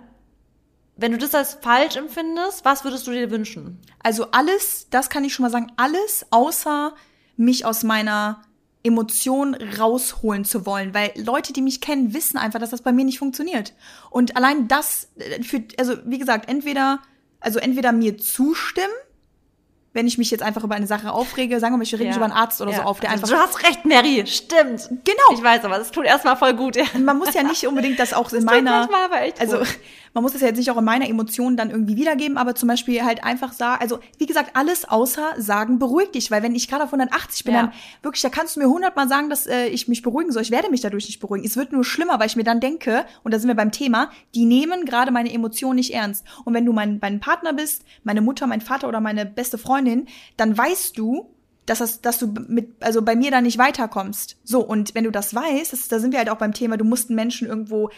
Wenn 1.00 1.12
du 1.12 1.18
das 1.18 1.34
als 1.34 1.54
falsch 1.62 1.96
empfindest, 1.96 2.64
was 2.64 2.82
würdest 2.84 3.06
du 3.06 3.12
dir 3.12 3.30
wünschen? 3.30 3.78
Also 4.02 4.32
alles, 4.32 4.88
das 4.90 5.08
kann 5.10 5.22
ich 5.24 5.32
schon 5.32 5.44
mal 5.44 5.50
sagen, 5.50 5.72
alles 5.76 6.26
außer 6.30 6.92
mich 7.36 7.64
aus 7.64 7.84
meiner 7.84 8.42
Emotion 8.82 9.54
rausholen 9.54 10.44
zu 10.44 10.66
wollen, 10.66 10.94
weil 10.94 11.12
Leute, 11.16 11.52
die 11.52 11.62
mich 11.62 11.80
kennen, 11.80 12.14
wissen 12.14 12.36
einfach, 12.36 12.58
dass 12.58 12.70
das 12.70 12.82
bei 12.82 12.92
mir 12.92 13.04
nicht 13.04 13.18
funktioniert. 13.18 13.74
Und 14.10 14.36
allein 14.36 14.66
das 14.68 15.08
äh, 15.18 15.42
für, 15.42 15.62
also 15.78 15.94
wie 16.04 16.18
gesagt, 16.18 16.48
entweder, 16.48 17.00
also 17.40 17.58
entweder 17.60 17.92
mir 17.92 18.18
zustimmen, 18.18 18.88
wenn 19.92 20.06
ich 20.06 20.18
mich 20.18 20.30
jetzt 20.30 20.42
einfach 20.42 20.62
über 20.64 20.74
eine 20.74 20.86
Sache 20.86 21.12
aufrege, 21.12 21.58
sagen 21.60 21.72
wir 21.74 21.78
mal, 21.78 21.82
ich 21.82 21.92
mich 21.92 22.02
Ja. 22.02 22.14
über 22.16 22.24
einen 22.24 22.32
Arzt 22.34 22.60
oder 22.60 22.70
Ja. 22.70 22.78
so 22.78 22.82
auf, 22.84 23.00
der 23.00 23.10
also, 23.10 23.24
einfach 23.24 23.36
Du 23.36 23.42
hast 23.42 23.68
recht, 23.68 23.84
Mary, 23.84 24.24
stimmt. 24.26 24.88
Genau. 25.04 25.32
Ich 25.32 25.42
weiß, 25.42 25.64
aber 25.64 25.78
das 25.78 25.90
tut 25.90 26.04
erstmal 26.04 26.36
voll 26.36 26.54
gut. 26.54 26.76
Ja. 26.76 26.84
man 26.98 27.18
muss 27.18 27.34
ja 27.34 27.42
nicht 27.42 27.66
unbedingt 27.66 27.98
das 27.98 28.12
auch 28.12 28.30
in 28.32 28.40
tut 28.40 28.46
meiner, 28.46 28.80
manchmal 28.80 29.04
aber 29.04 29.22
echt 29.22 29.40
also 29.40 29.58
gut. 29.58 29.68
Man 30.18 30.24
muss 30.24 30.32
das 30.32 30.40
ja 30.40 30.48
jetzt 30.48 30.56
nicht 30.56 30.68
auch 30.72 30.76
in 30.76 30.84
meiner 30.84 31.08
Emotion 31.08 31.56
dann 31.56 31.70
irgendwie 31.70 31.94
wiedergeben, 31.96 32.36
aber 32.38 32.56
zum 32.56 32.68
Beispiel 32.68 33.04
halt 33.04 33.22
einfach 33.22 33.52
sagen, 33.52 33.80
also 33.80 34.00
wie 34.18 34.26
gesagt, 34.26 34.50
alles 34.54 34.84
außer 34.84 35.34
sagen, 35.38 35.78
beruhig 35.78 36.10
dich, 36.10 36.32
weil 36.32 36.42
wenn 36.42 36.56
ich 36.56 36.66
gerade 36.66 36.82
auf 36.82 36.92
180 36.92 37.44
bin, 37.44 37.54
Ja. 37.54 37.62
dann 37.62 37.72
wirklich, 38.02 38.22
da 38.22 38.28
kannst 38.28 38.56
du 38.56 38.60
mir 38.60 38.68
hundertmal 38.68 39.08
sagen, 39.08 39.30
dass 39.30 39.46
äh, 39.46 39.66
ich 39.68 39.86
mich 39.86 40.02
beruhigen 40.02 40.32
soll. 40.32 40.42
Ich 40.42 40.50
werde 40.50 40.70
mich 40.70 40.80
dadurch 40.80 41.06
nicht 41.06 41.20
beruhigen. 41.20 41.46
Es 41.46 41.56
wird 41.56 41.70
nur 41.72 41.84
schlimmer, 41.84 42.18
weil 42.18 42.26
ich 42.26 42.34
mir 42.34 42.42
dann 42.42 42.58
denke, 42.58 43.06
und 43.22 43.32
da 43.32 43.38
sind 43.38 43.46
wir 43.46 43.54
beim 43.54 43.70
Thema, 43.70 44.10
die 44.34 44.44
nehmen 44.44 44.84
gerade 44.84 45.12
meine 45.12 45.32
Emotionen 45.32 45.76
nicht 45.76 45.94
ernst. 45.94 46.24
Und 46.44 46.52
wenn 46.52 46.64
du 46.64 46.72
mein, 46.72 46.98
mein 47.00 47.20
Partner 47.20 47.52
bist, 47.52 47.84
meine 48.02 48.20
Mutter, 48.20 48.48
mein 48.48 48.60
Vater 48.60 48.88
oder 48.88 49.00
meine 49.00 49.24
beste 49.24 49.56
Freundin, 49.56 50.08
dann 50.36 50.58
weißt 50.58 50.98
du, 50.98 51.28
dass, 51.66 51.78
das, 51.78 52.00
dass 52.00 52.18
du 52.18 52.32
mit, 52.48 52.70
also 52.80 53.02
bei 53.02 53.14
mir 53.14 53.30
da 53.30 53.40
nicht 53.40 53.58
weiterkommst. 53.58 54.38
So, 54.42 54.60
und 54.60 54.94
wenn 54.94 55.04
du 55.04 55.10
das 55.10 55.34
weißt, 55.34 55.72
das, 55.72 55.88
da 55.88 55.98
sind 55.98 56.12
wir 56.12 56.18
halt 56.18 56.30
auch 56.30 56.38
beim 56.38 56.54
Thema, 56.54 56.76
du 56.78 56.84
musst 56.84 57.10
einen 57.10 57.16
Menschen 57.16 57.46
irgendwo 57.46 57.90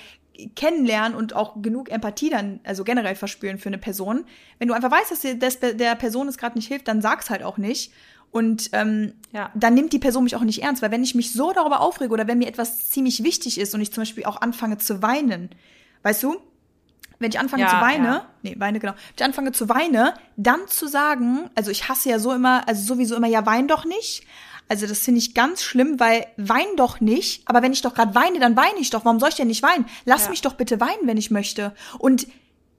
kennenlernen 0.57 1.17
und 1.17 1.35
auch 1.35 1.61
genug 1.63 1.91
Empathie 1.91 2.31
dann, 2.31 2.61
also 2.65 2.85
generell 2.85 3.15
verspüren 3.15 3.59
für 3.59 3.69
eine 3.69 3.79
Person. 3.79 4.25
Wenn 4.59 4.69
du 4.69 4.75
einfach 4.75 4.91
weißt, 4.91 5.11
dass 5.11 5.21
dir 5.21 5.39
das, 5.39 5.59
der 5.61 5.95
Person 5.97 6.29
es 6.29 6.39
gerade 6.39 6.57
nicht 6.57 6.69
hilft, 6.69 6.89
dann 6.89 7.03
sag's 7.03 7.31
halt 7.31 7.43
auch 7.43 7.59
nicht. 7.59 7.93
Und 8.31 8.71
ähm, 8.73 9.15
Ja. 9.33 9.51
dann 9.55 9.75
nimmt 9.75 9.93
die 9.93 9.99
Person 9.99 10.25
mich 10.25 10.37
auch 10.37 10.43
nicht 10.43 10.63
ernst, 10.63 10.83
weil 10.83 10.91
wenn 10.93 11.03
ich 11.03 11.15
mich 11.15 11.33
so 11.33 11.53
darüber 11.53 11.81
aufrege 11.81 12.13
oder 12.13 12.27
wenn 12.29 12.39
mir 12.39 12.49
etwas 12.49 12.89
ziemlich 12.91 13.25
wichtig 13.25 13.59
ist 13.59 13.75
und 13.75 13.81
ich 13.81 13.93
zum 13.93 14.03
Beispiel 14.03 14.25
auch 14.25 14.41
anfange 14.41 14.79
zu 14.79 15.03
weinen, 15.03 15.51
weißt 16.05 16.23
du, 16.23 16.37
wenn 17.19 17.31
ich 17.31 17.39
anfange 17.39 17.65
Ja, 17.65 17.69
zu 17.69 17.77
weinen, 17.81 18.05
ja. 18.07 18.27
nee, 18.43 18.55
weine, 18.59 18.79
genau, 18.79 18.93
wenn 18.93 19.15
ich 19.17 19.25
anfange 19.25 19.53
zu 19.53 19.69
weinen, 19.69 20.11
dann 20.37 20.61
zu 20.69 20.87
sagen, 20.87 21.51
also 21.55 21.71
ich 21.71 21.89
hasse 21.89 22.09
ja 22.09 22.19
so 22.19 22.33
immer, 22.33 22.67
also 22.67 22.83
sowieso 22.83 23.15
immer, 23.17 23.27
ja, 23.27 23.45
wein 23.45 23.69
doch 23.69 23.85
nicht. 23.85 24.25
Also 24.71 24.87
das 24.87 25.01
finde 25.01 25.19
ich 25.19 25.35
ganz 25.35 25.63
schlimm, 25.65 25.99
weil 25.99 26.27
wein 26.37 26.77
doch 26.77 27.01
nicht, 27.01 27.43
aber 27.47 27.61
wenn 27.61 27.73
ich 27.73 27.83
doch 27.83 27.93
gerade 27.93 28.15
weine, 28.15 28.39
dann 28.39 28.57
weine 28.57 28.79
ich 28.79 28.91
doch. 28.91 29.05
Warum 29.05 29.19
soll 29.19 29.31
ich 29.31 29.35
denn 29.35 29.49
nicht 29.49 29.65
weinen? 29.65 29.85
Lass 30.05 30.25
Ja. 30.25 30.31
mich 30.31 30.43
doch 30.43 30.55
bitte 30.55 30.81
weinen, 30.81 31.07
wenn 31.09 31.17
ich 31.17 31.33
möchte. 31.33 31.75
Und 31.99 32.29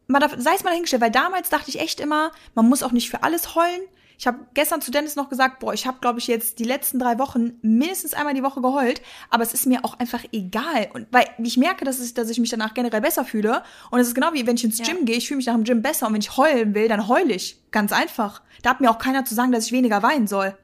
mal 0.08 0.20
da, 0.20 0.30
sei 0.38 0.54
es 0.56 0.64
mal 0.64 0.70
dahingestellt, 0.70 1.02
weil 1.02 1.12
damals 1.12 1.50
dachte 1.50 1.70
ich 1.70 1.82
echt 1.82 2.00
immer, 2.00 2.32
man 2.56 2.70
muss 2.70 2.82
auch 2.82 2.94
nicht 2.94 3.10
für 3.10 3.24
alles 3.24 3.56
heulen. 3.56 3.82
Ich 4.18 4.26
habe 4.26 4.38
gestern 4.54 4.82
zu 4.82 4.92
Dennis 4.92 5.16
noch 5.18 5.30
gesagt, 5.30 5.60
boah, 5.60 5.74
ich 5.74 5.86
habe, 5.86 5.98
glaube 6.00 6.20
ich, 6.20 6.28
jetzt 6.28 6.60
die 6.60 6.64
letzten 6.64 6.98
drei 7.00 7.20
Wochen 7.20 7.54
mindestens 7.62 8.14
einmal 8.14 8.36
die 8.36 8.44
Woche 8.44 8.62
geheult, 8.62 9.02
aber 9.30 9.44
es 9.44 9.54
ist 9.54 9.66
mir 9.66 9.84
auch 9.84 10.00
einfach 10.00 10.24
egal. 10.32 10.90
Und 10.94 11.08
weil 11.12 11.26
ich 11.44 11.58
merke, 11.58 11.84
dass 11.84 12.00
ich, 12.00 12.14
dass 12.14 12.30
ich 12.30 12.40
mich 12.40 12.52
danach 12.52 12.74
generell 12.74 13.02
besser 13.02 13.26
fühle. 13.26 13.64
Und 13.90 14.00
es 14.00 14.08
ist 14.08 14.16
genau 14.16 14.32
wie 14.34 14.48
wenn 14.48 14.56
ich 14.56 14.64
ins 14.64 14.78
Ja. 14.78 14.86
Gym 14.86 15.04
gehe, 15.06 15.18
ich 15.18 15.28
fühle 15.28 15.38
mich 15.38 15.48
nach 15.48 15.56
dem 15.56 15.66
Gym 15.66 15.82
besser 15.82 16.08
und 16.08 16.14
wenn 16.14 16.22
ich 16.22 16.38
heulen 16.38 16.74
will, 16.74 16.88
dann 16.88 17.10
heule 17.10 17.34
ich. 17.34 17.60
Ganz 17.72 17.92
einfach. 17.92 18.42
Da 18.62 18.70
hat 18.70 18.80
mir 18.80 18.92
auch 18.92 19.00
keiner 19.00 19.26
zu 19.26 19.34
sagen, 19.36 19.52
dass 19.52 19.66
ich 19.66 19.72
weniger 19.74 20.02
weinen 20.04 20.28
soll. 20.28 20.56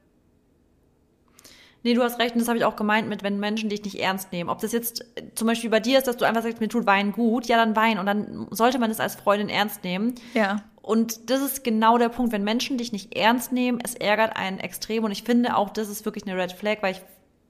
Nee, 1.88 1.94
du 1.94 2.04
hast 2.04 2.20
recht, 2.20 2.36
und 2.36 2.40
das 2.42 2.50
habe 2.50 2.58
ich 2.58 2.66
auch 2.66 2.76
gemeint 2.76 3.08
mit, 3.08 3.24
wenn 3.24 3.40
Menschen 3.40 3.70
dich 3.70 3.82
nicht 3.86 3.96
ernst 3.96 4.34
nehmen. 4.34 4.50
Ob 4.50 4.60
das 4.60 4.74
jetzt 4.74 5.06
äh, 5.16 5.24
zum 5.36 5.48
Beispiel 5.48 5.70
bei 5.70 5.80
dir 5.80 5.98
ist, 5.98 6.06
dass 6.06 6.18
du 6.18 6.26
einfach 6.26 6.44
sagst, 6.44 6.60
mir 6.60 6.68
tut 6.68 6.86
Weinen 6.86 7.14
gut, 7.14 7.46
ja, 7.46 7.56
dann 7.56 7.78
wein. 7.78 7.98
Und 7.98 8.06
dann 8.06 8.48
sollte 8.52 8.78
man 8.78 8.92
es 8.92 9.00
als 9.00 9.16
Freundin 9.16 9.48
ernst 9.48 9.86
nehmen. 9.86 10.16
Ja. 10.34 10.64
Und 10.82 11.30
das 11.30 11.42
ist 11.42 11.64
genau 11.64 11.98
der 11.98 12.10
Punkt, 12.10 12.34
wenn 12.34 12.44
Menschen 12.44 12.78
dich 12.78 12.92
nicht 12.92 13.16
ernst 13.16 13.54
nehmen, 13.54 13.80
es 13.82 13.96
ärgert 13.96 14.36
einen 14.36 14.60
extrem. 14.60 15.06
Und 15.06 15.12
ich 15.12 15.24
finde 15.24 15.56
auch, 15.56 15.70
das 15.70 15.88
ist 15.88 16.04
wirklich 16.04 16.28
eine 16.28 16.36
Red 16.38 16.52
Flag, 16.52 16.80
weil 16.82 16.92
ich, 16.96 17.02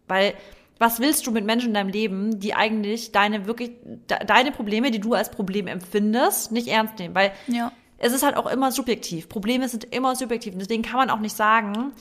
weil 0.08 0.36
Was 0.78 1.00
willst 1.00 1.26
du 1.26 1.32
mit 1.32 1.44
Menschen 1.44 1.70
in 1.70 1.74
deinem 1.74 1.90
Leben, 1.90 2.40
die 2.40 2.54
eigentlich 2.54 3.12
deine 3.12 3.48
wirklich, 3.48 3.72
de 4.12 4.24
deine 4.24 4.52
Probleme, 4.52 4.92
die 4.92 5.00
du 5.00 5.16
als 5.16 5.32
Problem 5.32 5.66
empfindest, 5.66 6.52
nicht 6.52 6.68
ernst 6.68 7.00
nehmen? 7.00 7.16
Weil 7.16 7.32
Ja. 7.48 7.72
es 7.98 8.14
ist 8.14 8.22
halt 8.24 8.38
auch 8.38 8.46
immer 8.46 8.72
subjektiv. 8.72 9.30
Probleme 9.30 9.68
sind 9.68 9.84
immer 9.86 10.16
subjektiv. 10.16 10.54
Und 10.54 10.60
deswegen 10.60 10.84
kann 10.84 10.98
man 10.98 11.10
auch 11.10 11.20
nicht 11.20 11.36
sagen, 11.36 11.94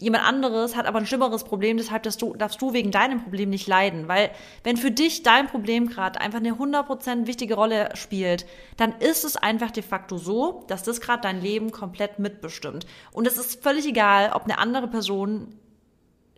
jemand 0.00 0.24
anderes 0.24 0.76
hat 0.76 0.86
aber 0.86 0.98
ein 0.98 1.06
schlimmeres 1.06 1.44
Problem, 1.44 1.76
deshalb 1.76 2.02
darfst 2.02 2.22
du, 2.22 2.34
darfst 2.34 2.60
du 2.60 2.72
wegen 2.72 2.90
deinem 2.90 3.22
Problem 3.22 3.50
nicht 3.50 3.68
leiden. 3.68 4.08
Weil 4.08 4.30
wenn 4.64 4.76
für 4.76 4.90
dich 4.90 5.22
dein 5.22 5.46
Problem 5.46 5.88
gerade 5.88 6.20
einfach 6.20 6.38
eine 6.38 6.54
100% 6.54 7.26
wichtige 7.26 7.54
Rolle 7.54 7.90
spielt, 7.94 8.46
dann 8.78 8.92
ist 8.98 9.24
es 9.24 9.36
einfach 9.36 9.70
de 9.70 9.82
facto 9.82 10.16
so, 10.16 10.64
dass 10.68 10.82
das 10.82 11.00
gerade 11.00 11.22
dein 11.22 11.40
Leben 11.40 11.70
komplett 11.70 12.18
mitbestimmt. 12.18 12.86
Und 13.12 13.26
es 13.26 13.36
ist 13.36 13.62
völlig 13.62 13.86
egal, 13.86 14.32
ob 14.32 14.44
eine 14.44 14.58
andere 14.58 14.88
Person 14.88 15.54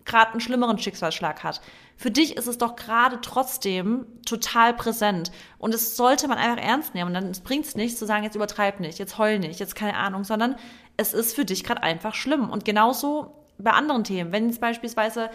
gerade 0.05 0.33
einen 0.33 0.41
schlimmeren 0.41 0.79
Schicksalsschlag 0.79 1.45
hat. 1.45 1.61
Für 1.97 2.11
dich 2.11 2.37
ist 2.37 2.49
es 2.49 2.59
doch 2.59 2.75
gerade 2.75 3.21
trotzdem 3.21 4.07
total 4.27 4.75
präsent. 4.75 5.31
Und 5.59 5.73
es 5.73 5.97
sollte 5.97 6.27
man 6.27 6.39
einfach 6.39 6.61
ernst 6.61 6.95
nehmen. 6.95 7.09
Und 7.09 7.15
dann 7.15 7.33
bringt 7.45 7.65
es 7.65 7.77
nichts 7.77 8.01
zu 8.01 8.07
sagen, 8.07 8.25
jetzt 8.25 8.35
übertreib 8.35 8.81
nicht, 8.81 8.99
jetzt 8.99 9.19
heul 9.19 9.39
nicht, 9.39 9.61
jetzt 9.61 9.77
keine 9.77 9.97
Ahnung, 9.97 10.25
sondern 10.25 10.57
es 10.97 11.15
ist 11.15 11.37
für 11.37 11.45
dich 11.45 11.63
gerade 11.63 11.85
einfach 11.85 12.17
schlimm. 12.17 12.51
Und 12.51 12.65
genauso 12.65 13.42
bei 13.63 13.71
anderen 13.73 14.05
Themen. 14.05 14.33
Wenn 14.33 14.49
es 14.49 14.59
beispielsweise, 14.59 15.31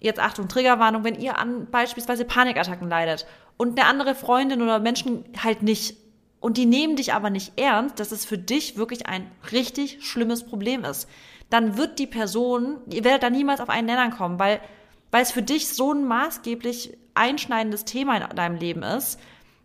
jetzt 0.00 0.20
Achtung, 0.20 0.48
Triggerwarnung, 0.48 1.04
wenn 1.04 1.20
ihr 1.20 1.38
an 1.38 1.66
beispielsweise 1.70 2.24
Panikattacken 2.24 2.88
leidet 2.88 3.26
und 3.56 3.78
eine 3.78 3.88
andere 3.88 4.14
Freundin 4.14 4.62
oder 4.62 4.78
Menschen 4.78 5.24
halt 5.42 5.62
nicht 5.62 5.96
und 6.40 6.56
die 6.56 6.66
nehmen 6.66 6.96
dich 6.96 7.14
aber 7.14 7.30
nicht 7.30 7.58
ernst, 7.58 8.00
dass 8.00 8.10
es 8.12 8.24
für 8.24 8.38
dich 8.38 8.76
wirklich 8.76 9.06
ein 9.06 9.30
richtig 9.52 10.04
schlimmes 10.04 10.44
Problem 10.44 10.84
ist, 10.84 11.08
dann 11.50 11.76
wird 11.76 11.98
die 11.98 12.06
Person, 12.06 12.78
ihr 12.90 13.04
werdet 13.04 13.22
da 13.22 13.30
niemals 13.30 13.60
auf 13.60 13.68
einen 13.68 13.86
Nenner 13.86 14.10
kommen, 14.10 14.38
weil, 14.38 14.60
weil 15.10 15.22
es 15.22 15.30
für 15.30 15.42
dich 15.42 15.68
so 15.68 15.92
ein 15.92 16.04
maßgeblich 16.04 16.96
einschneidendes 17.14 17.84
Thema 17.84 18.16
in 18.16 18.36
deinem 18.36 18.56
Leben 18.56 18.82
ist, 18.82 19.20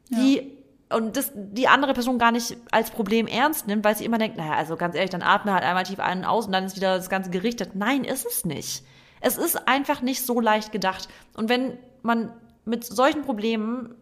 die 0.10 0.57
und 0.90 1.18
das 1.18 1.32
die 1.36 1.68
andere 1.68 1.94
Person 1.94 2.18
gar 2.18 2.32
nicht 2.32 2.58
als 2.72 2.92
Problem 2.92 3.28
ernst 3.28 3.68
nimmt, 3.68 3.84
weil 3.84 3.98
sie 3.98 4.06
immer 4.06 4.18
denkt, 4.18 4.38
naja, 4.38 4.54
also 4.54 4.78
ganz 4.78 4.96
ehrlich, 4.96 5.10
dann 5.10 5.22
atme 5.22 5.54
halt 5.54 5.64
einmal 5.64 5.84
tief 5.84 6.00
ein 6.00 6.20
und 6.20 6.26
aus 6.26 6.46
und 6.46 6.54
dann 6.54 6.64
ist 6.64 6.76
wieder 6.76 6.96
das 6.96 7.10
Ganze 7.10 7.30
gerichtet. 7.30 7.76
Nein, 7.76 8.04
ist 8.04 8.26
es 8.26 8.46
nicht. 8.46 8.84
Es 9.20 9.38
ist 9.38 9.68
einfach 9.68 10.02
nicht 10.02 10.26
so 10.26 10.40
leicht 10.40 10.72
gedacht. 10.72 11.10
Und 11.36 11.50
wenn 11.50 11.78
man 12.04 12.32
mit 12.66 12.86
solchen 12.86 13.24
Problemen 13.24 13.96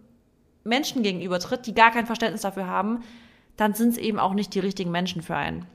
Menschen 0.63 1.03
gegenübertritt, 1.03 1.65
die 1.65 1.73
gar 1.73 1.91
kein 1.91 2.05
Verständnis 2.05 2.41
dafür 2.41 2.67
haben, 2.67 3.03
dann 3.57 3.73
sind 3.73 3.89
es 3.89 3.97
eben 3.97 4.19
auch 4.19 4.33
nicht 4.33 4.53
die 4.53 4.59
richtigen 4.59 4.91
Menschen 4.91 5.21
für 5.21 5.35
einen. 5.35 5.65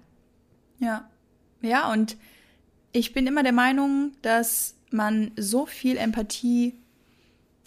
Ja. 0.79 1.09
Ja, 1.63 1.93
und 1.93 2.17
ich 2.93 3.13
bin 3.13 3.27
immer 3.27 3.43
der 3.43 3.53
Meinung, 3.53 4.13
dass 4.23 4.77
man 4.91 5.31
so 5.37 5.67
viel 5.67 5.97
Empathie 5.97 6.75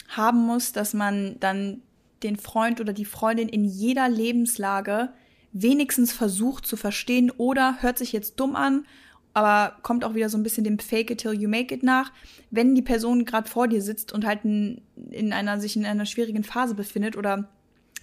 haben 0.08 0.44
muss, 0.46 0.72
dass 0.72 0.94
man 0.94 1.38
dann 1.40 1.82
den 2.24 2.36
Freund 2.36 2.80
oder 2.80 2.92
die 2.92 3.04
Freundin 3.04 3.48
in 3.48 3.64
jeder 3.64 4.08
Lebenslage 4.08 5.10
wenigstens 5.52 6.12
versucht 6.12 6.66
zu 6.66 6.76
verstehen 6.76 7.30
oder 7.30 7.80
hört 7.80 7.98
sich 7.98 8.12
jetzt 8.12 8.40
dumm 8.40 8.56
an, 8.56 8.86
aber 9.34 9.76
kommt 9.82 10.04
auch 10.04 10.14
wieder 10.14 10.28
so 10.28 10.36
ein 10.36 10.42
bisschen 10.42 10.64
dem 10.64 10.78
Fake 10.78 11.10
it 11.10 11.18
till 11.18 11.32
you 11.32 11.48
make 11.48 11.72
it 11.74 11.82
nach. 11.82 12.12
Wenn 12.50 12.74
die 12.74 12.82
Person 12.82 13.24
gerade 13.24 13.48
vor 13.48 13.68
dir 13.68 13.82
sitzt 13.82 14.12
und 14.12 14.24
halt 14.26 14.44
in, 14.44 14.80
in 15.10 15.32
einer 15.32 15.60
sich 15.60 15.76
in 15.76 15.86
einer 15.86 16.06
schwierigen 16.06 16.44
Phase 16.44 16.74
befindet 16.74 17.16
oder 17.16 17.48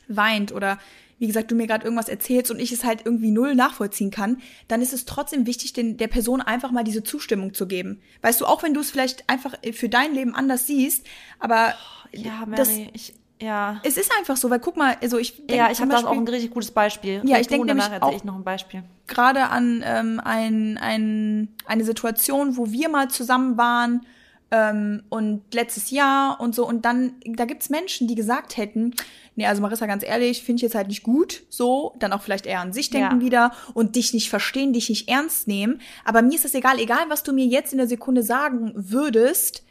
weint 0.08 0.52
oder 0.54 0.78
wie 1.20 1.28
gesagt, 1.28 1.52
du 1.52 1.56
mir 1.56 1.68
gerade 1.68 1.84
irgendwas 1.84 2.10
erzählst 2.10 2.50
und 2.50 2.60
ich 2.60 2.72
es 2.72 2.84
halt 2.84 3.06
irgendwie 3.06 3.30
null 3.30 3.54
nachvollziehen 3.54 4.10
kann, 4.10 4.42
dann 4.68 4.82
ist 4.82 4.92
es 4.92 5.06
trotzdem 5.06 5.46
wichtig, 5.46 5.72
den, 5.72 5.98
der 5.98 6.08
Person 6.08 6.42
einfach 6.42 6.72
mal 6.72 6.84
diese 6.84 7.04
Zustimmung 7.04 7.54
zu 7.54 7.68
geben. 7.68 8.02
Weißt 8.22 8.42
du, 8.42 8.46
auch 8.46 8.64
wenn 8.64 8.74
du 8.74 8.80
es 8.80 8.90
vielleicht 8.90 9.30
einfach 9.30 9.54
für 9.72 9.88
dein 9.88 10.16
Leben 10.16 10.34
anders 10.34 10.66
siehst, 10.66 11.06
aber 11.38 11.76
Ja, 12.12 12.46
Mary, 12.48 12.56
das, 12.56 12.70
ich, 12.94 13.14
ja. 13.42 13.80
es 13.84 13.98
ist 13.98 14.12
einfach 14.18 14.38
so, 14.38 14.50
weil 14.50 14.60
guck 14.60 14.78
mal, 14.78 14.96
also 15.02 15.18
ich 15.18 15.36
denk 15.46 15.52
Ja, 15.60 15.70
ich 15.72 15.80
habe 15.82 15.92
da 15.92 15.98
auch 16.00 16.12
ein 16.12 16.28
richtig 16.28 16.52
gutes 16.52 16.72
Beispiel. 16.72 17.22
Ja, 17.26 17.38
ich 17.40 17.48
du 17.48 17.52
denk 17.52 17.62
und 17.64 17.68
danach 17.68 17.90
nämlich 17.90 18.04
auch- 18.04 18.16
ich 18.16 18.24
noch 18.24 18.36
ein 18.36 18.44
Beispiel. 18.44 18.84
gerade 19.08 19.50
an 19.50 19.84
ähm, 19.86 20.22
ein, 20.24 20.78
ein, 20.78 21.50
eine 21.66 21.84
Situation, 21.84 22.56
wo 22.58 22.72
wir 22.72 22.88
mal 22.90 23.10
zusammen 23.10 23.58
waren 23.58 24.06
ähm, 24.52 25.04
und 25.10 25.42
letztes 25.54 25.92
Jahr 25.92 26.40
und 26.40 26.54
so 26.56 26.68
und 26.68 26.86
dann, 26.86 27.14
da 27.26 27.46
gibt's 27.46 27.70
Menschen, 27.70 28.08
die 28.08 28.16
gesagt 28.16 28.58
hätten, 28.58 28.94
nee, 29.38 29.46
also 29.46 29.62
Marissa, 29.62 29.86
ganz 29.86 30.04
ehrlich, 30.04 30.44
finde 30.44 30.58
ich 30.58 30.64
jetzt 30.64 30.76
halt 30.76 30.90
nicht 30.90 31.04
gut, 31.04 31.44
so, 31.50 31.96
dann 32.00 32.12
auch 32.12 32.22
vielleicht 32.22 32.46
eher 32.46 32.60
an 32.60 32.74
sich 32.74 32.90
denken 32.90 33.20
Ja. 33.22 33.26
wieder 33.26 33.52
und 33.74 33.96
dich 33.96 34.14
nicht 34.14 34.30
verstehen, 34.30 34.74
dich 34.74 34.90
nicht 34.90 35.08
ernst 35.10 35.48
nehmen, 35.48 35.80
aber 36.04 36.22
mir 36.22 36.36
ist 36.36 36.44
das 36.44 36.54
egal, 36.54 36.80
egal 36.80 37.06
was 37.08 37.24
du 37.24 37.32
mir 37.32 37.46
jetzt 37.46 37.72
in 37.72 37.78
der 37.78 37.88
Sekunde 37.88 38.24
sagen 38.24 38.74
würdest, 38.76 39.64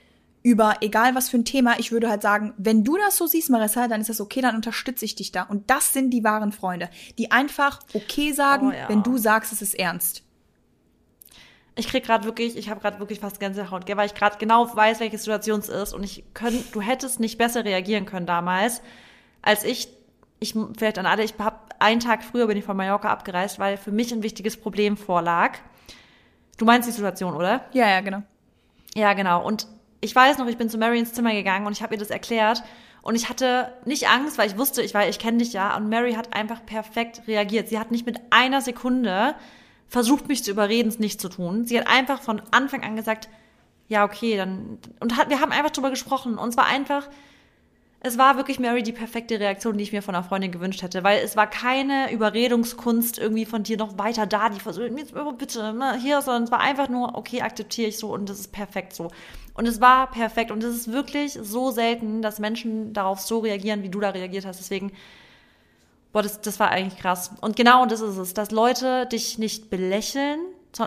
über 0.43 0.77
egal 0.81 1.15
was 1.15 1.29
für 1.29 1.37
ein 1.37 1.45
Thema, 1.45 1.79
ich 1.79 1.93
würde 1.93 2.09
halt 2.09 2.23
sagen, 2.23 2.55
wenn 2.57 2.83
du 2.83 2.97
das 2.97 3.17
so 3.17 3.27
siehst, 3.27 3.51
Marissa, 3.51 3.89
dann 3.89 4.01
ist 4.01 4.09
das 4.09 4.21
okay, 4.21 4.41
dann 4.41 4.57
unterstütze 4.57 5.05
ich 5.05 5.15
dich 5.15 5.33
da. 5.33 5.43
Und 5.43 5.71
das 5.71 5.93
sind 5.93 6.11
die 6.11 6.25
wahren 6.25 6.53
Freunde, 6.53 6.89
die 7.19 7.31
einfach 7.31 7.81
okay 7.93 8.33
sagen, 8.33 8.69
Oh 8.69 8.73
ja. 8.73 8.89
wenn 8.89 9.03
du 9.03 9.19
sagst, 9.19 9.53
es 9.53 9.61
ist 9.61 9.75
ernst. 9.75 10.23
Ich 11.77 11.89
krieg 11.89 12.05
gerade 12.05 12.25
wirklich, 12.25 12.57
ich 12.57 12.69
habe 12.69 12.81
gerade 12.81 12.99
wirklich 12.99 13.21
fast 13.21 13.39
Gänsehaut, 13.39 13.87
gell, 13.87 13.97
weil 13.97 14.07
ich 14.07 14.15
gerade 14.15 14.39
genau 14.39 14.75
weiß, 14.75 15.01
welche 15.01 15.19
Situation 15.19 15.61
es 15.61 15.69
ist 15.69 15.93
und 15.95 16.03
ich 16.03 16.25
können, 16.35 16.63
du 16.73 16.81
hättest 16.81 17.21
nicht 17.21 17.39
besser 17.39 17.65
reagieren 17.65 18.07
können 18.07 18.27
damals, 18.27 18.83
als 19.43 19.65
ich. 19.65 19.89
Ich 20.43 20.55
vielleicht 20.79 20.99
an 20.99 21.05
alle, 21.05 21.23
ich 21.23 21.35
habe 21.39 21.59
einen 21.81 22.01
Tag 22.01 22.25
früher 22.25 22.47
bin 22.47 22.57
ich 22.57 22.65
von 22.65 22.75
Mallorca 22.75 23.11
abgereist, 23.11 23.59
weil 23.59 23.77
für 23.77 23.93
mich 23.93 24.11
ein 24.11 24.23
wichtiges 24.23 24.57
Problem 24.57 24.97
vorlag. 24.97 25.59
Du 26.57 26.65
meinst 26.65 26.89
die 26.89 26.93
Situation, 26.93 27.35
oder? 27.35 27.67
Ja, 27.75 27.89
ja, 27.91 28.01
genau. 28.01 28.23
Ja, 28.95 29.13
genau. 29.13 29.45
Und 29.45 29.67
ich 30.01 30.15
weiß 30.15 30.39
noch, 30.39 30.47
ich 30.47 30.57
bin 30.57 30.71
zu 30.71 30.79
Mary 30.79 30.99
ins 30.99 31.13
Zimmer 31.13 31.33
gegangen 31.33 31.67
und 31.67 31.73
ich 31.73 31.83
habe 31.83 31.95
ihr 31.95 31.99
das 31.99 32.11
erklärt. 32.11 32.63
Und 33.03 33.15
ich 33.15 33.29
hatte 33.29 33.73
nicht 33.87 34.09
Angst, 34.09 34.37
weil 34.37 34.49
ich 34.49 34.59
wusste, 34.59 34.83
ich, 34.83 34.93
weil 34.93 35.09
ich 35.09 35.19
kenne 35.19 35.39
dich 35.39 35.53
ja. 35.53 35.77
Und 35.77 35.89
Mary 35.89 36.13
hat 36.15 36.35
einfach 36.35 36.65
perfekt 36.65 37.23
reagiert. 37.27 37.69
Sie 37.69 37.79
hat 37.79 37.91
nicht 37.91 38.07
mit 38.07 38.21
einer 38.31 38.61
Sekunde 38.61 39.35
versucht, 39.89 40.29
mich 40.29 40.45
zu 40.45 40.51
überreden, 40.51 40.89
es 40.89 40.99
nicht 40.99 41.21
zu 41.21 41.29
tun. 41.29 41.65
Sie 41.65 41.79
hat 41.79 41.87
einfach 41.87 42.21
von 42.21 42.43
Anfang 42.51 42.83
an 42.83 42.97
gesagt, 42.97 43.29
ja, 43.89 44.05
okay, 44.05 44.37
dann. 44.37 44.79
Und 45.01 45.17
hat, 45.17 45.31
wir 45.31 45.41
haben 45.41 45.51
einfach 45.51 45.71
drüber 45.71 45.91
gesprochen. 45.91 46.37
Und 46.37 46.51
es 46.51 46.57
war 46.57 46.67
einfach, 46.67 47.09
es 48.01 48.17
war 48.17 48.37
wirklich 48.37 48.59
Mary 48.59 48.83
die 48.83 48.93
perfekte 48.93 49.41
Reaktion, 49.41 49.77
die 49.77 49.85
ich 49.85 49.93
mir 49.93 50.03
von 50.03 50.15
einer 50.15 50.25
Freundin 50.25 50.53
gewünscht 50.53 50.83
hätte, 50.83 51.05
weil 51.05 51.23
es 51.23 51.37
war 51.37 51.49
keine 51.49 52.11
Überredungskunst 52.13 53.19
irgendwie 53.19 53.45
von 53.45 53.63
dir 53.63 53.77
noch 53.77 53.99
weiter 53.99 54.27
da, 54.27 54.49
die 54.49 54.61
versucht, 54.61 54.91
jetzt 54.97 55.15
bitte, 55.39 55.75
ne, 55.75 55.99
hier, 56.01 56.23
sondern 56.23 56.45
es 56.45 56.51
war 56.51 56.61
einfach 56.61 56.89
nur, 56.89 57.17
okay, 57.17 57.43
akzeptiere 57.43 57.89
ich 57.89 57.99
so 57.99 58.13
und 58.13 58.29
das 58.29 58.41
ist 58.41 58.53
perfekt 58.53 58.95
so. 58.95 59.11
Und 59.55 59.67
es 59.67 59.81
war 59.81 60.11
perfekt 60.11 60.51
und 60.51 60.63
es 60.65 60.75
ist 60.75 60.93
wirklich 60.93 61.39
so 61.41 61.71
selten, 61.71 62.23
dass 62.23 62.39
Menschen 62.39 62.93
darauf 62.93 63.21
so 63.21 63.41
reagieren, 63.41 63.83
wie 63.83 63.89
du 63.89 64.01
da 64.01 64.11
reagiert 64.11 64.47
hast. 64.47 64.59
Deswegen, 64.59 64.93
boah, 66.13 66.23
das, 66.23 66.41
das 66.41 66.59
war 66.61 66.71
eigentlich 66.71 66.99
krass. 67.01 67.33
Und 67.41 67.57
genau 67.57 67.87
das 67.87 68.01
ist 68.01 68.17
es, 68.17 68.35
dass 68.35 68.51
Leute 68.51 69.07
dich 69.07 69.39
nicht 69.39 69.71
belächeln, 69.71 70.41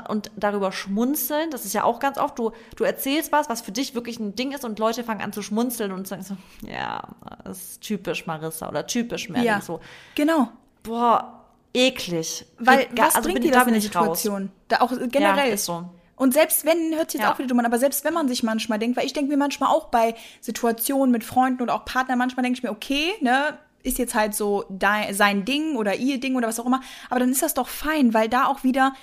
und 0.08 0.32
darüber 0.38 0.72
schmunzeln. 0.72 1.52
Das 1.52 1.66
ist 1.66 1.74
ja 1.74 1.84
auch 1.84 2.00
ganz 2.00 2.18
oft, 2.18 2.40
du, 2.40 2.52
du 2.78 2.84
erzählst 2.84 3.32
was, 3.32 3.50
was 3.50 3.62
für 3.62 3.72
dich 3.72 3.96
wirklich 3.96 4.20
ein 4.20 4.36
Ding 4.36 4.54
ist 4.54 4.64
und 4.64 4.80
Leute 4.80 5.04
fangen 5.04 5.22
an 5.22 5.34
zu 5.34 5.42
schmunzeln 5.42 5.92
und 5.92 6.08
sagen 6.08 6.24
so, 6.24 6.38
ja, 6.66 7.02
das 7.44 7.62
ist 7.62 7.82
typisch 7.82 8.26
Marissa 8.26 8.70
oder 8.70 8.88
typisch 8.88 9.30
Mary. 9.30 9.46
Ja, 9.46 9.62
So, 9.62 9.82
genau. 10.16 10.50
boah, 10.84 11.44
eklig. 11.74 12.46
Weil 12.60 12.86
gar- 12.96 13.08
was 13.08 13.16
also 13.16 13.30
bringt 13.30 13.44
dir 13.44 13.52
da 13.52 13.60
das 13.60 13.68
in 13.68 13.74
der. 13.74 13.82
Situation? 13.82 14.52
Da 14.70 14.82
auch 14.82 14.90
generell. 14.90 15.48
Ja, 15.50 15.54
ist 15.54 15.66
so. 15.66 15.86
Und 16.16 16.34
selbst 16.34 16.66
wenn, 16.66 16.96
hört 16.96 17.12
sich 17.12 17.20
jetzt 17.20 17.28
Ja. 17.28 17.34
auch 17.34 17.40
wieder 17.40 17.48
dumm 17.48 17.60
an, 17.60 17.66
aber 17.66 17.80
selbst 17.80 18.04
wenn 18.06 18.14
man 18.14 18.28
sich 18.28 18.44
manchmal 18.44 18.78
denkt, 18.80 18.98
weil 18.98 19.06
ich 19.06 19.14
denke 19.14 19.32
mir 19.32 19.38
manchmal 19.38 19.70
auch 19.70 19.86
bei 19.90 20.16
Situationen 20.42 21.12
mit 21.12 21.24
Freunden 21.24 21.62
oder 21.64 21.74
auch 21.76 21.86
Partnern, 21.86 22.18
manchmal 22.20 22.44
denke 22.44 22.58
ich 22.58 22.64
mir, 22.64 22.72
okay, 22.72 23.12
ne, 23.22 23.58
ist 23.82 23.98
jetzt 23.98 24.14
halt 24.16 24.34
so 24.36 24.64
dein, 24.70 25.14
sein 25.14 25.44
Ding 25.44 25.76
oder 25.76 25.96
ihr 25.96 26.20
Ding 26.20 26.36
oder 26.36 26.48
was 26.48 26.60
auch 26.60 26.66
immer, 26.66 26.82
aber 27.10 27.20
dann 27.20 27.30
ist 27.32 27.42
das 27.42 27.54
doch 27.54 27.68
fein, 27.68 28.14
weil 28.14 28.30
da 28.30 28.46
auch 28.46 28.64
wieder, 28.64 28.94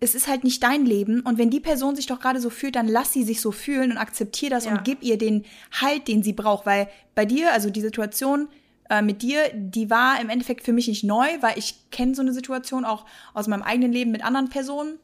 es 0.00 0.14
ist 0.14 0.28
halt 0.28 0.44
nicht 0.44 0.62
dein 0.62 0.84
Leben 0.84 1.20
und 1.20 1.38
wenn 1.38 1.48
die 1.50 1.60
Person 1.60 1.96
sich 1.96 2.06
doch 2.06 2.20
gerade 2.20 2.40
so 2.40 2.50
fühlt, 2.50 2.76
dann 2.76 2.86
lass 2.88 3.12
sie 3.14 3.22
sich 3.22 3.40
so 3.40 3.50
fühlen 3.52 3.92
und 3.92 3.96
akzeptier 3.98 4.50
das 4.50 4.66
Ja. 4.66 4.72
und 4.72 4.84
gib 4.84 5.02
ihr 5.02 5.16
den 5.16 5.44
Halt, 5.80 6.08
den 6.08 6.22
sie 6.22 6.34
braucht, 6.34 6.66
weil 6.66 6.88
bei 7.14 7.24
dir, 7.24 7.52
also 7.52 7.70
die 7.70 7.80
Situation 7.80 8.48
äh, 8.90 9.00
mit 9.00 9.22
dir, 9.22 9.38
die 9.54 9.88
war 9.88 10.20
im 10.20 10.28
Endeffekt 10.28 10.64
für 10.64 10.72
mich 10.74 10.86
nicht 10.88 11.02
neu, 11.04 11.26
weil 11.40 11.56
ich 11.58 11.88
kenne 11.90 12.14
so 12.14 12.20
eine 12.22 12.32
Situation 12.34 12.84
auch 12.84 13.06
aus 13.32 13.46
meinem 13.46 13.62
eigenen 13.62 13.90
Leben 13.92 14.10
mit 14.10 14.22
anderen 14.22 14.50
Personen 14.50 14.98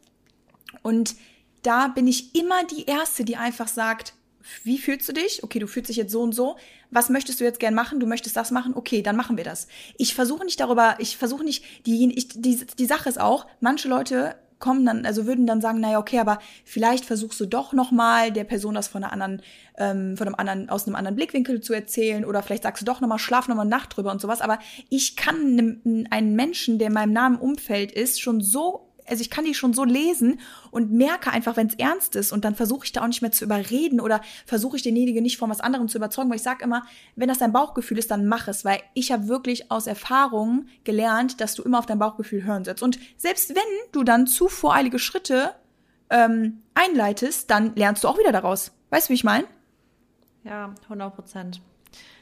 und 0.83 1.15
da 1.63 1.89
bin 1.89 2.07
ich 2.07 2.35
immer 2.35 2.65
die 2.65 2.87
Erste, 2.87 3.25
die 3.25 3.37
einfach 3.37 3.69
sagt, 3.69 4.15
wie 4.65 4.79
fühlst 4.79 5.09
du 5.09 5.13
dich? 5.13 5.43
Okay, 5.43 5.59
du 5.59 5.67
fühlst 5.67 5.89
dich 5.89 5.97
jetzt 5.97 6.13
so 6.13 6.23
und 6.23 6.33
so. 6.33 6.57
Was 6.91 7.09
möchtest 7.09 7.41
du 7.41 7.45
jetzt 7.45 7.61
gern 7.61 7.75
machen? 7.75 8.01
Du 8.01 8.07
möchtest 8.07 8.37
das 8.37 8.51
machen? 8.51 8.75
Okay, 8.75 9.03
dann 9.03 9.17
machen 9.17 9.37
wir 9.37 9.45
das. 9.45 9.69
Ich 9.97 10.15
versuche 10.15 10.45
nicht 10.45 10.61
darüber, 10.61 10.97
ich 10.99 11.17
versuche 11.17 11.45
nicht, 11.45 11.65
die, 11.87 12.13
ich, 12.17 12.29
die, 12.29 12.67
die 12.67 12.87
Sache 12.87 13.09
ist 13.09 13.21
auch, 13.21 13.47
manche 13.61 13.89
Leute 13.89 14.37
kommen 14.59 14.87
dann, 14.87 15.05
also 15.05 15.27
würden 15.27 15.47
dann 15.47 15.61
sagen, 15.61 15.81
naja, 15.81 15.99
okay, 15.99 16.21
aber 16.21 16.39
vielleicht 16.65 17.05
versuchst 17.05 17.39
du 17.41 17.47
doch 17.47 17.73
nochmal 17.73 18.31
der 18.31 18.45
Person 18.45 18.75
das 18.75 18.87
von 18.87 19.03
einer 19.03 19.13
anderen, 19.13 19.43
ähm, 19.77 20.17
von 20.17 20.29
einem 20.29 20.37
anderen, 20.37 20.71
aus 20.71 20.87
einem 20.87 20.95
anderen 20.95 21.17
Blickwinkel 21.17 21.61
zu 21.61 21.73
erzählen 21.75 22.25
oder 22.25 22.43
vielleicht 22.43 22.63
sagst 22.63 22.81
du 22.81 22.87
doch 22.87 23.01
nochmal, 23.01 23.19
schlaf 23.19 23.49
nochmal 23.49 23.67
Nacht 23.67 23.97
drüber 23.97 24.13
und 24.13 24.21
sowas. 24.21 24.41
Aber 24.41 24.61
ich 24.89 25.17
kann 25.17 25.37
einem, 25.37 26.07
einen 26.11 26.37
Menschen, 26.37 26.79
der 26.79 26.89
in 26.89 26.95
meinem 26.95 27.13
nahen 27.13 27.37
Umfeld 27.37 27.91
ist, 27.91 28.21
schon 28.21 28.41
so 28.41 28.92
also 29.09 29.21
ich 29.21 29.31
kann 29.31 29.45
die 29.45 29.55
schon 29.55 29.73
so 29.73 29.85
lesen 29.85 30.41
und 30.71 30.93
merke 30.93 31.31
einfach, 31.31 31.57
wenn 31.57 31.67
es 31.67 31.75
ernst 31.75 32.17
ist 32.17 32.33
und 32.33 32.45
dann 32.45 32.55
versuche 32.55 32.85
ich 32.85 32.93
da 32.93 33.03
auch 33.03 33.07
nicht 33.07 33.23
mehr 33.23 33.33
zu 33.33 33.45
überreden 33.45 34.01
oder 34.01 34.21
versuche 34.47 34.77
ich 34.77 34.83
denjenigen 34.83 35.23
nicht 35.23 35.39
von 35.39 35.51
was 35.51 35.61
anderem 35.61 35.89
zu 35.89 35.99
überzeugen, 35.99 36.31
weil 36.31 36.37
ich 36.37 36.43
sage 36.43 36.65
immer, 36.65 36.85
wenn 37.17 37.29
das 37.29 37.39
dein 37.39 37.53
Bauchgefühl 37.53 37.99
ist, 37.99 38.11
dann 38.11 38.27
mach 38.27 38.49
es, 38.49 38.65
weil 38.65 38.81
ich 38.95 39.13
habe 39.13 39.29
wirklich 39.29 39.71
aus 39.71 39.87
Erfahrung 39.87 40.67
gelernt, 40.85 41.41
dass 41.41 41.55
du 41.55 41.63
immer 41.63 41.79
auf 41.79 41.87
dein 41.87 41.99
Bauchgefühl 41.99 42.45
hören 42.45 42.65
sollst. 42.65 42.83
Und 42.83 42.99
selbst 43.17 43.51
wenn 43.51 43.91
du 43.93 44.05
dann 44.05 44.27
zu 44.27 44.49
voreilige 44.49 44.99
Schritte 44.99 45.55
ähm, 46.11 46.63
einleitest, 46.75 47.51
dann 47.51 47.75
lernst 47.75 48.05
du 48.05 48.09
auch 48.09 48.19
wieder 48.19 48.33
daraus. 48.33 48.73
Weißt 48.91 49.09
du, 49.09 49.11
wie 49.11 49.15
ich 49.15 49.25
meine? 49.25 49.45
Ja, 50.45 50.75
100 50.85 51.15
Prozent. 51.15 51.61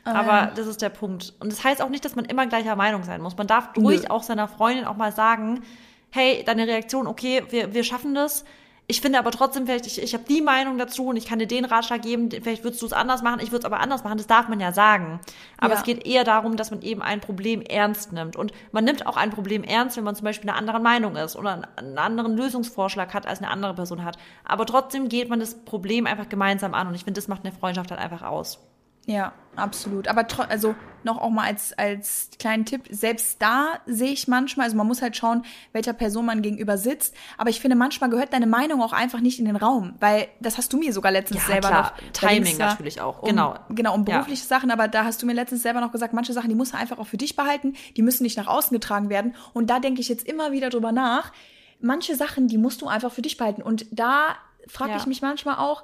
Aber 0.04 0.52
das 0.54 0.66
ist 0.66 0.82
der 0.82 0.88
Punkt. 0.88 1.34
Und 1.40 1.52
das 1.52 1.62
heißt 1.62 1.82
auch 1.82 1.88
nicht, 1.88 2.04
dass 2.04 2.16
man 2.16 2.24
immer 2.24 2.46
gleicher 2.46 2.76
Meinung 2.76 3.02
sein 3.04 3.20
muss. 3.20 3.36
Man 3.36 3.46
darf 3.46 3.76
ruhig 3.76 4.02
Nö. 4.02 4.10
auch 4.10 4.22
seiner 4.22 4.48
Freundin 4.48 4.84
auch 4.84 4.96
mal 4.96 5.12
sagen, 5.12 5.62
hey, 6.10 6.42
deine 6.44 6.66
Reaktion, 6.66 7.06
okay, 7.06 7.42
wir, 7.50 7.72
wir 7.74 7.84
schaffen 7.84 8.14
das. 8.14 8.44
Ich 8.86 9.00
finde 9.00 9.20
aber 9.20 9.30
trotzdem, 9.30 9.66
vielleicht, 9.66 9.86
ich, 9.86 10.02
ich 10.02 10.14
habe 10.14 10.24
die 10.28 10.42
Meinung 10.42 10.76
dazu 10.76 11.06
und 11.06 11.16
ich 11.16 11.24
kann 11.24 11.38
dir 11.38 11.46
den 11.46 11.64
Ratschlag 11.64 12.02
geben, 12.02 12.28
vielleicht 12.28 12.64
würdest 12.64 12.82
du 12.82 12.86
es 12.86 12.92
anders 12.92 13.22
machen, 13.22 13.38
ich 13.40 13.52
würde 13.52 13.60
es 13.60 13.64
aber 13.64 13.78
anders 13.78 14.02
machen, 14.02 14.18
das 14.18 14.26
darf 14.26 14.48
man 14.48 14.58
ja 14.58 14.72
sagen. 14.72 15.20
Aber 15.58 15.74
Ja. 15.74 15.78
es 15.78 15.84
geht 15.84 16.04
eher 16.04 16.24
darum, 16.24 16.56
dass 16.56 16.72
man 16.72 16.82
eben 16.82 17.00
ein 17.00 17.20
Problem 17.20 17.62
ernst 17.62 18.12
nimmt. 18.12 18.34
Und 18.34 18.50
man 18.72 18.82
nimmt 18.82 19.06
auch 19.06 19.16
ein 19.16 19.30
Problem 19.30 19.62
ernst, 19.62 19.96
wenn 19.96 20.02
man 20.02 20.16
zum 20.16 20.24
Beispiel 20.24 20.50
einer 20.50 20.58
anderen 20.58 20.82
Meinung 20.82 21.14
ist 21.14 21.36
oder 21.36 21.62
einen- 21.76 21.98
anderen 21.98 22.36
Lösungsvorschlag 22.36 23.14
hat, 23.14 23.28
als 23.28 23.38
eine 23.38 23.48
andere 23.52 23.74
Person 23.74 24.04
hat. 24.04 24.16
Aber 24.42 24.66
trotzdem 24.66 25.08
geht 25.08 25.28
man 25.28 25.38
das 25.38 25.54
Problem 25.64 26.06
einfach 26.08 26.28
gemeinsam 26.28 26.74
an 26.74 26.88
und 26.88 26.96
ich 26.96 27.04
finde, 27.04 27.20
das 27.20 27.28
macht 27.28 27.44
eine 27.44 27.54
Freundschaft 27.54 27.92
halt 27.92 28.00
einfach 28.00 28.22
aus. 28.22 28.58
Ja, 29.06 29.32
absolut. 29.56 30.08
Aber 30.08 30.26
also 30.48 30.74
noch 31.02 31.16
auch 31.18 31.30
mal 31.30 31.44
als, 31.46 31.72
als 31.78 32.28
kleinen 32.38 32.66
Tipp, 32.66 32.82
selbst 32.90 33.40
da 33.40 33.80
sehe 33.86 34.10
ich 34.12 34.28
manchmal, 34.28 34.64
also 34.64 34.76
man 34.76 34.86
muss 34.86 35.00
halt 35.00 35.16
schauen, 35.16 35.44
welcher 35.72 35.94
Person 35.94 36.26
man 36.26 36.42
gegenüber 36.42 36.76
sitzt. 36.76 37.14
Aber 37.38 37.48
ich 37.48 37.58
finde, 37.60 37.74
manchmal 37.76 38.10
gehört 38.10 38.34
deine 38.34 38.46
Meinung 38.46 38.82
auch 38.82 38.92
einfach 38.92 39.20
nicht 39.20 39.38
in 39.38 39.46
den 39.46 39.56
Raum, 39.56 39.94
weil 39.98 40.28
das 40.40 40.58
hast 40.58 40.72
du 40.74 40.76
mir 40.78 40.92
sogar 40.92 41.10
letztens 41.10 41.40
Ja, 41.40 41.46
selber 41.46 41.68
klar. 41.68 41.82
noch. 41.82 41.92
da 42.12 42.28
Timing 42.28 42.58
ja 42.58 42.66
natürlich 42.66 43.00
auch, 43.00 43.22
Um, 43.22 43.28
genau. 43.30 43.54
Genau, 43.70 43.94
um 43.94 44.04
Ja. 44.04 44.16
berufliche 44.16 44.44
Sachen, 44.44 44.70
aber 44.70 44.88
da 44.88 45.04
hast 45.04 45.22
du 45.22 45.26
mir 45.26 45.32
letztens 45.32 45.62
selber 45.62 45.80
noch 45.80 45.90
gesagt, 45.92 46.12
manche 46.12 46.34
Sachen, 46.34 46.50
die 46.50 46.54
musst 46.54 46.74
du 46.74 46.76
einfach 46.76 46.98
auch 46.98 47.06
für 47.06 47.16
dich 47.16 47.34
behalten, 47.34 47.74
die 47.96 48.02
müssen 48.02 48.22
nicht 48.24 48.36
nach 48.36 48.46
außen 48.46 48.74
getragen 48.74 49.08
werden. 49.08 49.34
Und 49.54 49.70
da 49.70 49.80
denke 49.80 50.02
ich 50.02 50.08
jetzt 50.10 50.28
immer 50.28 50.52
wieder 50.52 50.68
drüber 50.68 50.92
nach. 50.92 51.32
Manche 51.80 52.14
Sachen, 52.14 52.46
die 52.46 52.58
musst 52.58 52.82
du 52.82 52.88
einfach 52.88 53.10
für 53.10 53.22
dich 53.22 53.38
behalten. 53.38 53.62
Und 53.62 53.86
da 53.90 54.36
frage 54.68 54.90
Ja. 54.90 54.96
ich 54.98 55.06
mich 55.06 55.22
manchmal 55.22 55.56
auch, 55.56 55.82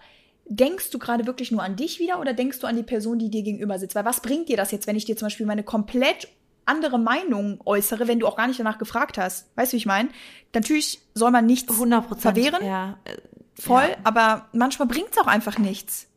denkst 0.48 0.90
du 0.90 0.98
gerade 0.98 1.26
wirklich 1.26 1.50
nur 1.50 1.62
an 1.62 1.76
dich 1.76 1.98
wieder 1.98 2.20
oder 2.20 2.32
denkst 2.32 2.60
du 2.60 2.66
an 2.66 2.76
die 2.76 2.82
Person, 2.82 3.18
die 3.18 3.30
dir 3.30 3.42
gegenüber 3.42 3.78
sitzt? 3.78 3.94
Weil 3.94 4.04
was 4.04 4.20
bringt 4.20 4.48
dir 4.48 4.56
das 4.56 4.70
jetzt, 4.70 4.86
wenn 4.86 4.96
ich 4.96 5.04
dir 5.04 5.16
zum 5.16 5.26
Beispiel 5.26 5.46
meine 5.46 5.62
komplett 5.64 6.28
andere 6.64 6.98
Meinung 6.98 7.60
äußere, 7.64 8.08
wenn 8.08 8.18
du 8.20 8.26
auch 8.26 8.36
gar 8.36 8.46
nicht 8.48 8.58
danach 8.60 8.78
gefragt 8.78 9.18
hast? 9.18 9.48
Weißt 9.56 9.72
du, 9.72 9.74
wie 9.74 9.78
ich 9.78 9.86
meine? 9.86 10.08
Natürlich 10.54 11.00
soll 11.14 11.30
man 11.30 11.46
nichts 11.46 11.72
100 11.72 12.06
Prozent. 12.06 12.22
verwehren, 12.22 12.64
Ja, 12.64 12.98
voll, 13.58 13.88
Ja. 13.90 13.96
aber 14.04 14.48
manchmal 14.52 14.88
bringt 14.88 15.08
es 15.12 15.18
auch 15.18 15.26
einfach 15.28 15.58
nichts. 15.58 16.08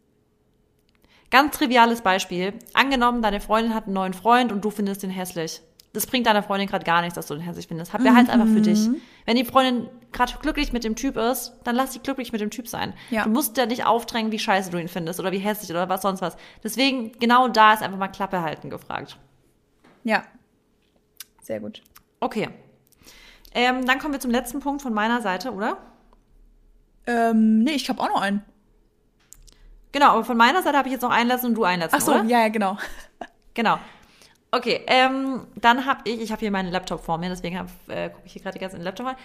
Ganz 1.31 1.55
triviales 1.57 2.01
Beispiel. 2.01 2.53
Angenommen, 2.73 3.21
deine 3.21 3.39
Freundin 3.39 3.75
hat 3.75 3.85
einen 3.85 3.93
neuen 3.93 4.13
Freund 4.13 4.51
und 4.51 4.65
du 4.65 4.71
findest 4.71 5.03
den 5.03 5.11
hässlich. 5.11 5.61
Das 5.91 6.05
bringt 6.05 6.27
deiner 6.27 6.43
Freundin 6.43 6.67
gerade 6.67 6.85
gar 6.85 7.01
nichts, 7.01 7.15
dass 7.15 7.25
du 7.25 7.33
den 7.33 7.41
hässlich 7.41 7.67
findest. 7.67 7.93
Hab 7.93 8.03
Behalt's 8.03 8.29
einfach 8.29 8.47
für 8.47 8.61
dich. 8.61 8.87
Wenn 9.25 9.35
die 9.35 9.45
Freundin 9.45 9.89
gerade 10.11 10.33
glücklich 10.39 10.71
mit 10.71 10.83
dem 10.83 10.95
Typ 10.95 11.17
ist, 11.17 11.53
dann 11.63 11.75
lass 11.75 11.93
sie 11.93 11.99
glücklich 11.99 12.31
mit 12.31 12.41
dem 12.41 12.51
Typ 12.51 12.67
sein. 12.67 12.93
Ja. 13.09 13.23
Du 13.23 13.31
musst 13.31 13.57
ja 13.57 13.65
nicht 13.65 13.85
aufdrängen, 13.85 14.31
wie 14.31 14.37
scheiße 14.37 14.69
du 14.69 14.77
ihn 14.77 14.87
findest 14.87 15.19
oder 15.19 15.31
wie 15.31 15.39
hässlich 15.39 15.71
oder 15.71 15.89
was 15.89 16.03
sonst 16.03 16.21
was. 16.21 16.37
Deswegen, 16.63 17.13
genau 17.19 17.47
da 17.47 17.73
ist 17.73 17.81
einfach 17.81 17.97
mal 17.97 18.07
Klappe 18.07 18.41
halten 18.41 18.69
gefragt. 18.69 19.17
Ja. 20.03 20.23
Sehr 21.41 21.59
gut. 21.59 21.81
Okay. 22.19 22.49
Ähm, 23.53 23.85
dann 23.87 23.97
kommen 23.97 24.13
wir 24.13 24.19
zum 24.19 24.31
letzten 24.31 24.59
Punkt 24.59 24.83
von 24.83 24.93
meiner 24.93 25.21
Seite, 25.21 25.51
oder? 25.51 25.77
Ähm, 27.07 27.59
nee, 27.63 27.71
ich 27.71 27.89
habe 27.89 27.99
auch 27.99 28.09
noch 28.09 28.21
einen. 28.21 28.43
Genau, 29.91 30.11
aber 30.11 30.23
von 30.23 30.37
meiner 30.37 30.61
Seite 30.61 30.77
habe 30.77 30.87
ich 30.87 30.93
jetzt 30.93 31.01
noch 31.01 31.09
einen 31.09 31.29
letzten 31.29 31.47
und 31.47 31.55
du 31.55 31.63
einen 31.63 31.81
letzten, 31.81 31.97
Ach 31.97 32.01
so, 32.01 32.11
oder? 32.13 32.23
ja, 32.25 32.41
ja, 32.41 32.49
genau. 32.49 32.77
Genau. 33.55 33.79
Okay, 34.51 34.81
ähm, 34.87 35.45
dann 35.55 35.85
habe 35.85 36.01
ich, 36.09 36.19
ich 36.19 36.31
habe 36.31 36.39
hier 36.39 36.49
meinen 36.49 36.71
Laptop 36.71 37.01
vor 37.01 37.19
mir, 37.19 37.29
deswegen 37.29 37.55
äh, 37.87 38.09
gucke 38.09 38.25
ich 38.25 38.33
hier 38.33 38.41
gerade 38.41 38.57
die 38.57 38.59
ganze 38.59 38.77
in 38.77 38.81
den 38.81 38.85
Laptop 38.85 39.05
rein, 39.05 39.15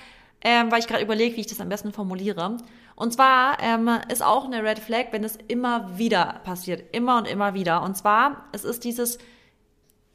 ähm, 0.42 0.70
weil 0.70 0.80
ich 0.80 0.86
gerade 0.86 1.02
überlege, 1.02 1.34
wie 1.36 1.40
ich 1.40 1.46
das 1.46 1.60
am 1.60 1.70
besten 1.70 1.92
formuliere. 1.92 2.58
Und 2.94 3.12
zwar 3.14 3.58
ähm, 3.62 3.88
ist 4.08 4.22
auch 4.22 4.44
eine 4.44 4.62
Red 4.62 4.78
Flag, 4.78 5.06
wenn 5.12 5.24
es 5.24 5.38
immer 5.48 5.98
wieder 5.98 6.40
passiert, 6.44 6.94
immer 6.94 7.16
und 7.16 7.26
immer 7.26 7.54
wieder. 7.54 7.82
Und 7.82 7.96
zwar, 7.96 8.44
es 8.52 8.64
ist 8.64 8.84
dieses, 8.84 9.16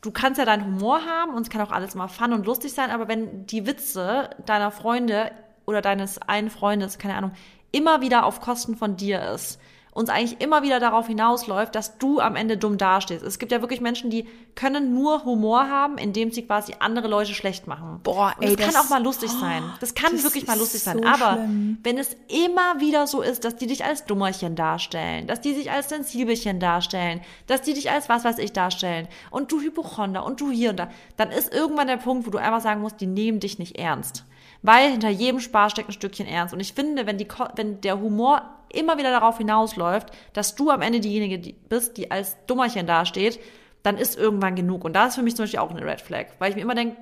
du 0.02 0.12
kannst 0.12 0.38
ja 0.38 0.46
deinen 0.46 0.66
Humor 0.66 1.04
haben 1.06 1.34
und 1.34 1.42
es 1.42 1.50
kann 1.50 1.62
auch 1.62 1.72
alles 1.72 1.96
mal 1.96 2.08
fun 2.08 2.32
und 2.32 2.46
lustig 2.46 2.74
sein, 2.74 2.92
aber 2.92 3.08
wenn 3.08 3.48
die 3.48 3.66
Witze 3.66 4.30
deiner 4.46 4.70
Freunde 4.70 5.32
oder 5.66 5.82
deines 5.82 6.22
einen 6.22 6.52
Freundes, 6.52 7.00
keine 7.00 7.16
Ahnung, 7.16 7.32
immer 7.72 8.02
wieder 8.02 8.26
auf 8.26 8.42
Kosten 8.42 8.76
von 8.76 8.96
dir 8.96 9.32
ist, 9.32 9.60
uns 9.92 10.10
eigentlich 10.10 10.40
immer 10.42 10.62
wieder 10.64 10.80
darauf 10.80 11.08
hinausläuft, 11.08 11.74
dass 11.76 11.98
du 11.98 12.20
am 12.20 12.36
Ende 12.36 12.58
dumm 12.58 12.78
dastehst. 12.78 13.24
Es 13.24 13.40
gibt 13.40 13.52
ja 13.52 13.62
wirklich 13.62 13.82
Menschen, 13.82 14.10
die 14.10 14.28
können 14.56 14.94
nur 14.94 15.26
Humor 15.26 15.70
haben, 15.70 15.98
indem 15.98 16.32
sie 16.32 16.44
quasi 16.46 16.74
andere 16.80 17.08
Leute 17.08 17.34
schlecht 17.34 17.66
machen. 17.68 18.00
Boah, 18.04 18.34
ey, 18.40 18.56
das 18.56 18.66
kann 18.66 18.74
das- 18.76 18.86
auch 18.86 18.90
mal 18.90 19.02
lustig 19.04 19.30
sein. 19.32 19.64
Das 19.80 19.96
kann 19.96 20.12
das 20.14 20.24
wirklich 20.24 20.46
mal 20.48 20.58
lustig 20.58 20.82
sein. 20.84 21.00
so 21.02 21.08
Aber 21.08 21.34
schlimm. 21.38 21.78
wenn 21.84 21.98
es 21.98 22.16
immer 22.28 22.80
wieder 22.80 23.08
so 23.08 23.22
ist, 23.22 23.44
dass 23.46 23.56
die 23.56 23.68
dich 23.68 23.84
als 23.84 24.06
Dummerchen 24.06 24.56
darstellen, 24.56 25.28
dass 25.28 25.42
die 25.42 25.54
sich 25.54 25.72
als 25.72 25.90
Sensibelchen 25.90 26.60
darstellen, 26.60 27.22
dass 27.48 27.62
die 27.62 27.74
dich 27.74 27.90
als 27.92 28.10
was 28.10 28.24
weiß 28.24 28.38
ich 28.38 28.54
darstellen 28.54 29.08
und 29.32 29.52
du 29.52 29.60
Hypochonder 29.62 30.24
und 30.26 30.40
du 30.40 30.52
hier 30.52 30.70
und 30.72 30.78
da, 30.80 30.90
dann 31.18 31.32
ist 31.32 31.54
irgendwann 31.54 31.88
der 31.88 31.98
Punkt, 31.98 32.26
wo 32.28 32.32
du 32.32 32.38
einfach 32.38 32.62
sagen 32.62 32.82
musst, 32.82 33.02
die 33.02 33.08
nehmen 33.08 33.40
dich 33.40 33.60
nicht 33.60 33.78
ernst. 33.78 34.24
Weil 34.62 34.92
hinter 34.92 35.10
jedem 35.10 35.40
Spaß 35.40 35.72
steckt 35.72 35.90
ein 35.90 35.94
Stückchen 35.94 36.28
Ernst. 36.28 36.54
Und 36.54 36.60
ich 36.60 36.74
finde, 36.74 37.06
wenn, 37.06 37.18
die, 37.18 37.28
wenn 37.56 37.80
der 37.82 38.00
Humor 38.00 38.42
immer 38.72 38.98
wieder 38.98 39.12
darauf 39.12 39.38
hinausläuft, 39.38 40.10
dass 40.34 40.56
du 40.56 40.70
am 40.70 40.82
Ende 40.82 41.00
diejenige 41.00 41.40
die 41.40 41.54
bist, 41.54 41.98
die 41.98 42.12
als 42.12 42.38
Dummerchen 42.46 42.86
dasteht, 42.86 43.40
dann 43.84 43.98
ist 43.98 44.18
irgendwann 44.18 44.56
genug. 44.56 44.84
Und 44.84 44.94
da 44.94 45.08
ist 45.08 45.16
für 45.16 45.24
mich 45.24 45.36
zum 45.36 45.44
Beispiel 45.44 45.60
auch 45.60 45.72
eine 45.72 45.86
Red 45.86 46.02
Flag. 46.02 46.28
Weil 46.40 46.50
ich 46.50 46.56
mir 46.56 46.62
immer 46.64 46.76
denke, 46.76 46.98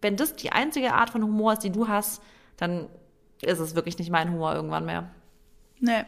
wenn 0.00 0.16
das 0.16 0.34
die 0.34 0.50
einzige 0.52 0.94
Art 0.94 1.10
von 1.10 1.22
Humor 1.22 1.52
ist, 1.52 1.62
die 1.62 1.70
du 1.70 1.86
hast, 1.88 2.22
dann 2.56 2.88
ist 3.42 3.58
es 3.58 3.74
wirklich 3.74 3.98
nicht 3.98 4.10
mein 4.10 4.32
Humor 4.32 4.54
irgendwann 4.54 4.86
mehr. 4.86 5.10
Nee. 5.80 6.04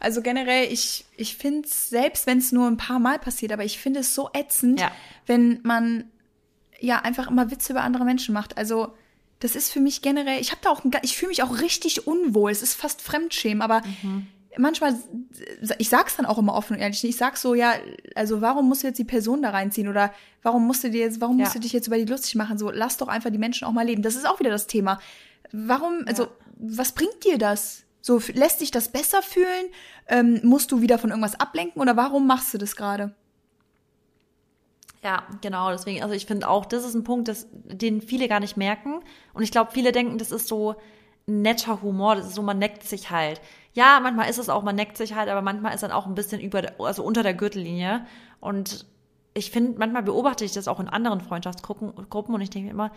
Also 0.00 0.22
generell, 0.22 0.70
ich, 0.72 1.06
ich 1.16 1.36
finde 1.36 1.66
es, 1.66 1.88
selbst 1.88 2.26
wenn 2.26 2.38
es 2.38 2.52
nur 2.52 2.66
ein 2.68 2.76
paar 2.76 2.98
Mal 2.98 3.18
passiert, 3.18 3.52
aber 3.52 3.64
ich 3.64 3.78
finde 3.78 4.00
es 4.00 4.14
so 4.14 4.30
ätzend, 4.34 4.80
Ja. 4.80 4.90
wenn 5.26 5.60
man 5.64 6.04
ja 6.78 6.98
einfach 7.00 7.28
immer 7.28 7.50
Witze 7.50 7.72
über 7.72 7.82
andere 7.82 8.04
Menschen 8.04 8.34
macht. 8.34 8.56
Also 8.58 8.92
das 9.40 9.56
ist 9.56 9.72
für 9.72 9.80
mich 9.80 10.00
generell, 10.02 10.40
ich 10.40 10.50
habe 10.52 10.60
da 10.62 10.70
auch, 10.70 10.84
ein, 10.84 10.90
ich 11.02 11.16
fühle 11.16 11.28
mich 11.30 11.42
auch 11.42 11.60
richtig 11.60 12.06
unwohl. 12.06 12.50
Es 12.50 12.62
ist 12.62 12.74
fast 12.74 13.02
Fremdschämen, 13.02 13.62
aber 13.62 13.82
manchmal, 14.56 14.96
ich 15.78 15.88
sag's 15.88 16.16
dann 16.16 16.26
auch 16.26 16.38
immer 16.38 16.54
offen 16.54 16.74
und 16.76 16.80
ehrlich. 16.82 17.02
Ich 17.04 17.16
sag 17.16 17.36
so, 17.36 17.54
ja, 17.54 17.74
also 18.14 18.40
warum 18.40 18.68
musst 18.68 18.82
du 18.82 18.86
jetzt 18.86 18.98
die 18.98 19.04
Person 19.04 19.42
da 19.42 19.50
reinziehen 19.50 19.88
oder 19.88 20.12
warum 20.42 20.66
musst 20.66 20.84
du 20.84 20.90
dir 20.90 21.00
jetzt, 21.00 21.20
warum 21.20 21.38
Ja. 21.38 21.44
musst 21.44 21.56
du 21.56 21.60
dich 21.60 21.72
jetzt 21.72 21.86
über 21.88 21.96
die 21.98 22.04
lustig 22.04 22.36
machen? 22.36 22.56
So, 22.58 22.70
lass 22.70 22.96
doch 22.96 23.08
einfach 23.08 23.30
die 23.30 23.38
Menschen 23.38 23.66
auch 23.66 23.72
mal 23.72 23.84
leben. 23.84 24.02
Das 24.02 24.14
ist 24.14 24.26
auch 24.26 24.40
wieder 24.40 24.50
das 24.50 24.66
Thema. 24.66 25.00
Warum, 25.52 26.04
also, 26.06 26.28
was 26.56 26.92
bringt 26.92 27.24
dir 27.24 27.36
das? 27.38 27.82
So, 28.00 28.20
lässt 28.32 28.60
dich 28.60 28.70
das 28.70 28.88
besser 28.88 29.22
fühlen? 29.22 29.66
Ähm, 30.08 30.40
musst 30.42 30.70
du 30.72 30.80
wieder 30.80 30.98
von 30.98 31.10
irgendwas 31.10 31.38
ablenken 31.40 31.80
oder 31.80 31.96
warum 31.96 32.26
machst 32.26 32.52
du 32.54 32.58
das 32.58 32.76
gerade? 32.76 33.14
Ja, 35.04 35.24
genau. 35.42 35.70
Deswegen, 35.70 36.02
also 36.02 36.14
ich 36.14 36.24
finde 36.24 36.48
auch, 36.48 36.64
das 36.64 36.84
ist 36.84 36.94
ein 36.94 37.04
Punkt, 37.04 37.28
das, 37.28 37.46
den 37.52 38.00
viele 38.00 38.26
gar 38.26 38.40
nicht 38.40 38.56
merken. 38.56 39.00
Und 39.34 39.42
ich 39.42 39.50
glaube, 39.50 39.70
viele 39.72 39.92
denken, 39.92 40.16
das 40.16 40.32
ist 40.32 40.48
so 40.48 40.76
netter 41.26 41.82
Humor, 41.82 42.16
das 42.16 42.28
ist 42.28 42.34
so, 42.34 42.42
man 42.42 42.58
neckt 42.58 42.82
sich 42.84 43.10
halt. 43.10 43.40
Ja, 43.74 44.00
manchmal 44.02 44.30
ist 44.30 44.38
es 44.38 44.48
auch, 44.48 44.62
man 44.62 44.76
neckt 44.76 44.96
sich 44.96 45.14
halt, 45.14 45.28
aber 45.28 45.42
manchmal 45.42 45.74
ist 45.74 45.82
dann 45.82 45.92
auch 45.92 46.06
ein 46.06 46.14
bisschen 46.14 46.40
über, 46.40 46.62
also 46.78 47.04
unter 47.04 47.22
der 47.22 47.34
Gürtellinie. 47.34 48.06
Und 48.40 48.86
ich 49.34 49.50
finde, 49.50 49.78
manchmal 49.78 50.02
beobachte 50.02 50.44
ich 50.44 50.52
das 50.52 50.68
auch 50.68 50.80
in 50.80 50.88
anderen 50.88 51.20
Freundschaftsgruppen 51.20 51.92
Gruppen 52.08 52.34
und 52.34 52.40
ich 52.40 52.50
denke 52.50 52.66
mir 52.66 52.72
immer, 52.72 52.90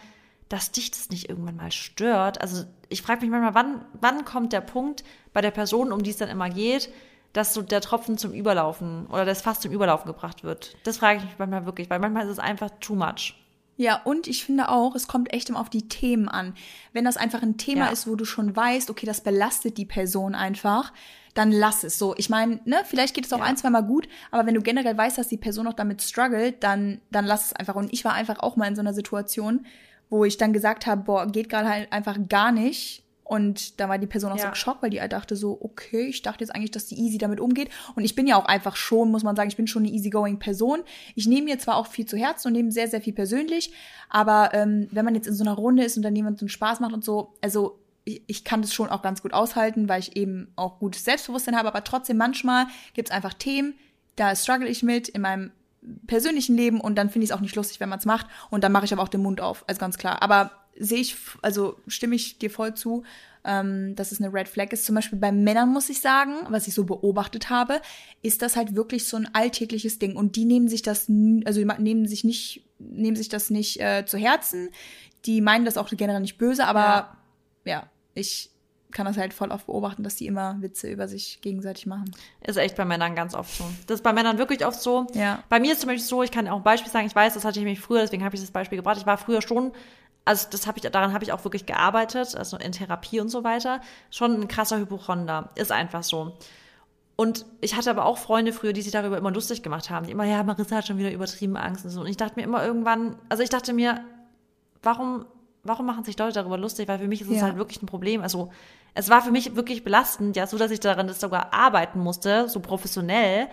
dass 0.50 0.72
dich 0.72 0.92
das 0.92 1.10
nicht 1.10 1.30
irgendwann 1.30 1.58
mal 1.58 1.72
stört. 1.72 2.40
Also 2.42 2.64
ich 2.88 3.02
frage 3.02 3.22
mich 3.22 3.30
manchmal, 3.30 3.56
wann, 3.56 3.86
wann 4.00 4.24
kommt 4.24 4.54
der 4.54 4.62
Punkt 4.62 5.04
bei 5.34 5.42
der 5.42 5.52
Person, 5.52 5.92
um 5.92 6.04
die 6.04 6.12
es 6.12 6.18
dann 6.18 6.30
immer 6.30 6.50
geht, 6.50 6.90
dass 7.38 7.54
so 7.54 7.62
der 7.62 7.82
Tropfen 7.82 8.18
zum 8.18 8.34
Überlaufen 8.34 9.06
oder 9.08 9.24
das 9.26 9.42
Fass 9.42 9.60
zum 9.60 9.72
Überlaufen 9.72 10.08
gebracht 10.08 10.44
wird. 10.44 10.76
Das 10.84 10.98
frage 10.98 11.20
ich 11.20 11.26
mich 11.26 11.34
manchmal 11.38 11.66
wirklich, 11.66 11.90
weil 11.90 12.00
manchmal 12.00 12.26
ist 12.26 12.32
es 12.32 12.40
einfach 12.40 12.70
too 12.80 12.96
much. 12.96 13.36
Ja, 13.80 14.02
und 14.04 14.26
ich 14.28 14.44
finde 14.44 14.70
auch, 14.70 14.96
es 14.96 15.08
kommt 15.08 15.32
echt 15.32 15.50
immer 15.50 15.60
auf 15.60 15.70
die 15.70 15.88
Themen 15.88 16.28
an. 16.30 16.56
Wenn 16.94 17.06
das 17.06 17.16
einfach 17.16 17.44
ein 17.44 17.58
Thema 17.58 17.86
Ja. 17.86 17.92
ist, 17.92 18.08
wo 18.08 18.16
du 18.16 18.26
schon 18.26 18.56
weißt, 18.56 18.90
okay, 18.90 19.06
das 19.06 19.22
belastet 19.22 19.78
die 19.78 19.86
Person 19.86 20.34
einfach, 20.34 20.92
dann 21.36 21.52
lass 21.52 21.84
es 21.84 22.00
so. 22.00 22.16
Ich 22.18 22.28
meine, 22.32 22.60
ne, 22.66 22.78
vielleicht 22.86 23.14
geht 23.14 23.28
es 23.28 23.34
auch 23.34 23.38
Ja. 23.38 23.44
ein, 23.46 23.56
zwei 23.56 23.70
Mal 23.70 23.82
gut, 23.84 24.08
aber 24.32 24.48
wenn 24.48 24.56
du 24.56 24.62
generell 24.62 24.98
weißt, 24.98 25.20
dass 25.20 25.28
die 25.28 25.38
Person 25.38 25.66
noch 25.66 25.74
damit 25.76 26.02
struggelt, 26.02 26.64
dann, 26.64 27.02
dann 27.12 27.26
lass 27.26 27.46
es 27.46 27.54
einfach. 27.54 27.76
Und 27.76 27.94
ich 27.94 28.04
war 28.04 28.14
einfach 28.14 28.40
auch 28.40 28.56
mal 28.56 28.68
in 28.68 28.76
so 28.76 28.82
einer 28.82 28.96
Situation, 28.96 29.68
wo 30.10 30.26
ich 30.26 30.38
dann 30.38 30.54
gesagt 30.54 30.88
habe, 30.88 31.04
boah, 31.04 31.28
geht 31.28 31.48
gerade 31.50 31.70
halt 31.70 31.94
einfach 31.94 32.18
gar 32.28 32.52
nicht. 32.52 33.04
Und 33.28 33.80
da 33.80 33.90
war 33.90 33.98
die 33.98 34.08
Person 34.08 34.32
auch 34.32 34.38
so 34.38 34.46
Ja. 34.46 34.50
geschockt, 34.52 34.82
weil 34.82 34.90
die 34.90 35.02
halt 35.02 35.12
dachte 35.12 35.36
so, 35.36 35.58
okay, 35.60 36.08
ich 36.08 36.22
dachte 36.22 36.44
jetzt 36.44 36.56
eigentlich, 36.56 36.72
dass 36.72 36.86
die 36.86 36.96
easy 36.98 37.18
damit 37.18 37.42
umgeht. 37.42 37.70
Und 37.96 38.06
ich 38.06 38.16
bin 38.16 38.26
ja 38.26 38.38
auch 38.38 38.46
einfach 38.46 38.78
schon, 38.78 39.12
muss 39.12 39.24
man 39.24 39.36
sagen, 39.36 39.50
ich 39.50 39.58
bin 39.58 39.68
schon 39.68 39.84
eine 39.84 39.92
easygoing 39.92 40.40
Person. 40.40 40.80
Ich 41.16 41.28
nehme 41.28 41.44
mir 41.46 41.60
zwar 41.60 41.76
auch 41.76 41.88
viel 41.88 42.06
zu 42.06 42.16
Herzen 42.16 42.48
und 42.48 42.54
nehme 42.54 42.72
sehr, 42.72 42.88
sehr 42.88 43.02
viel 43.02 43.14
persönlich, 43.14 43.74
aber 44.10 44.52
ähm, 44.54 44.88
wenn 44.92 45.04
man 45.04 45.14
jetzt 45.14 45.28
in 45.28 45.34
so 45.34 45.44
einer 45.44 45.54
Runde 45.54 45.84
ist 45.84 45.98
und 45.98 46.04
dann 46.04 46.16
jemand 46.16 46.40
so 46.40 46.44
einen 46.44 46.50
Spaß 46.50 46.80
macht 46.80 46.94
und 46.94 47.04
so, 47.04 47.34
also 47.42 47.80
ich, 48.06 48.22
ich 48.28 48.44
kann 48.46 48.62
das 48.62 48.74
schon 48.74 48.88
auch 48.90 49.02
ganz 49.02 49.22
gut 49.22 49.34
aushalten, 49.34 49.90
weil 49.90 50.00
ich 50.00 50.16
eben 50.16 50.54
auch 50.56 50.80
gutes 50.80 51.04
Selbstbewusstsein 51.04 51.58
habe, 51.58 51.68
aber 51.68 51.84
trotzdem 51.84 52.16
manchmal 52.16 52.68
gibt 52.94 53.10
es 53.10 53.14
einfach 53.16 53.34
Themen, 53.34 53.74
da 54.16 54.34
struggle 54.36 54.70
ich 54.70 54.84
mit 54.84 55.10
in 55.10 55.22
meinem 55.22 55.52
persönlichen 56.08 56.56
Leben 56.56 56.80
und 56.80 56.96
dann 56.96 57.10
finde 57.10 57.26
ich 57.26 57.32
es 57.32 57.36
auch 57.36 57.42
nicht 57.42 57.56
lustig, 57.56 57.80
wenn 57.82 57.90
man 57.90 58.00
es 58.00 58.06
macht 58.06 58.28
und 58.50 58.64
dann 58.64 58.72
mache 58.72 58.86
ich 58.86 58.94
aber 58.94 59.04
auch 59.04 59.08
den 59.10 59.22
Mund 59.22 59.42
auf, 59.42 59.64
also 59.68 59.80
ganz 59.80 59.98
klar. 59.98 60.22
Aber 60.22 60.52
sehe 60.80 61.00
ich, 61.00 61.16
also 61.42 61.78
stimme 61.88 62.16
ich 62.16 62.38
dir 62.38 62.50
voll 62.50 62.74
zu, 62.74 63.04
ähm, 63.44 63.96
dass 63.96 64.12
es 64.12 64.22
eine 64.22 64.34
Red 64.34 64.48
Flag 64.48 64.72
ist. 64.72 64.86
Zum 64.86 64.96
Beispiel 64.96 65.18
bei 65.18 65.32
Männern 65.32 65.70
muss 65.70 65.90
ich 65.90 66.02
sagen, 66.02 66.34
was 66.50 66.68
ich 66.68 66.74
so 66.74 66.84
beobachtet 66.84 67.50
habe, 67.50 67.82
ist 68.22 68.42
das 68.42 68.56
halt 68.56 68.76
wirklich 68.76 69.08
so 69.08 69.18
ein 69.18 69.30
alltägliches 69.34 70.00
Ding 70.00 70.16
und 70.16 70.36
die 70.36 70.46
nehmen 70.46 70.68
sich 70.68 70.82
das, 70.82 71.10
also 71.46 71.60
die 71.60 71.82
nehmen 71.82 72.08
sich 72.08 72.24
nicht, 72.24 72.64
nehmen 72.80 73.16
sich 73.16 73.30
das 73.30 73.50
nicht 73.50 73.80
äh, 73.80 74.06
zu 74.06 74.18
Herzen. 74.18 74.70
Die 75.26 75.42
meinen 75.42 75.66
das 75.66 75.78
auch 75.78 75.90
generell 75.90 76.22
nicht 76.22 76.38
böse, 76.38 76.66
aber 76.66 77.18
ja, 77.66 77.72
ja 77.72 77.90
ich 78.14 78.52
kann 78.92 79.06
das 79.06 79.18
halt 79.18 79.34
voll 79.34 79.52
oft 79.52 79.66
beobachten, 79.66 80.04
dass 80.04 80.16
die 80.16 80.28
immer 80.28 80.62
Witze 80.62 80.90
über 80.90 81.08
sich 81.08 81.40
gegenseitig 81.42 81.86
machen. 81.86 82.10
Ist 82.42 82.58
echt 82.58 82.76
bei 82.76 82.86
Männern 82.86 83.16
ganz 83.16 83.34
oft 83.34 83.56
so. 83.56 83.66
Das 83.86 83.96
ist 84.00 84.04
bei 84.04 84.14
Männern 84.14 84.38
wirklich 84.38 84.66
oft 84.66 84.82
so. 84.82 85.08
Ja. 85.14 85.44
Bei 85.50 85.60
mir 85.60 85.74
ist 85.74 85.82
zum 85.82 85.90
Beispiel 85.90 86.06
so, 86.06 86.24
ich 86.24 86.32
kann 86.32 86.48
auch 86.48 86.58
ein 86.58 86.64
Beispiel 86.64 86.92
sagen, 86.92 87.06
ich 87.06 87.16
weiß, 87.16 87.34
das 87.34 87.44
hatte 87.44 87.60
ich 87.60 87.66
nämlich 87.66 87.80
früher, 87.80 88.02
deswegen 88.02 88.24
habe 88.24 88.36
ich 88.36 88.42
das 88.42 88.52
Beispiel 88.52 88.78
gebracht. 88.78 88.98
Ich 88.98 89.06
war 89.06 89.18
früher 89.18 89.42
schon, 89.42 89.72
also 90.28 90.48
das 90.50 90.68
habe 90.68 90.78
ich, 90.78 90.90
daran 90.90 91.14
habe 91.14 91.24
ich 91.24 91.32
auch 91.32 91.44
wirklich 91.44 91.66
gearbeitet, 91.66 92.36
also 92.36 92.58
in 92.58 92.72
Therapie 92.72 93.20
und 93.20 93.30
so 93.30 93.44
weiter, 93.44 93.82
schon 94.12 94.34
ein 94.34 94.48
krasser 94.48 94.78
Hypochonder. 94.78 95.50
Ist 95.56 95.72
einfach 95.72 96.04
so. 96.04 96.38
Und 97.16 97.46
ich 97.62 97.76
hatte 97.76 97.90
aber 97.90 98.06
auch 98.06 98.18
Freunde 98.18 98.54
früher, 98.54 98.74
die 98.74 98.84
sich 98.84 98.92
darüber 98.92 99.18
immer 99.18 99.32
lustig 99.32 99.64
gemacht 99.64 99.90
haben, 99.90 100.06
die 100.06 100.12
immer, 100.12 100.26
ja, 100.26 100.44
Marissa 100.44 100.76
hat 100.76 100.88
schon 100.88 101.00
wieder 101.00 101.12
übertrieben 101.12 101.58
Angst 101.58 101.84
und 101.84 101.92
so. 101.92 102.02
Und 102.02 102.08
ich 102.08 102.18
dachte 102.18 102.34
mir 102.36 102.44
immer 102.44 102.64
irgendwann, 102.64 103.16
also 103.30 103.42
ich 103.42 103.50
dachte 103.50 103.74
mir, 103.74 104.02
warum 104.84 105.26
warum 105.68 105.86
machen 105.86 106.04
sich 106.04 106.18
Leute 106.18 106.34
darüber 106.34 106.58
lustig? 106.58 106.88
Weil 106.88 107.00
für 107.00 107.08
mich 107.08 107.22
ist 107.22 107.30
es 107.30 107.38
ja. 107.38 107.44
halt 107.44 107.58
wirklich 107.58 107.82
ein 107.82 107.86
Problem. 107.86 108.22
Also 108.22 108.52
es 108.94 109.10
war 109.10 109.22
für 109.22 109.32
mich 109.32 109.56
wirklich 109.56 109.84
belastend, 109.84 110.36
ja, 110.36 110.48
so 110.48 110.58
dass 110.58 110.72
ich 110.72 110.80
daran 110.80 111.08
das 111.08 111.20
sogar 111.20 111.54
arbeiten 111.54 112.00
musste, 112.00 112.50
so 112.50 112.60
professionell. 112.60 113.48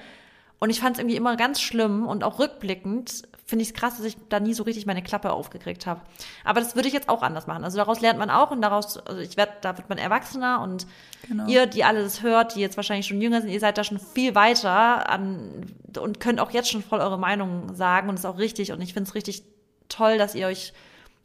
Und 0.59 0.71
ich 0.71 0.81
fand 0.81 0.97
es 0.97 1.01
irgendwie 1.01 1.17
immer 1.17 1.37
ganz 1.37 1.61
schlimm 1.61 2.07
und 2.07 2.25
auch 2.25 2.39
rückblickend 2.39 3.25
finde 3.47 3.63
ich 3.63 3.69
es 3.69 3.75
krass, 3.75 3.99
dass 3.99 4.07
ich 4.07 4.17
da 4.31 4.41
nie 4.41 4.55
so 4.55 4.63
richtig 4.63 4.87
meine 4.87 5.03
Klappe 5.03 5.33
aufgekriegt 5.33 5.87
habe. 5.87 6.01
Aber 6.45 6.61
das 6.61 6.75
würde 6.75 6.89
ich 6.89 6.95
jetzt 6.95 7.11
auch 7.11 7.23
anders 7.23 7.47
machen. 7.47 7.63
Also 7.63 7.77
daraus 7.77 8.01
lernt 8.01 8.19
man 8.19 8.31
auch 8.31 8.51
und 8.51 8.63
daraus, 8.63 8.97
also 8.97 9.21
ich 9.21 9.37
werde, 9.37 9.53
da 9.61 9.77
wird 9.77 9.89
man 9.91 9.99
erwachsener 9.99 10.63
und 10.63 10.87
genau. 11.29 11.47
ihr, 11.47 11.67
die 11.67 11.85
alle 11.85 12.03
das 12.03 12.23
hört, 12.23 12.55
die 12.55 12.61
jetzt 12.61 12.77
wahrscheinlich 12.77 13.07
schon 13.07 13.21
jünger 13.21 13.43
sind, 13.43 13.51
ihr 13.51 13.61
seid 13.61 13.77
da 13.77 13.85
schon 13.85 13.99
viel 13.99 14.35
weiter 14.35 15.11
an 15.11 15.67
und 16.01 16.21
könnt 16.21 16.41
auch 16.41 16.53
jetzt 16.53 16.71
schon 16.71 16.83
voll 16.83 17.01
eure 17.01 17.19
Meinung 17.19 17.75
sagen 17.75 18.09
und 18.09 18.15
ist 18.15 18.25
auch 18.25 18.39
richtig 18.39 18.73
und 18.73 18.81
ich 18.81 18.95
finde 18.95 19.09
es 19.09 19.15
richtig 19.15 19.43
toll, 19.89 20.17
dass 20.17 20.35
ihr 20.35 20.47
euch 20.47 20.73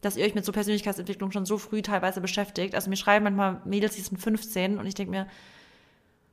dass 0.01 0.15
ihr 0.15 0.25
euch 0.25 0.33
mit 0.33 0.45
so 0.45 0.53
Persönlichkeitsentwicklung 0.53 1.31
schon 1.31 1.45
so 1.45 1.57
früh 1.57 1.81
teilweise 1.81 2.21
beschäftigt. 2.21 2.73
Also 2.73 2.89
mir 2.89 2.95
schreiben 2.95 3.25
manchmal 3.25 3.61
Mädels, 3.65 3.95
die 3.95 4.01
sind 4.01 4.17
15 4.17 4.77
und 4.77 4.85
ich 4.85 4.95
denke 4.95 5.11
mir, 5.11 5.27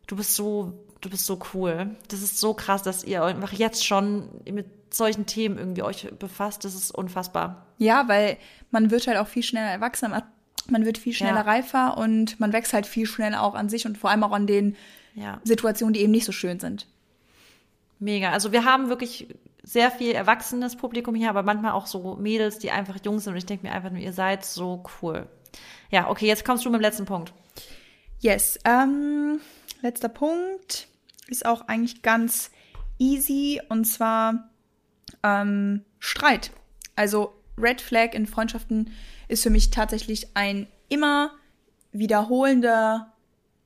du 0.06 0.16
bist 0.16 0.34
so, 0.34 0.72
du 1.00 1.10
bist 1.10 1.26
so 1.26 1.38
cool. 1.54 1.96
Das 2.08 2.22
ist 2.22 2.38
so 2.38 2.54
krass, 2.54 2.82
dass 2.82 3.04
ihr 3.04 3.22
einfach 3.22 3.52
jetzt 3.52 3.84
schon 3.86 4.28
mit 4.50 4.94
solchen 4.94 5.26
Themen 5.26 5.58
irgendwie 5.58 5.82
euch 5.82 6.08
befasst. 6.18 6.64
Das 6.64 6.74
ist 6.74 6.90
unfassbar. 6.90 7.66
Ja, 7.78 8.08
weil 8.08 8.38
man 8.70 8.90
wird 8.90 9.06
halt 9.06 9.18
auch 9.18 9.28
viel 9.28 9.42
schneller 9.42 9.70
erwachsener. 9.70 10.26
Man 10.68 10.84
wird 10.84 10.98
viel 10.98 11.12
schneller 11.12 11.36
ja. 11.36 11.42
reifer 11.42 11.96
und 11.96 12.40
man 12.40 12.52
wächst 12.52 12.72
halt 12.72 12.86
viel 12.86 13.06
schneller 13.06 13.42
auch 13.42 13.54
an 13.54 13.68
sich 13.68 13.86
und 13.86 13.98
vor 13.98 14.10
allem 14.10 14.24
auch 14.24 14.32
an 14.32 14.46
den 14.46 14.76
ja. 15.14 15.40
Situationen, 15.44 15.94
die 15.94 16.00
eben 16.00 16.10
nicht 16.10 16.24
so 16.24 16.32
schön 16.32 16.58
sind. 16.58 16.86
Mega. 17.98 18.30
Also 18.30 18.52
wir 18.52 18.64
haben 18.64 18.88
wirklich 18.88 19.28
sehr 19.62 19.90
viel 19.90 20.12
erwachsenes 20.12 20.76
Publikum 20.76 21.14
hier, 21.14 21.30
aber 21.30 21.42
manchmal 21.42 21.72
auch 21.72 21.86
so 21.86 22.16
Mädels, 22.16 22.58
die 22.58 22.70
einfach 22.70 22.98
jung 23.04 23.18
sind 23.18 23.32
und 23.32 23.38
ich 23.38 23.46
denke 23.46 23.66
mir 23.66 23.72
einfach 23.72 23.90
nur, 23.90 24.00
ihr 24.00 24.12
seid 24.12 24.44
so 24.44 24.84
cool. 25.00 25.26
Ja, 25.90 26.08
okay, 26.10 26.26
jetzt 26.26 26.44
kommst 26.44 26.64
du 26.64 26.70
mit 26.70 26.80
dem 26.80 26.82
letzten 26.82 27.04
Punkt. 27.04 27.32
Yes. 28.20 28.58
Ähm, 28.64 29.40
letzter 29.82 30.08
Punkt 30.08 30.88
ist 31.28 31.46
auch 31.46 31.62
eigentlich 31.62 32.02
ganz 32.02 32.50
easy 32.98 33.60
und 33.68 33.84
zwar 33.84 34.50
ähm, 35.22 35.84
Streit. 35.98 36.50
Also 36.94 37.34
Red 37.58 37.80
Flag 37.80 38.14
in 38.14 38.26
Freundschaften 38.26 38.90
ist 39.28 39.42
für 39.42 39.50
mich 39.50 39.70
tatsächlich 39.70 40.36
ein 40.36 40.66
immer 40.88 41.32
wiederholender 41.92 43.12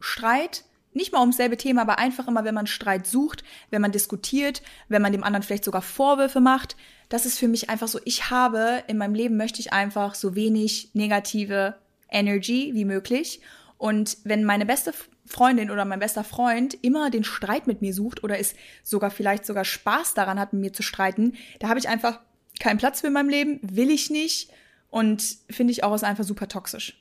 Streit 0.00 0.64
nicht 0.92 1.12
mal 1.12 1.20
ums 1.20 1.36
selbe 1.36 1.56
Thema, 1.56 1.82
aber 1.82 1.98
einfach 1.98 2.26
immer, 2.26 2.44
wenn 2.44 2.54
man 2.54 2.66
Streit 2.66 3.06
sucht, 3.06 3.44
wenn 3.70 3.82
man 3.82 3.92
diskutiert, 3.92 4.62
wenn 4.88 5.02
man 5.02 5.12
dem 5.12 5.22
anderen 5.22 5.42
vielleicht 5.42 5.64
sogar 5.64 5.82
Vorwürfe 5.82 6.40
macht. 6.40 6.76
Das 7.08 7.26
ist 7.26 7.38
für 7.38 7.48
mich 7.48 7.70
einfach 7.70 7.88
so, 7.88 8.00
ich 8.04 8.30
habe 8.30 8.82
in 8.88 8.98
meinem 8.98 9.14
Leben 9.14 9.36
möchte 9.36 9.60
ich 9.60 9.72
einfach 9.72 10.14
so 10.14 10.34
wenig 10.34 10.90
negative 10.94 11.76
Energy 12.10 12.72
wie 12.74 12.84
möglich. 12.84 13.40
Und 13.78 14.18
wenn 14.24 14.44
meine 14.44 14.66
beste 14.66 14.92
Freundin 15.30 15.70
oder 15.70 15.84
mein 15.84 16.00
bester 16.00 16.24
Freund 16.24 16.74
immer 16.82 17.10
den 17.10 17.24
Streit 17.24 17.66
mit 17.66 17.80
mir 17.82 17.94
sucht 17.94 18.24
oder 18.24 18.38
es 18.38 18.54
sogar 18.82 19.10
vielleicht 19.10 19.46
sogar 19.46 19.64
Spaß 19.64 20.14
daran 20.14 20.38
hat, 20.38 20.52
mit 20.52 20.62
mir 20.62 20.72
zu 20.72 20.82
streiten, 20.82 21.34
da 21.58 21.68
habe 21.68 21.78
ich 21.78 21.88
einfach 21.88 22.20
keinen 22.58 22.78
Platz 22.78 23.00
für 23.00 23.06
in 23.06 23.12
meinem 23.12 23.28
Leben, 23.28 23.60
will 23.62 23.90
ich 23.90 24.10
nicht 24.10 24.50
und 24.90 25.38
finde 25.48 25.72
ich 25.72 25.84
auch 25.84 25.94
ist 25.94 26.04
einfach 26.04 26.24
super 26.24 26.48
toxisch. 26.48 26.96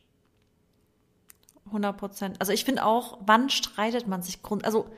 100 1.65 1.97
Prozent. 1.97 2.35
Also 2.39 2.51
ich 2.51 2.65
finde 2.65 2.85
auch, 2.85 3.19
wann 3.21 3.49
streitet 3.49 4.07
man 4.07 4.21
sich 4.21 4.41
grund, 4.41 4.65
also 4.65 4.89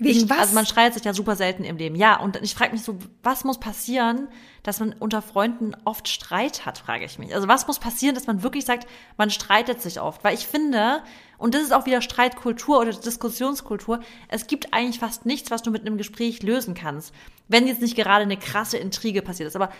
Wegen 0.00 0.24
ich, 0.24 0.30
was? 0.30 0.38
Also 0.38 0.54
man 0.54 0.64
streitet 0.64 0.94
sich 0.94 1.04
ja 1.04 1.12
super 1.12 1.36
selten 1.36 1.62
im 1.62 1.76
Leben. 1.76 1.94
Ja, 1.94 2.18
und 2.18 2.40
ich 2.42 2.54
frage 2.54 2.72
mich 2.72 2.82
so, 2.82 2.98
was 3.22 3.44
muss 3.44 3.60
passieren, 3.60 4.28
dass 4.62 4.80
man 4.80 4.94
unter 4.94 5.20
Freunden 5.20 5.76
oft 5.84 6.08
Streit 6.08 6.64
hat, 6.64 6.78
frage 6.78 7.04
ich 7.04 7.18
mich. 7.18 7.34
Also 7.34 7.48
was 7.48 7.66
muss 7.66 7.78
passieren, 7.78 8.14
dass 8.14 8.26
man 8.26 8.42
wirklich 8.42 8.64
sagt, 8.64 8.88
man 9.18 9.30
streitet 9.30 9.82
sich 9.82 10.00
oft? 10.00 10.24
Weil 10.24 10.34
ich 10.34 10.46
finde, 10.46 11.02
und 11.40 11.54
das 11.54 11.62
ist 11.62 11.72
auch 11.72 11.86
wieder 11.86 12.02
Streitkultur 12.02 12.80
oder 12.80 12.92
Diskussionskultur, 12.92 14.00
es 14.28 14.46
gibt 14.46 14.74
eigentlich 14.74 15.00
fast 15.00 15.24
nichts, 15.24 15.50
was 15.50 15.62
du 15.62 15.70
mit 15.70 15.80
einem 15.80 15.96
Gespräch 15.96 16.42
lösen 16.42 16.74
kannst. 16.74 17.14
Wenn 17.48 17.66
jetzt 17.66 17.80
nicht 17.80 17.96
gerade 17.96 18.22
eine 18.22 18.36
krasse 18.36 18.76
Intrige 18.76 19.22
passiert 19.22 19.46
ist. 19.48 19.56
Aber 19.56 19.70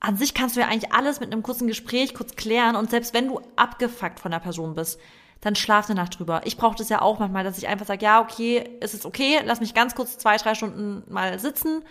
an 0.00 0.16
sich 0.16 0.32
kannst 0.32 0.56
du 0.56 0.60
ja 0.60 0.68
eigentlich 0.68 0.92
alles 0.94 1.20
mit 1.20 1.30
einem 1.30 1.42
kurzen 1.42 1.68
Gespräch 1.68 2.14
kurz 2.14 2.36
klären 2.36 2.74
und 2.74 2.88
selbst 2.88 3.12
wenn 3.12 3.28
du 3.28 3.42
abgefuckt 3.56 4.18
von 4.18 4.30
der 4.30 4.38
Person 4.38 4.74
bist, 4.74 4.98
dann 5.42 5.56
schlaf 5.56 5.90
eine 5.90 6.00
Nacht 6.00 6.18
drüber. 6.18 6.40
Ich 6.44 6.56
brauche 6.56 6.76
das 6.76 6.88
ja 6.88 7.02
auch 7.02 7.18
manchmal, 7.18 7.44
dass 7.44 7.58
ich 7.58 7.68
einfach 7.68 7.86
sage, 7.86 8.02
ja, 8.02 8.22
okay, 8.22 8.78
ist 8.80 8.94
es 8.94 9.04
okay, 9.04 9.40
lass 9.44 9.60
mich 9.60 9.74
ganz 9.74 9.94
kurz 9.94 10.16
zwei, 10.16 10.38
drei 10.38 10.54
Stunden 10.54 11.02
mal 11.12 11.38
sitzen 11.38 11.82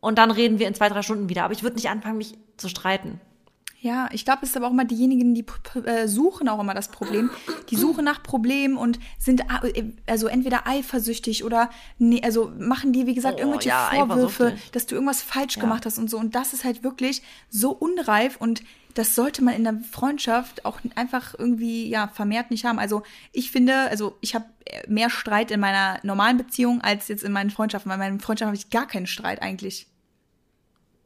und 0.00 0.16
dann 0.16 0.30
reden 0.30 0.58
wir 0.58 0.66
in 0.66 0.74
zwei, 0.74 0.88
drei 0.88 1.02
Stunden 1.02 1.28
wieder. 1.28 1.44
Aber 1.44 1.52
ich 1.52 1.62
würde 1.62 1.76
nicht 1.76 1.90
anfangen, 1.90 2.16
mich 2.16 2.38
zu 2.56 2.70
streiten. 2.70 3.20
Ja, 3.80 4.08
ich 4.12 4.24
glaube, 4.24 4.40
es 4.42 4.50
ist 4.50 4.56
aber 4.56 4.66
auch 4.66 4.72
immer 4.72 4.84
diejenigen, 4.84 5.34
die 5.34 5.44
äh, 5.84 6.08
suchen 6.08 6.48
auch 6.48 6.58
immer 6.58 6.74
das 6.74 6.88
Problem. 6.88 7.30
Die 7.70 7.76
suchen 7.76 8.04
nach 8.04 8.24
Problemen 8.24 8.76
und 8.76 8.98
sind 9.18 9.42
äh, 9.42 9.84
also 10.06 10.26
entweder 10.26 10.66
eifersüchtig 10.66 11.44
oder 11.44 11.70
nee, 11.96 12.20
also 12.24 12.50
machen 12.58 12.92
dir, 12.92 13.06
wie 13.06 13.14
gesagt, 13.14 13.36
oh, 13.36 13.40
irgendwelche 13.40 13.68
ja, 13.68 13.90
Vorwürfe, 13.94 14.56
dass 14.72 14.86
du 14.86 14.96
irgendwas 14.96 15.22
falsch 15.22 15.56
ja. 15.56 15.62
gemacht 15.62 15.86
hast 15.86 15.98
und 15.98 16.10
so. 16.10 16.18
Und 16.18 16.34
das 16.34 16.54
ist 16.54 16.64
halt 16.64 16.82
wirklich 16.82 17.22
so 17.50 17.70
unreif 17.70 18.36
und 18.36 18.62
das 18.94 19.14
sollte 19.14 19.44
man 19.44 19.54
in 19.54 19.62
der 19.62 19.78
Freundschaft 19.92 20.64
auch 20.64 20.80
einfach 20.96 21.36
irgendwie 21.38 21.88
ja 21.88 22.08
vermehrt 22.08 22.50
nicht 22.50 22.64
haben. 22.64 22.80
Also 22.80 23.04
ich 23.32 23.52
finde, 23.52 23.74
also 23.90 24.18
ich 24.20 24.34
habe 24.34 24.46
mehr 24.88 25.08
Streit 25.08 25.52
in 25.52 25.60
meiner 25.60 26.00
normalen 26.02 26.36
Beziehung 26.36 26.80
als 26.80 27.06
jetzt 27.06 27.22
in 27.22 27.30
meinen 27.30 27.50
Freundschaften. 27.50 27.92
In 27.92 27.98
meinen 27.98 28.18
Freundschaften 28.18 28.48
habe 28.48 28.56
ich 28.56 28.70
gar 28.70 28.88
keinen 28.88 29.06
Streit 29.06 29.40
eigentlich. 29.40 29.86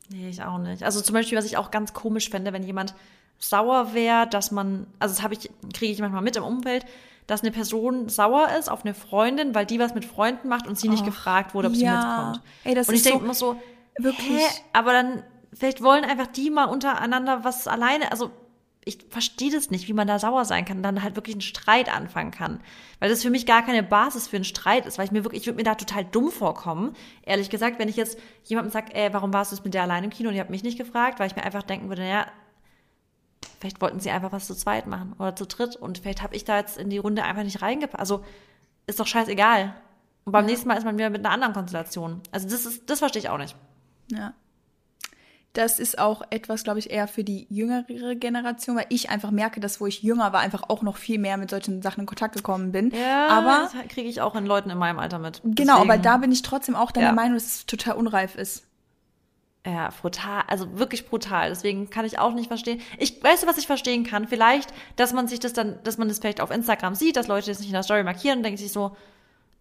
Nee, 0.08 0.28
ich 0.28 0.42
auch 0.42 0.58
nicht. 0.58 0.82
Also 0.82 1.00
zum 1.00 1.14
Beispiel, 1.14 1.38
was 1.38 1.44
ich 1.44 1.56
auch 1.56 1.70
ganz 1.70 1.92
komisch 1.92 2.30
fände, 2.30 2.52
wenn 2.52 2.62
jemand 2.62 2.94
sauer 3.38 3.94
wäre, 3.94 4.26
dass 4.26 4.50
man, 4.50 4.86
also 4.98 5.14
das 5.14 5.22
habe 5.22 5.34
ich, 5.34 5.50
kriege 5.72 5.92
ich 5.92 5.98
manchmal 6.00 6.22
mit 6.22 6.36
im 6.36 6.44
Umfeld, 6.44 6.84
dass 7.26 7.42
eine 7.42 7.50
Person 7.50 8.08
sauer 8.08 8.48
ist 8.58 8.70
auf 8.70 8.84
eine 8.84 8.94
Freundin, 8.94 9.54
weil 9.54 9.66
die 9.66 9.78
was 9.78 9.94
mit 9.94 10.04
Freunden 10.04 10.48
macht 10.48 10.66
und 10.66 10.78
sie 10.78 10.88
nicht 10.88 11.04
gefragt 11.04 11.54
wurde, 11.54 11.68
ob 11.68 11.74
ja. 11.74 11.78
sie 11.78 11.86
mitkommt. 11.86 12.40
Ey, 12.64 12.74
das 12.74 12.88
und 12.88 12.94
ich 12.94 13.02
denke 13.02 13.24
immer 13.24 13.34
so, 13.34 13.56
wirklich, 13.98 14.38
hä? 14.38 14.62
aber 14.72 14.92
dann 14.92 15.22
vielleicht 15.52 15.82
wollen 15.82 16.04
einfach 16.04 16.26
die 16.26 16.50
mal 16.50 16.64
untereinander 16.64 17.44
was 17.44 17.68
alleine, 17.68 18.10
also 18.10 18.30
ich 18.84 18.98
verstehe 19.10 19.52
das 19.52 19.70
nicht, 19.70 19.86
wie 19.86 19.92
man 19.92 20.08
da 20.08 20.18
sauer 20.18 20.44
sein 20.44 20.64
kann 20.64 20.78
und 20.78 20.82
dann 20.82 21.02
halt 21.02 21.14
wirklich 21.14 21.34
einen 21.34 21.40
Streit 21.40 21.94
anfangen 21.94 22.32
kann. 22.32 22.60
Weil 22.98 23.10
das 23.10 23.22
für 23.22 23.30
mich 23.30 23.46
gar 23.46 23.64
keine 23.64 23.82
Basis 23.82 24.26
für 24.26 24.36
einen 24.36 24.44
Streit 24.44 24.86
ist, 24.86 24.98
weil 24.98 25.04
ich 25.04 25.12
mir 25.12 25.24
wirklich, 25.24 25.42
ich 25.42 25.46
würde 25.46 25.58
mir 25.58 25.62
da 25.62 25.76
total 25.76 26.04
dumm 26.04 26.30
vorkommen. 26.30 26.96
Ehrlich 27.22 27.48
gesagt, 27.48 27.78
wenn 27.78 27.88
ich 27.88 27.96
jetzt 27.96 28.18
jemandem 28.44 28.72
sage, 28.72 28.94
ey, 28.94 29.12
warum 29.12 29.32
warst 29.32 29.52
du 29.52 29.56
jetzt 29.56 29.64
mit 29.64 29.74
der 29.74 29.82
allein 29.82 30.02
im 30.02 30.10
Kino 30.10 30.30
und 30.30 30.34
ihr 30.34 30.40
habt 30.40 30.50
mich 30.50 30.64
nicht 30.64 30.78
gefragt, 30.78 31.20
weil 31.20 31.28
ich 31.28 31.36
mir 31.36 31.44
einfach 31.44 31.62
denken 31.62 31.88
würde, 31.88 32.02
naja, 32.02 32.26
vielleicht 33.60 33.80
wollten 33.80 34.00
sie 34.00 34.10
einfach 34.10 34.32
was 34.32 34.48
zu 34.48 34.54
zweit 34.56 34.88
machen 34.88 35.14
oder 35.18 35.36
zu 35.36 35.46
dritt 35.46 35.76
und 35.76 35.98
vielleicht 35.98 36.22
habe 36.22 36.34
ich 36.34 36.44
da 36.44 36.58
jetzt 36.58 36.76
in 36.76 36.90
die 36.90 36.98
Runde 36.98 37.22
einfach 37.22 37.44
nicht 37.44 37.62
reingepasst. 37.62 38.00
Also 38.00 38.24
ist 38.86 38.98
doch 38.98 39.06
scheißegal. 39.06 39.74
Und 40.24 40.32
beim 40.32 40.44
ja. 40.44 40.50
nächsten 40.50 40.66
Mal 40.66 40.76
ist 40.76 40.84
man 40.84 40.98
wieder 40.98 41.10
mit 41.10 41.24
einer 41.24 41.32
anderen 41.32 41.54
Konstellation. 41.54 42.20
Also 42.32 42.48
das 42.48 42.66
ist, 42.66 42.90
das 42.90 42.98
verstehe 42.98 43.20
ich 43.20 43.28
auch 43.28 43.38
nicht. 43.38 43.56
Ja. 44.10 44.34
Das 45.52 45.78
ist 45.78 45.98
auch 45.98 46.22
etwas, 46.30 46.64
glaube 46.64 46.78
ich, 46.78 46.90
eher 46.90 47.06
für 47.06 47.24
die 47.24 47.46
jüngere 47.50 48.14
Generation, 48.14 48.76
weil 48.76 48.86
ich 48.88 49.10
einfach 49.10 49.30
merke, 49.30 49.60
dass 49.60 49.80
wo 49.82 49.86
ich 49.86 50.02
jünger 50.02 50.32
war, 50.32 50.40
einfach 50.40 50.62
auch 50.68 50.80
noch 50.80 50.96
viel 50.96 51.18
mehr 51.18 51.36
mit 51.36 51.50
solchen 51.50 51.82
Sachen 51.82 52.00
in 52.00 52.06
Kontakt 52.06 52.34
gekommen 52.34 52.72
bin. 52.72 52.90
Ja, 52.90 53.28
aber 53.28 53.68
das 53.70 53.88
kriege 53.88 54.08
ich 54.08 54.22
auch 54.22 54.34
in 54.34 54.46
Leuten 54.46 54.70
in 54.70 54.78
meinem 54.78 54.98
Alter 54.98 55.18
mit. 55.18 55.42
Genau, 55.44 55.74
Deswegen. 55.74 55.90
aber 55.90 55.98
da 55.98 56.16
bin 56.16 56.32
ich 56.32 56.40
trotzdem 56.40 56.74
auch 56.74 56.90
deiner 56.90 57.08
ja. 57.08 57.12
Meinung, 57.12 57.34
dass 57.34 57.44
es 57.44 57.66
total 57.66 57.96
unreif 57.96 58.34
ist. 58.36 58.64
Ja, 59.64 59.90
brutal, 60.00 60.42
also 60.48 60.78
wirklich 60.78 61.06
brutal. 61.06 61.50
Deswegen 61.50 61.88
kann 61.88 62.04
ich 62.04 62.18
auch 62.18 62.32
nicht 62.32 62.48
verstehen. 62.48 62.80
Ich 62.98 63.22
weißt 63.22 63.44
du, 63.44 63.46
was 63.46 63.58
ich 63.58 63.66
verstehen 63.66 64.04
kann? 64.04 64.26
Vielleicht, 64.26 64.72
dass 64.96 65.12
man 65.12 65.28
sich 65.28 65.38
das 65.38 65.52
dann, 65.52 65.78
dass 65.84 65.98
man 65.98 66.08
das 66.08 66.18
vielleicht 66.18 66.40
auf 66.40 66.50
Instagram 66.50 66.94
sieht, 66.96 67.16
dass 67.16 67.28
Leute 67.28 67.46
das 67.46 67.60
nicht 67.60 67.68
in 67.68 67.74
der 67.74 67.84
Story 67.84 68.02
markieren 68.02 68.38
und 68.38 68.42
denken 68.42 68.58
sich 68.58 68.72
so, 68.72 68.96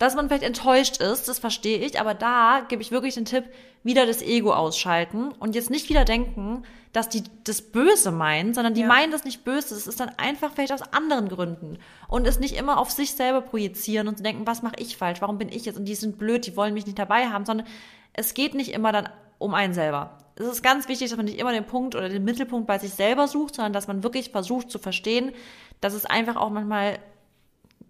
dass 0.02 0.16
man 0.16 0.28
vielleicht 0.28 0.44
enttäuscht 0.44 0.98
ist, 0.98 1.28
das 1.28 1.38
verstehe 1.38 1.78
ich, 1.78 2.00
aber 2.00 2.16
da 2.16 2.66
gebe 2.68 2.82
ich 2.82 2.90
wirklich 2.90 3.14
den 3.14 3.26
Tipp, 3.26 3.44
wieder 3.84 4.08
das 4.08 4.24
Ego 4.24 4.52
ausschalten 4.52 5.32
und 5.40 5.54
jetzt 5.54 5.70
nicht 5.70 5.90
wieder 5.90 6.06
denken, 6.06 6.64
dass 6.92 7.08
die 7.08 7.24
das 7.44 7.62
Böse 7.62 8.12
meinen, 8.12 8.56
sondern 8.56 8.74
die 8.74 8.82
Ja. 8.82 8.88
meinen 8.88 9.12
das 9.12 9.26
nicht 9.26 9.44
böse, 9.44 9.76
es 9.76 9.86
ist 9.86 10.00
dann 10.00 10.10
einfach 10.18 10.54
vielleicht 10.54 10.74
aus 10.74 10.82
anderen 10.92 11.30
Gründen 11.30 11.78
und 12.08 12.26
es 12.28 12.40
nicht 12.40 12.58
immer 12.58 12.80
auf 12.80 12.90
sich 12.90 13.12
selber 13.12 13.42
projizieren 13.42 14.08
und 14.08 14.18
zu 14.18 14.24
denken, 14.24 14.48
was 14.48 14.64
mache 14.64 14.76
ich 14.80 14.98
falsch, 14.98 15.22
warum 15.22 15.38
bin 15.38 15.50
ich 15.50 15.66
jetzt 15.66 15.78
und 15.78 15.86
die 15.86 15.96
sind 15.96 16.18
blöd, 16.18 16.48
die 16.48 16.58
wollen 16.58 16.74
mich 16.74 16.88
nicht 16.88 16.98
dabei 16.98 17.30
haben, 17.30 17.46
sondern 17.46 17.68
es 18.14 18.34
geht 18.34 18.56
nicht 18.56 18.74
immer 18.74 18.92
dann 18.92 19.08
um 19.38 19.54
einen 19.54 19.76
selber. 19.76 20.18
Es 20.36 20.48
ist 20.48 20.64
ganz 20.64 20.88
wichtig, 20.88 21.10
dass 21.10 21.18
man 21.18 21.28
nicht 21.28 21.40
immer 21.40 21.52
den 21.52 21.66
Punkt 21.66 21.94
oder 21.94 22.10
den 22.10 22.24
Mittelpunkt 22.24 22.66
bei 22.66 22.80
sich 22.80 22.94
selber 22.94 23.28
sucht, 23.28 23.56
sondern 23.56 23.74
dass 23.74 23.88
man 23.88 24.02
wirklich 24.02 24.32
versucht 24.32 24.72
zu 24.72 24.80
verstehen, 24.80 25.32
dass 25.80 25.94
es 25.94 26.06
einfach 26.06 26.38
auch 26.38 26.50
manchmal 26.50 26.98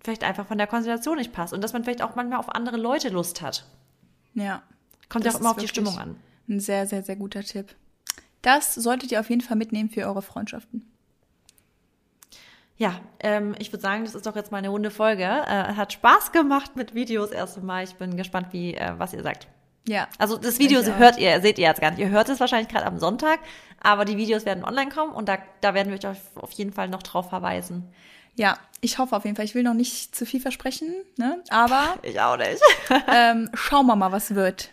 vielleicht 0.03 0.23
einfach 0.23 0.47
von 0.47 0.57
der 0.57 0.67
Konstellation 0.67 1.17
nicht 1.17 1.33
passt 1.33 1.53
und 1.53 1.61
dass 1.61 1.73
man 1.73 1.83
vielleicht 1.83 2.01
auch 2.01 2.15
manchmal 2.15 2.39
auf 2.39 2.49
andere 2.49 2.77
Leute 2.77 3.09
Lust 3.09 3.41
hat. 3.41 3.65
Ja. 4.33 4.63
Kommt 5.09 5.25
ja 5.25 5.31
auch 5.31 5.39
immer 5.39 5.51
auf 5.51 5.57
die 5.57 5.67
Stimmung 5.67 5.97
an. 5.97 6.15
Ein 6.49 6.59
sehr, 6.59 6.87
sehr, 6.87 7.03
sehr 7.03 7.15
guter 7.15 7.43
Tipp. 7.43 7.75
Das 8.41 8.73
solltet 8.73 9.11
ihr 9.11 9.19
auf 9.19 9.29
jeden 9.29 9.41
Fall 9.41 9.57
mitnehmen 9.57 9.89
für 9.89 10.05
eure 10.05 10.21
Freundschaften. 10.21 10.87
Ja, 12.77 12.99
ähm, 13.19 13.53
ich 13.59 13.71
würde 13.71 13.81
sagen, 13.81 14.05
das 14.05 14.15
ist 14.15 14.25
doch 14.25 14.35
jetzt 14.35 14.51
mal 14.51 14.57
eine 14.57 14.69
runde 14.69 14.89
Folge. 14.89 15.23
Äh, 15.23 15.75
hat 15.75 15.93
Spaß 15.93 16.31
gemacht 16.31 16.75
mit 16.75 16.95
Videos 16.95 17.29
erst 17.29 17.61
Mal. 17.61 17.83
Ich 17.83 17.93
bin 17.95 18.17
gespannt, 18.17 18.47
wie 18.51 18.73
äh, 18.73 18.93
was 18.97 19.13
ihr 19.13 19.21
sagt. 19.21 19.47
Ja. 19.87 20.07
Also 20.17 20.37
das 20.37 20.57
Video 20.57 20.81
hört 20.83 21.19
ihr, 21.19 21.41
seht 21.41 21.59
ihr 21.59 21.67
jetzt 21.67 21.81
gar 21.81 21.91
nicht. 21.91 21.99
Ihr 21.99 22.09
hört 22.09 22.29
es 22.29 22.39
wahrscheinlich 22.39 22.69
gerade 22.69 22.85
am 22.85 22.97
Sonntag, 22.97 23.39
aber 23.79 24.05
die 24.05 24.17
Videos 24.17 24.45
werden 24.45 24.63
online 24.63 24.89
kommen 24.89 25.13
und 25.13 25.27
da, 25.29 25.37
da 25.61 25.73
werden 25.73 25.91
wir 25.91 26.09
euch 26.09 26.17
auf 26.35 26.51
jeden 26.51 26.73
Fall 26.73 26.87
noch 26.87 27.03
drauf 27.03 27.29
verweisen. 27.29 27.87
Ja, 28.36 28.57
ich 28.82 28.97
hoffe 28.97 29.15
auf 29.15 29.25
jeden 29.25 29.36
Fall. 29.36 29.45
Ich 29.45 29.55
will 29.55 29.63
noch 29.63 29.73
nicht 29.73 30.15
zu 30.15 30.25
viel 30.25 30.41
versprechen, 30.41 30.93
ne? 31.17 31.43
Aber 31.49 31.95
Ich 32.03 32.19
auch 32.19 32.38
nicht. 32.38 32.61
ähm, 33.07 33.49
schauen 33.53 33.86
wir 33.86 33.95
mal, 33.95 34.11
was 34.11 34.36
wird. 34.36 34.69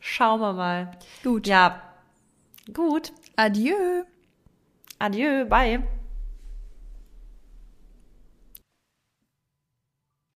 Schauen 0.00 0.40
wir 0.40 0.52
mal. 0.52 0.90
Gut. 1.22 1.46
Ja, 1.46 1.82
gut. 2.72 3.12
Adieu. 3.36 4.04
Adieu, 4.98 5.44
bye. 5.46 5.82